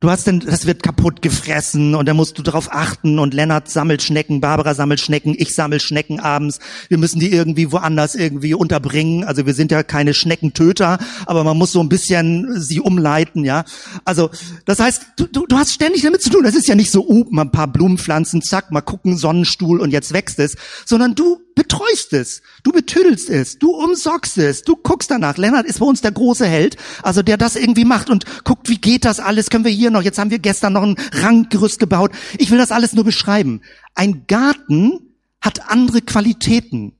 Du 0.00 0.08
hast 0.10 0.28
denn, 0.28 0.38
das 0.38 0.64
wird 0.64 0.84
kaputt 0.84 1.22
gefressen 1.22 1.96
und 1.96 2.06
da 2.06 2.14
musst 2.14 2.38
du 2.38 2.42
darauf 2.42 2.72
achten 2.72 3.18
und 3.18 3.34
Lennart 3.34 3.68
sammelt 3.68 4.00
Schnecken, 4.00 4.40
Barbara 4.40 4.74
sammelt 4.74 5.00
Schnecken, 5.00 5.34
ich 5.36 5.52
sammel 5.56 5.80
Schnecken 5.80 6.20
abends. 6.20 6.60
Wir 6.88 6.98
müssen 6.98 7.18
die 7.18 7.32
irgendwie 7.32 7.72
woanders 7.72 8.14
irgendwie 8.14 8.54
unterbringen. 8.54 9.24
Also 9.24 9.44
wir 9.44 9.54
sind 9.54 9.72
ja 9.72 9.82
keine 9.82 10.14
Schneckentöter, 10.14 10.98
aber 11.26 11.42
man 11.42 11.58
muss 11.58 11.72
so 11.72 11.80
ein 11.80 11.88
bisschen 11.88 12.60
sie 12.60 12.78
umleiten, 12.78 13.44
ja. 13.44 13.64
Also 14.04 14.30
das 14.66 14.78
heißt, 14.78 15.02
du, 15.16 15.26
du, 15.26 15.46
du 15.46 15.56
hast 15.56 15.72
ständig 15.72 16.02
damit 16.02 16.22
zu 16.22 16.30
tun. 16.30 16.44
Das 16.44 16.54
ist 16.54 16.68
ja 16.68 16.76
nicht 16.76 16.92
so, 16.92 17.04
uh, 17.04 17.24
mal 17.30 17.42
ein 17.42 17.50
paar 17.50 17.66
Blumenpflanzen, 17.66 18.40
zack, 18.40 18.70
mal 18.70 18.82
gucken, 18.82 19.16
Sonnenstuhl 19.16 19.80
und 19.80 19.90
jetzt 19.90 20.12
wächst 20.12 20.38
es, 20.38 20.54
sondern 20.86 21.16
du 21.16 21.40
betreust 21.58 22.12
es, 22.12 22.40
du 22.62 22.70
betüdelst 22.70 23.28
es, 23.28 23.58
du 23.58 23.72
umsorgst 23.72 24.38
es, 24.38 24.62
du 24.62 24.76
guckst 24.76 25.10
danach. 25.10 25.36
Lennart 25.36 25.66
ist 25.66 25.80
bei 25.80 25.86
uns 25.86 26.00
der 26.00 26.12
große 26.12 26.46
Held, 26.46 26.76
also 27.02 27.20
der 27.20 27.36
das 27.36 27.56
irgendwie 27.56 27.84
macht 27.84 28.10
und 28.10 28.24
guckt, 28.44 28.68
wie 28.68 28.78
geht 28.78 29.04
das 29.04 29.18
alles, 29.18 29.50
können 29.50 29.64
wir 29.64 29.72
hier 29.72 29.90
noch, 29.90 30.02
jetzt 30.02 30.20
haben 30.20 30.30
wir 30.30 30.38
gestern 30.38 30.74
noch 30.74 30.84
ein 30.84 30.94
Ranggerüst 31.12 31.80
gebaut. 31.80 32.12
Ich 32.38 32.52
will 32.52 32.58
das 32.58 32.70
alles 32.70 32.92
nur 32.92 33.04
beschreiben. 33.04 33.62
Ein 33.96 34.24
Garten 34.28 35.16
hat 35.40 35.68
andere 35.68 36.00
Qualitäten. 36.00 36.92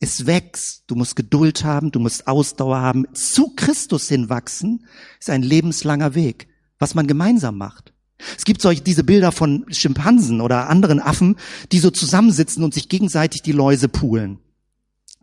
Es 0.00 0.26
wächst, 0.26 0.82
du 0.88 0.96
musst 0.96 1.14
Geduld 1.14 1.62
haben, 1.62 1.92
du 1.92 2.00
musst 2.00 2.26
Ausdauer 2.26 2.80
haben. 2.80 3.06
Zu 3.14 3.52
Christus 3.54 4.08
hinwachsen 4.08 4.84
ist 5.20 5.30
ein 5.30 5.44
lebenslanger 5.44 6.16
Weg, 6.16 6.48
was 6.80 6.96
man 6.96 7.06
gemeinsam 7.06 7.56
macht. 7.56 7.91
Es 8.36 8.44
gibt 8.44 8.62
solche, 8.62 8.82
diese 8.82 9.04
Bilder 9.04 9.32
von 9.32 9.64
Schimpansen 9.68 10.40
oder 10.40 10.68
anderen 10.68 11.00
Affen, 11.00 11.36
die 11.72 11.78
so 11.78 11.90
zusammensitzen 11.90 12.62
und 12.62 12.74
sich 12.74 12.88
gegenseitig 12.88 13.42
die 13.42 13.52
Läuse 13.52 13.88
pulen. 13.88 14.38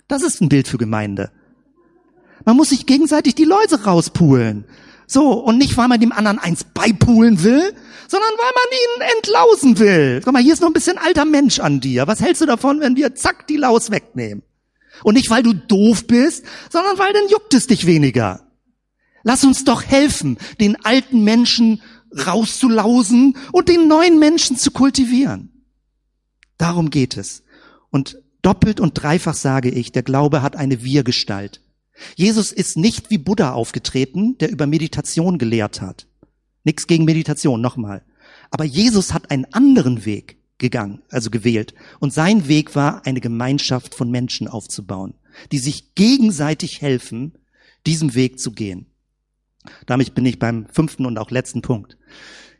Das 0.07 0.23
ist 0.23 0.41
ein 0.41 0.49
Bild 0.49 0.67
für 0.67 0.77
Gemeinde. 0.77 1.31
Man 2.45 2.57
muss 2.57 2.69
sich 2.69 2.85
gegenseitig 2.85 3.35
die 3.35 3.45
Läuse 3.45 3.83
rauspulen. 3.83 4.65
So, 5.05 5.33
und 5.33 5.57
nicht, 5.57 5.75
weil 5.75 5.87
man 5.87 5.99
dem 5.99 6.11
anderen 6.11 6.37
eins 6.37 6.63
beipulen 6.63 7.43
will, 7.43 7.73
sondern 8.07 8.29
weil 8.37 8.51
man 8.53 9.07
ihn 9.09 9.17
entlausen 9.17 9.79
will. 9.79 10.21
Guck 10.23 10.33
mal, 10.33 10.41
hier 10.41 10.53
ist 10.53 10.61
noch 10.61 10.69
ein 10.69 10.73
bisschen 10.73 10.97
alter 10.97 11.25
Mensch 11.25 11.59
an 11.59 11.79
dir. 11.79 12.07
Was 12.07 12.21
hältst 12.21 12.41
du 12.41 12.45
davon, 12.45 12.79
wenn 12.79 12.95
wir 12.95 13.15
zack 13.15 13.47
die 13.47 13.57
Laus 13.57 13.89
wegnehmen? 13.91 14.43
Und 15.03 15.15
nicht, 15.15 15.29
weil 15.29 15.43
du 15.43 15.53
doof 15.53 16.05
bist, 16.07 16.45
sondern 16.69 16.97
weil 16.99 17.13
dann 17.13 17.27
juckt 17.29 17.53
es 17.53 17.67
dich 17.67 17.85
weniger. 17.85 18.41
Lass 19.23 19.43
uns 19.43 19.63
doch 19.63 19.83
helfen, 19.83 20.37
den 20.59 20.83
alten 20.85 21.23
Menschen 21.23 21.81
rauszulausen 22.12 23.38
und 23.51 23.70
den 23.70 23.88
neuen 23.88 24.20
Menschen 24.20 24.57
zu 24.57 24.72
kultivieren. 24.72 25.66
Darum 26.57 26.89
geht 26.89 27.18
es. 27.18 27.43
Und 27.89 28.18
doppelt 28.41 28.80
und 28.80 28.93
dreifach 29.01 29.36
sage 29.36 29.70
ich, 29.70 29.91
der 29.91 30.03
Glaube 30.03 30.41
hat 30.41 30.55
eine 30.55 30.84
Wir-Gestalt. 30.84 31.62
Jesus 32.16 32.51
ist 32.51 32.78
nicht 32.78 33.10
wie 33.10 33.18
Buddha 33.18 33.53
aufgetreten, 33.53 34.38
der 34.38 34.51
über 34.51 34.68
Meditation 34.68 35.38
gelehrt 35.38 35.82
hat. 35.82 36.07
Nichts 36.64 36.88
gegen 36.88 37.05
Meditation, 37.05 37.62
nochmal. 37.62 38.03
Aber 38.51 38.64
Jesus 38.64 39.14
hat 39.14 39.32
einen 39.32 39.45
anderen 39.53 40.05
Weg 40.05 40.38
gegangen, 40.57 41.01
also 41.10 41.30
gewählt. 41.30 41.74
Und 41.99 42.14
sein 42.14 42.47
Weg 42.47 42.76
war, 42.76 43.05
eine 43.05 43.22
Gemeinschaft 43.22 43.95
von 43.95 44.12
Menschen 44.12 44.47
aufzubauen, 44.47 45.14
die 45.51 45.60
sich 45.60 45.95
gegenseitig 45.95 46.82
helfen, 46.82 47.34
diesem 47.86 48.14
Weg 48.14 48.39
zu 48.39 48.51
gehen. 48.51 48.86
Damit 49.86 50.16
bin 50.16 50.26
ich 50.26 50.39
beim 50.39 50.68
fünften 50.68 51.05
und 51.05 51.18
auch 51.18 51.32
letzten 51.32 51.62
Punkt. 51.62 51.97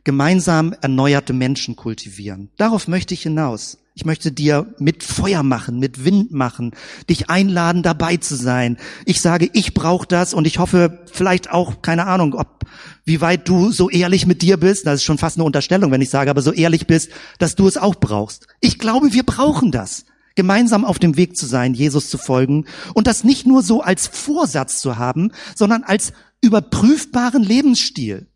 Gemeinsam 0.04 0.74
erneuerte 0.80 1.32
Menschen 1.32 1.76
kultivieren. 1.76 2.50
Darauf 2.56 2.88
möchte 2.88 3.14
ich 3.14 3.22
hinaus. 3.22 3.78
Ich 3.94 4.06
möchte 4.06 4.32
dir 4.32 4.74
mit 4.78 5.02
Feuer 5.02 5.42
machen, 5.42 5.78
mit 5.78 6.04
Wind 6.06 6.32
machen, 6.32 6.72
dich 7.10 7.28
einladen, 7.28 7.82
dabei 7.82 8.16
zu 8.16 8.34
sein. 8.34 8.78
Ich 9.04 9.20
sage, 9.20 9.50
ich 9.52 9.74
brauche 9.74 10.06
das 10.06 10.32
und 10.32 10.46
ich 10.46 10.58
hoffe 10.58 11.04
vielleicht 11.12 11.50
auch, 11.50 11.82
keine 11.82 12.06
Ahnung, 12.06 12.34
ob 12.34 12.64
wie 13.04 13.20
weit 13.20 13.46
du 13.48 13.72
so 13.72 13.90
ehrlich 13.90 14.26
mit 14.26 14.40
dir 14.40 14.56
bist. 14.56 14.86
Das 14.86 14.96
ist 14.96 15.04
schon 15.04 15.18
fast 15.18 15.36
eine 15.36 15.44
Unterstellung, 15.44 15.90
wenn 15.90 16.00
ich 16.00 16.08
sage, 16.08 16.30
aber 16.30 16.40
so 16.40 16.52
ehrlich 16.52 16.86
bist, 16.86 17.10
dass 17.38 17.56
du 17.56 17.68
es 17.68 17.76
auch 17.76 17.96
brauchst. 17.96 18.46
Ich 18.60 18.78
glaube, 18.78 19.12
wir 19.12 19.24
brauchen 19.24 19.70
das 19.70 20.06
gemeinsam 20.34 20.86
auf 20.86 20.98
dem 20.98 21.18
Weg 21.18 21.36
zu 21.36 21.44
sein, 21.44 21.74
Jesus 21.74 22.08
zu 22.08 22.16
folgen 22.16 22.64
und 22.94 23.06
das 23.06 23.24
nicht 23.24 23.46
nur 23.46 23.62
so 23.62 23.82
als 23.82 24.06
Vorsatz 24.06 24.80
zu 24.80 24.96
haben, 24.96 25.32
sondern 25.54 25.82
als 25.82 26.14
überprüfbaren 26.40 27.42
Lebensstil. 27.42 28.29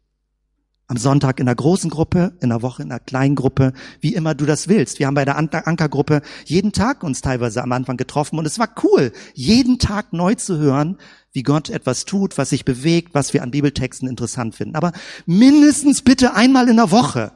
Am 0.86 0.98
Sonntag 0.98 1.40
in 1.40 1.46
der 1.46 1.54
großen 1.54 1.88
Gruppe, 1.88 2.36
in 2.40 2.50
der 2.50 2.60
Woche 2.60 2.82
in 2.82 2.90
der 2.90 3.00
kleinen 3.00 3.36
Gruppe, 3.36 3.72
wie 4.00 4.14
immer 4.14 4.34
du 4.34 4.44
das 4.44 4.68
willst. 4.68 4.98
Wir 4.98 5.06
haben 5.06 5.14
bei 5.14 5.24
der 5.24 5.36
Ankergruppe 5.38 6.20
jeden 6.44 6.72
Tag 6.72 7.02
uns 7.02 7.22
teilweise 7.22 7.62
am 7.62 7.72
Anfang 7.72 7.96
getroffen 7.96 8.38
und 8.38 8.46
es 8.46 8.58
war 8.58 8.68
cool, 8.82 9.12
jeden 9.32 9.78
Tag 9.78 10.12
neu 10.12 10.34
zu 10.34 10.58
hören, 10.58 10.98
wie 11.32 11.42
Gott 11.42 11.70
etwas 11.70 12.04
tut, 12.04 12.36
was 12.36 12.50
sich 12.50 12.66
bewegt, 12.66 13.14
was 13.14 13.32
wir 13.32 13.42
an 13.42 13.50
Bibeltexten 13.50 14.08
interessant 14.08 14.54
finden. 14.54 14.76
Aber 14.76 14.92
mindestens 15.24 16.02
bitte 16.02 16.34
einmal 16.34 16.68
in 16.68 16.76
der 16.76 16.90
Woche. 16.90 17.32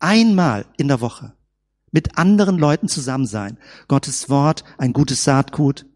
Einmal 0.00 0.66
in 0.76 0.88
der 0.88 1.00
Woche. 1.00 1.34
Mit 1.92 2.18
anderen 2.18 2.58
Leuten 2.58 2.88
zusammen 2.88 3.26
sein. 3.26 3.56
Gottes 3.86 4.28
Wort, 4.28 4.64
ein 4.78 4.92
gutes 4.92 5.22
Saatgut, 5.24 5.86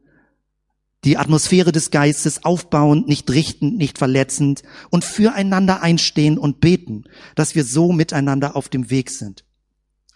die 1.05 1.19
Atmosphäre 1.19 1.73
des 1.73 1.91
Geistes 1.91 2.45
aufbauend, 2.45 3.09
nicht 3.09 3.29
richtend, 3.31 3.77
nicht 3.77 3.99
verletzend 3.99 4.63
und 4.91 5.05
füreinander 5.05 5.83
einstehen 5.83 6.39
und 6.39 6.61
beten, 6.61 7.05
dass 7.35 7.55
wir 7.55 7.65
so 7.65 7.93
miteinander 7.93 8.55
auf 8.55 8.69
dem 8.69 8.91
Weg 8.91 9.11
sind. 9.11 9.45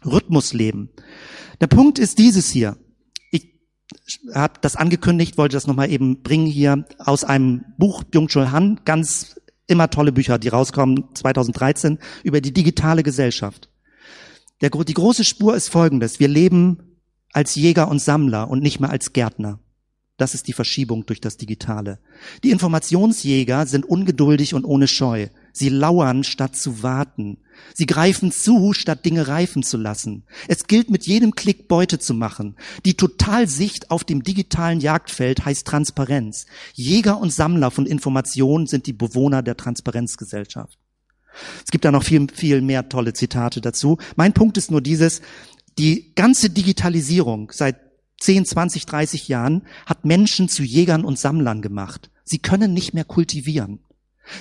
Rhythmus 0.04 0.52
leben. 0.52 0.90
Der 1.60 1.66
Punkt 1.66 1.98
ist 1.98 2.18
dieses 2.18 2.50
hier. 2.50 2.76
Ich 3.30 3.48
habe 4.32 4.54
das 4.60 4.76
angekündigt, 4.76 5.38
wollte 5.38 5.56
das 5.56 5.66
nochmal 5.66 5.90
eben 5.90 6.22
bringen 6.22 6.46
hier 6.46 6.84
aus 6.98 7.24
einem 7.24 7.64
Buch 7.78 8.04
Byung-Chul 8.04 8.52
Han, 8.52 8.80
ganz 8.84 9.40
immer 9.66 9.90
tolle 9.90 10.12
Bücher, 10.12 10.38
die 10.38 10.48
rauskommen 10.48 11.08
2013 11.14 11.98
über 12.22 12.40
die 12.40 12.52
digitale 12.52 13.02
Gesellschaft. 13.02 13.70
Der, 14.60 14.70
die 14.70 14.94
große 14.94 15.24
Spur 15.24 15.56
ist 15.56 15.68
folgendes. 15.68 16.20
Wir 16.20 16.28
leben 16.28 17.00
als 17.32 17.56
Jäger 17.56 17.88
und 17.88 18.00
Sammler 18.00 18.48
und 18.48 18.62
nicht 18.62 18.80
mehr 18.80 18.90
als 18.90 19.12
Gärtner. 19.12 19.58
Das 20.16 20.32
ist 20.32 20.48
die 20.48 20.54
Verschiebung 20.54 21.04
durch 21.04 21.20
das 21.20 21.36
Digitale. 21.36 21.98
Die 22.42 22.50
Informationsjäger 22.50 23.66
sind 23.66 23.84
ungeduldig 23.84 24.54
und 24.54 24.64
ohne 24.64 24.88
Scheu. 24.88 25.28
Sie 25.52 25.68
lauern, 25.68 26.24
statt 26.24 26.56
zu 26.56 26.82
warten. 26.82 27.38
Sie 27.74 27.84
greifen 27.84 28.32
zu, 28.32 28.72
statt 28.72 29.04
Dinge 29.04 29.28
reifen 29.28 29.62
zu 29.62 29.76
lassen. 29.76 30.24
Es 30.48 30.66
gilt, 30.66 30.90
mit 30.90 31.06
jedem 31.06 31.34
Klick 31.34 31.68
Beute 31.68 31.98
zu 31.98 32.14
machen. 32.14 32.56
Die 32.86 32.94
Totalsicht 32.94 33.90
auf 33.90 34.04
dem 34.04 34.22
digitalen 34.22 34.80
Jagdfeld 34.80 35.44
heißt 35.44 35.66
Transparenz. 35.66 36.46
Jäger 36.72 37.20
und 37.20 37.32
Sammler 37.32 37.70
von 37.70 37.84
Informationen 37.84 38.66
sind 38.66 38.86
die 38.86 38.94
Bewohner 38.94 39.42
der 39.42 39.58
Transparenzgesellschaft. 39.58 40.78
Es 41.62 41.70
gibt 41.70 41.84
da 41.84 41.92
noch 41.92 42.04
viel, 42.04 42.26
viel 42.32 42.62
mehr 42.62 42.88
tolle 42.88 43.12
Zitate 43.12 43.60
dazu. 43.60 43.98
Mein 44.16 44.32
Punkt 44.32 44.56
ist 44.56 44.70
nur 44.70 44.80
dieses, 44.80 45.20
die 45.78 46.14
ganze 46.14 46.48
Digitalisierung 46.48 47.52
seit 47.52 47.85
10, 48.20 48.46
20, 48.46 48.86
30 48.86 49.28
Jahren 49.28 49.62
hat 49.84 50.04
Menschen 50.04 50.48
zu 50.48 50.62
Jägern 50.62 51.04
und 51.04 51.18
Sammlern 51.18 51.62
gemacht. 51.62 52.10
Sie 52.24 52.38
können 52.38 52.72
nicht 52.72 52.94
mehr 52.94 53.04
kultivieren. 53.04 53.80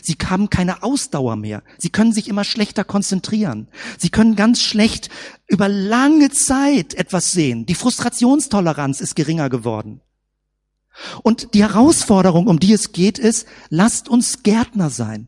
Sie 0.01 0.17
haben 0.25 0.49
keine 0.49 0.81
Ausdauer 0.81 1.35
mehr. 1.35 1.61
Sie 1.77 1.89
können 1.89 2.11
sich 2.11 2.27
immer 2.27 2.43
schlechter 2.43 2.83
konzentrieren. 2.83 3.67
Sie 3.97 4.09
können 4.09 4.35
ganz 4.35 4.61
schlecht 4.61 5.09
über 5.47 5.69
lange 5.69 6.31
Zeit 6.31 6.95
etwas 6.95 7.31
sehen. 7.31 7.65
Die 7.65 7.75
Frustrationstoleranz 7.75 9.01
ist 9.01 9.15
geringer 9.15 9.49
geworden. 9.49 10.01
Und 11.23 11.53
die 11.53 11.61
Herausforderung, 11.61 12.47
um 12.47 12.59
die 12.59 12.73
es 12.73 12.93
geht, 12.93 13.19
ist, 13.19 13.47
lasst 13.69 14.09
uns 14.09 14.43
Gärtner 14.43 14.89
sein. 14.89 15.27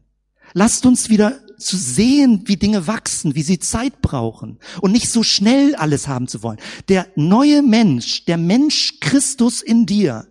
Lasst 0.53 0.85
uns 0.85 1.09
wieder 1.09 1.39
zu 1.57 1.77
sehen, 1.77 2.43
wie 2.45 2.57
Dinge 2.57 2.87
wachsen, 2.87 3.35
wie 3.35 3.43
sie 3.43 3.59
Zeit 3.59 4.01
brauchen 4.01 4.59
und 4.81 4.91
nicht 4.91 5.09
so 5.09 5.23
schnell 5.23 5.75
alles 5.75 6.07
haben 6.07 6.27
zu 6.27 6.43
wollen. 6.43 6.59
Der 6.89 7.07
neue 7.15 7.61
Mensch, 7.61 8.25
der 8.25 8.37
Mensch 8.37 8.99
Christus 8.99 9.61
in 9.61 9.85
dir, 9.85 10.27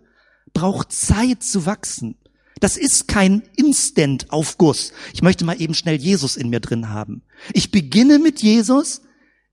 braucht 0.53 0.91
Zeit 0.91 1.43
zu 1.43 1.65
wachsen. 1.65 2.15
Das 2.59 2.77
ist 2.77 3.07
kein 3.07 3.43
Instant-Aufguss. 3.55 4.91
Ich 5.13 5.21
möchte 5.21 5.45
mal 5.45 5.61
eben 5.61 5.73
schnell 5.73 5.97
Jesus 5.97 6.37
in 6.37 6.49
mir 6.49 6.59
drin 6.59 6.89
haben. 6.89 7.21
Ich 7.53 7.71
beginne 7.71 8.17
mit 8.19 8.41
Jesus, 8.41 9.01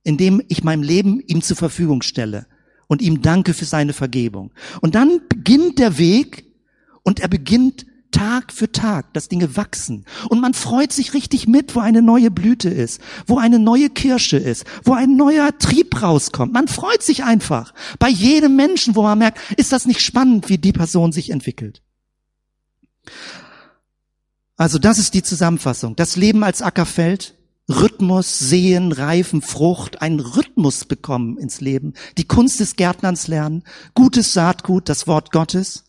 indem 0.02 0.42
ich 0.48 0.64
mein 0.64 0.82
Leben 0.82 1.20
ihm 1.20 1.42
zur 1.42 1.56
Verfügung 1.56 2.02
stelle 2.02 2.46
und 2.86 3.02
ihm 3.02 3.22
danke 3.22 3.54
für 3.54 3.64
seine 3.64 3.92
Vergebung. 3.92 4.52
Und 4.80 4.94
dann 4.94 5.20
beginnt 5.28 5.78
der 5.78 5.98
Weg 5.98 6.46
und 7.02 7.20
er 7.20 7.28
beginnt 7.28 7.86
Tag 8.14 8.52
für 8.52 8.70
Tag, 8.70 9.12
dass 9.12 9.28
Dinge 9.28 9.56
wachsen. 9.56 10.04
Und 10.28 10.40
man 10.40 10.54
freut 10.54 10.92
sich 10.92 11.14
richtig 11.14 11.48
mit, 11.48 11.74
wo 11.74 11.80
eine 11.80 12.00
neue 12.00 12.30
Blüte 12.30 12.68
ist, 12.68 13.00
wo 13.26 13.38
eine 13.38 13.58
neue 13.58 13.90
Kirsche 13.90 14.36
ist, 14.36 14.64
wo 14.84 14.92
ein 14.92 15.16
neuer 15.16 15.58
Trieb 15.58 16.00
rauskommt. 16.00 16.52
Man 16.52 16.68
freut 16.68 17.02
sich 17.02 17.24
einfach. 17.24 17.74
Bei 17.98 18.08
jedem 18.08 18.54
Menschen, 18.54 18.94
wo 18.94 19.02
man 19.02 19.18
merkt, 19.18 19.38
ist 19.56 19.72
das 19.72 19.84
nicht 19.84 20.00
spannend, 20.00 20.48
wie 20.48 20.58
die 20.58 20.72
Person 20.72 21.10
sich 21.10 21.30
entwickelt. 21.30 21.82
Also 24.56 24.78
das 24.78 24.98
ist 24.98 25.14
die 25.14 25.24
Zusammenfassung. 25.24 25.96
Das 25.96 26.14
Leben 26.14 26.44
als 26.44 26.62
Ackerfeld, 26.62 27.34
Rhythmus, 27.68 28.38
Sehen, 28.38 28.92
Reifen, 28.92 29.42
Frucht, 29.42 30.02
einen 30.02 30.20
Rhythmus 30.20 30.84
bekommen 30.84 31.36
ins 31.36 31.60
Leben, 31.60 31.94
die 32.16 32.28
Kunst 32.28 32.60
des 32.60 32.76
Gärtnerns 32.76 33.26
lernen, 33.26 33.64
gutes 33.94 34.32
Saatgut, 34.32 34.88
das 34.88 35.08
Wort 35.08 35.32
Gottes, 35.32 35.83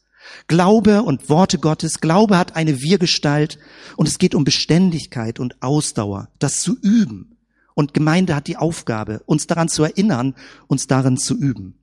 Glaube 0.48 1.04
und 1.04 1.30
Worte 1.30 1.58
Gottes, 1.58 2.02
Glaube 2.02 2.38
hat 2.38 2.56
eine 2.56 2.82
Wir-Gestalt 2.82 3.58
und 3.98 4.08
es 4.08 4.18
geht 4.18 4.36
um 4.36 4.44
Beständigkeit 4.44 5.40
und 5.40 5.62
Ausdauer, 5.62 6.30
das 6.40 6.62
zu 6.62 6.78
üben. 6.82 7.38
Und 7.74 7.94
Gemeinde 7.94 8.36
hat 8.36 8.48
die 8.48 8.58
Aufgabe, 8.58 9.22
uns 9.26 9.48
daran 9.48 9.68
zu 9.68 9.84
erinnern, 9.84 10.36
uns 10.68 10.88
darin 10.88 11.18
zu 11.18 11.36
üben. 11.36 11.80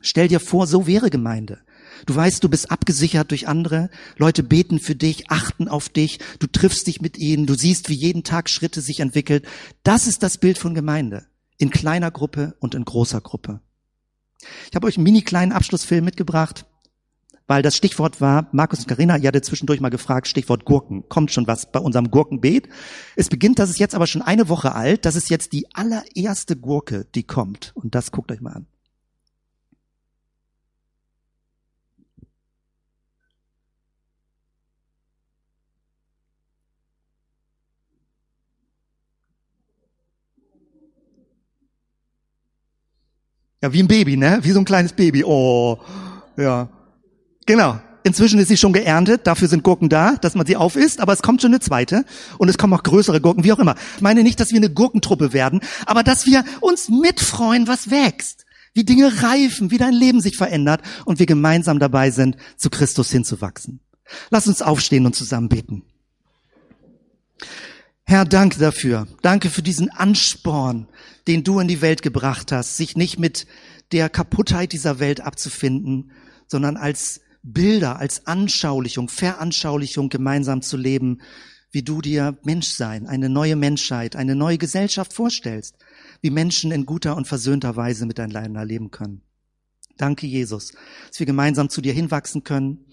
Stell 0.00 0.28
dir 0.28 0.40
vor, 0.40 0.66
so 0.66 0.86
wäre 0.86 1.10
Gemeinde. 1.10 1.60
Du 2.06 2.16
weißt, 2.16 2.42
du 2.42 2.48
bist 2.48 2.70
abgesichert 2.70 3.30
durch 3.30 3.46
andere. 3.46 3.90
Leute 4.16 4.42
beten 4.42 4.80
für 4.80 4.96
dich, 4.96 5.30
achten 5.30 5.68
auf 5.68 5.88
dich. 5.88 6.18
Du 6.40 6.46
triffst 6.46 6.86
dich 6.86 7.00
mit 7.00 7.18
ihnen. 7.18 7.46
Du 7.46 7.54
siehst, 7.54 7.88
wie 7.88 7.94
jeden 7.94 8.24
Tag 8.24 8.50
Schritte 8.50 8.80
sich 8.80 9.00
entwickelt. 9.00 9.46
Das 9.84 10.06
ist 10.06 10.22
das 10.22 10.38
Bild 10.38 10.58
von 10.58 10.74
Gemeinde. 10.74 11.26
In 11.58 11.70
kleiner 11.70 12.10
Gruppe 12.10 12.56
und 12.58 12.74
in 12.74 12.84
großer 12.84 13.20
Gruppe. 13.20 13.60
Ich 14.70 14.74
habe 14.74 14.86
euch 14.86 14.96
einen 14.96 15.04
mini 15.04 15.22
kleinen 15.22 15.52
Abschlussfilm 15.52 16.04
mitgebracht 16.04 16.66
weil 17.46 17.62
das 17.62 17.76
Stichwort 17.76 18.20
war, 18.20 18.48
Markus 18.52 18.80
und 18.80 18.88
Karina, 18.88 19.16
ihr 19.16 19.28
hattet 19.28 19.44
zwischendurch 19.44 19.80
mal 19.80 19.90
gefragt, 19.90 20.28
Stichwort 20.28 20.64
Gurken. 20.64 21.08
Kommt 21.08 21.32
schon 21.32 21.46
was 21.46 21.70
bei 21.70 21.80
unserem 21.80 22.10
Gurkenbeet? 22.10 22.68
Es 23.16 23.28
beginnt, 23.28 23.58
das 23.58 23.70
ist 23.70 23.78
jetzt 23.78 23.94
aber 23.94 24.06
schon 24.06 24.22
eine 24.22 24.48
Woche 24.48 24.74
alt, 24.74 25.04
das 25.04 25.16
ist 25.16 25.30
jetzt 25.30 25.52
die 25.52 25.66
allererste 25.74 26.56
Gurke, 26.56 27.06
die 27.14 27.24
kommt. 27.24 27.72
Und 27.74 27.94
das 27.94 28.12
guckt 28.12 28.32
euch 28.32 28.40
mal 28.40 28.52
an. 28.52 28.66
Ja, 43.62 43.72
wie 43.72 43.80
ein 43.80 43.86
Baby, 43.86 44.16
ne? 44.16 44.40
Wie 44.42 44.50
so 44.50 44.58
ein 44.58 44.64
kleines 44.64 44.92
Baby. 44.92 45.22
Oh, 45.24 45.78
ja. 46.36 46.68
Genau. 47.52 47.78
Inzwischen 48.02 48.38
ist 48.38 48.48
sie 48.48 48.56
schon 48.56 48.72
geerntet, 48.72 49.26
dafür 49.26 49.46
sind 49.46 49.62
Gurken 49.62 49.90
da, 49.90 50.16
dass 50.16 50.34
man 50.34 50.46
sie 50.46 50.56
aufisst, 50.56 51.00
aber 51.00 51.12
es 51.12 51.20
kommt 51.20 51.42
schon 51.42 51.50
eine 51.50 51.60
zweite 51.60 52.06
und 52.38 52.48
es 52.48 52.56
kommen 52.56 52.72
auch 52.72 52.82
größere 52.82 53.20
Gurken, 53.20 53.44
wie 53.44 53.52
auch 53.52 53.58
immer. 53.58 53.74
Ich 53.96 54.00
meine 54.00 54.22
nicht, 54.22 54.40
dass 54.40 54.52
wir 54.52 54.56
eine 54.56 54.70
Gurkentruppe 54.70 55.34
werden, 55.34 55.60
aber 55.84 56.02
dass 56.02 56.24
wir 56.24 56.46
uns 56.62 56.88
mitfreuen, 56.88 57.68
was 57.68 57.90
wächst, 57.90 58.46
wie 58.72 58.84
Dinge 58.84 59.22
reifen, 59.22 59.70
wie 59.70 59.76
dein 59.76 59.92
Leben 59.92 60.22
sich 60.22 60.38
verändert 60.38 60.80
und 61.04 61.18
wir 61.18 61.26
gemeinsam 61.26 61.78
dabei 61.78 62.10
sind, 62.10 62.38
zu 62.56 62.70
Christus 62.70 63.10
hinzuwachsen. 63.10 63.80
Lass 64.30 64.48
uns 64.48 64.62
aufstehen 64.62 65.04
und 65.04 65.14
zusammen 65.14 65.50
beten. 65.50 65.82
Herr, 68.04 68.24
danke 68.24 68.60
dafür. 68.60 69.08
Danke 69.20 69.50
für 69.50 69.62
diesen 69.62 69.90
Ansporn, 69.90 70.88
den 71.28 71.44
du 71.44 71.60
in 71.60 71.68
die 71.68 71.82
Welt 71.82 72.00
gebracht 72.00 72.50
hast, 72.50 72.78
sich 72.78 72.96
nicht 72.96 73.18
mit 73.18 73.46
der 73.92 74.08
Kaputtheit 74.08 74.72
dieser 74.72 75.00
Welt 75.00 75.20
abzufinden, 75.20 76.12
sondern 76.52 76.76
als 76.76 77.21
Bilder 77.42 77.98
als 77.98 78.26
Anschaulichung, 78.26 79.08
Veranschaulichung 79.08 80.08
gemeinsam 80.08 80.62
zu 80.62 80.76
leben, 80.76 81.20
wie 81.72 81.82
du 81.82 82.00
dir 82.00 82.38
Menschsein, 82.44 83.06
eine 83.06 83.28
neue 83.28 83.56
Menschheit, 83.56 84.14
eine 84.14 84.36
neue 84.36 84.58
Gesellschaft 84.58 85.12
vorstellst, 85.12 85.76
wie 86.20 86.30
Menschen 86.30 86.70
in 86.70 86.86
guter 86.86 87.16
und 87.16 87.26
versöhnter 87.26 87.76
Weise 87.76 88.06
miteinander 88.06 88.64
leben 88.64 88.90
können. 88.90 89.22
Danke, 89.96 90.26
Jesus, 90.26 90.72
dass 91.08 91.18
wir 91.18 91.26
gemeinsam 91.26 91.68
zu 91.68 91.80
dir 91.80 91.92
hinwachsen 91.92 92.44
können 92.44 92.86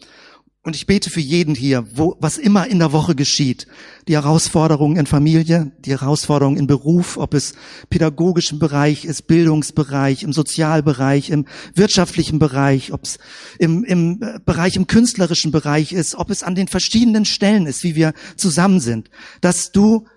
und 0.61 0.75
ich 0.75 0.85
bete 0.85 1.09
für 1.09 1.21
jeden 1.21 1.55
hier, 1.55 1.87
wo, 1.93 2.17
was 2.19 2.37
immer 2.37 2.67
in 2.67 2.79
der 2.79 2.91
Woche 2.91 3.15
geschieht. 3.15 3.65
Die 4.09 4.15
Herausforderungen 4.15 4.97
in 4.97 5.05
Familie, 5.05 5.71
die 5.79 5.91
Herausforderungen 5.91 6.57
in 6.57 6.67
Beruf, 6.67 7.15
ob 7.15 7.33
es 7.33 7.53
pädagogischen 7.89 8.59
Bereich 8.59 9.05
ist, 9.05 9.27
Bildungsbereich, 9.27 10.23
im 10.23 10.33
Sozialbereich, 10.33 11.29
im 11.29 11.45
wirtschaftlichen 11.75 12.39
Bereich, 12.39 12.91
ob 12.91 13.03
es 13.03 13.19
im, 13.57 13.85
im 13.85 14.19
Bereich, 14.45 14.75
im 14.75 14.87
künstlerischen 14.87 15.51
Bereich 15.51 15.93
ist, 15.93 16.15
ob 16.15 16.29
es 16.29 16.43
an 16.43 16.55
den 16.55 16.67
verschiedenen 16.67 17.23
Stellen 17.23 17.65
ist, 17.65 17.83
wie 17.83 17.95
wir 17.95 18.13
zusammen 18.35 18.81
sind, 18.81 19.09
dass 19.39 19.71
du 19.71 20.07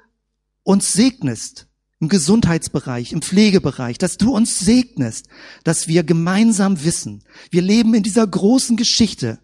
uns 0.64 0.92
segnest 0.92 1.68
im 2.00 2.08
Gesundheitsbereich, 2.08 3.12
im 3.12 3.22
Pflegebereich, 3.22 3.96
dass 3.96 4.16
du 4.16 4.34
uns 4.34 4.58
segnest, 4.58 5.28
dass 5.62 5.86
wir 5.86 6.02
gemeinsam 6.02 6.82
wissen, 6.82 7.22
wir 7.52 7.62
leben 7.62 7.94
in 7.94 8.02
dieser 8.02 8.26
großen 8.26 8.76
Geschichte, 8.76 9.38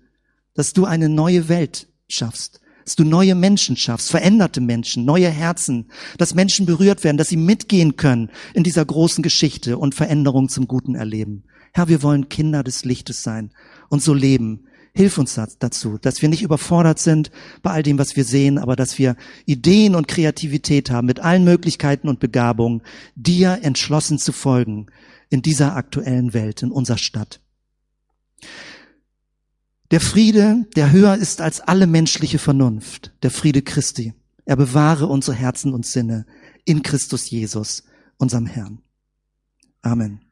dass 0.59 0.73
du 0.73 0.87
eine 0.87 1.09
neue 1.09 1.49
Welt 1.49 1.87
schaffst, 2.09 2.61
dass 2.85 2.97
du 2.97 3.05
neue 3.05 3.37
Menschen 3.37 3.77
schaffst, 3.77 4.11
veränderte 4.11 4.61
Menschen, 4.61 5.05
neue 5.05 5.29
Herzen, 5.29 5.87
dass 6.17 6.35
Menschen 6.35 6.67
berührt 6.67 7.05
werden, 7.05 7.17
dass 7.17 7.29
sie 7.29 7.37
mitgehen 7.37 7.95
können 7.95 8.29
in 8.55 8.65
dieser 8.65 8.85
großen 8.85 9.23
Geschichte 9.23 9.79
und 9.79 9.95
Veränderung 9.95 10.49
zum 10.49 10.67
Guten 10.67 10.97
erleben. 10.97 11.45
Herr, 11.73 11.87
wir 11.87 12.03
wollen 12.03 12.29
Kinder 12.29 12.65
des 12.65 12.85
Lichtes 12.85 13.23
sein 13.23 13.53
und 13.89 14.03
so 14.03 14.13
leben. 14.13 14.65
Hilf 14.95 15.17
uns 15.17 15.41
dazu, 15.61 15.97
dass 15.97 16.23
wir 16.23 16.29
nicht 16.29 16.43
überfordert 16.43 16.99
sind 16.99 17.31
bei 17.63 17.71
all 17.71 17.85
dem, 17.85 18.01
was 18.01 18.17
wir 18.17 18.25
sehen, 18.25 18.59
aber 18.59 18.75
dass 18.75 18.99
wir 18.99 19.15
Ideen 19.47 19.95
und 19.95 20.09
Kreativität 20.09 20.91
haben 20.91 21.07
mit 21.07 21.21
allen 21.21 21.45
Möglichkeiten 21.45 22.09
und 22.09 22.19
Begabungen, 22.19 22.83
dir 23.15 23.61
entschlossen 23.63 24.19
zu 24.19 24.33
folgen 24.33 24.87
in 25.31 25.41
dieser 25.41 25.77
aktuellen 25.77 26.35
Welt, 26.35 26.65
in 26.65 26.73
unserer 26.73 26.99
Stadt. 26.99 27.39
Der 29.91 30.01
Friede, 30.01 30.67
der 30.77 30.93
höher 30.93 31.17
ist 31.17 31.41
als 31.41 31.61
alle 31.61 31.87
menschliche 31.87 32.39
Vernunft, 32.39 33.13
der 33.23 33.31
Friede 33.31 33.63
Christi. 33.63 34.13
Er 34.45 34.57
bewahre 34.57 35.07
unsere 35.07 35.37
Herzen 35.37 35.73
und 35.73 35.87
Sinne 35.87 36.27
in 36.65 36.83
Christus 36.83 37.31
Jesus, 37.31 37.85
unserem 38.19 38.47
Herrn. 38.47 38.83
Amen. 39.81 40.28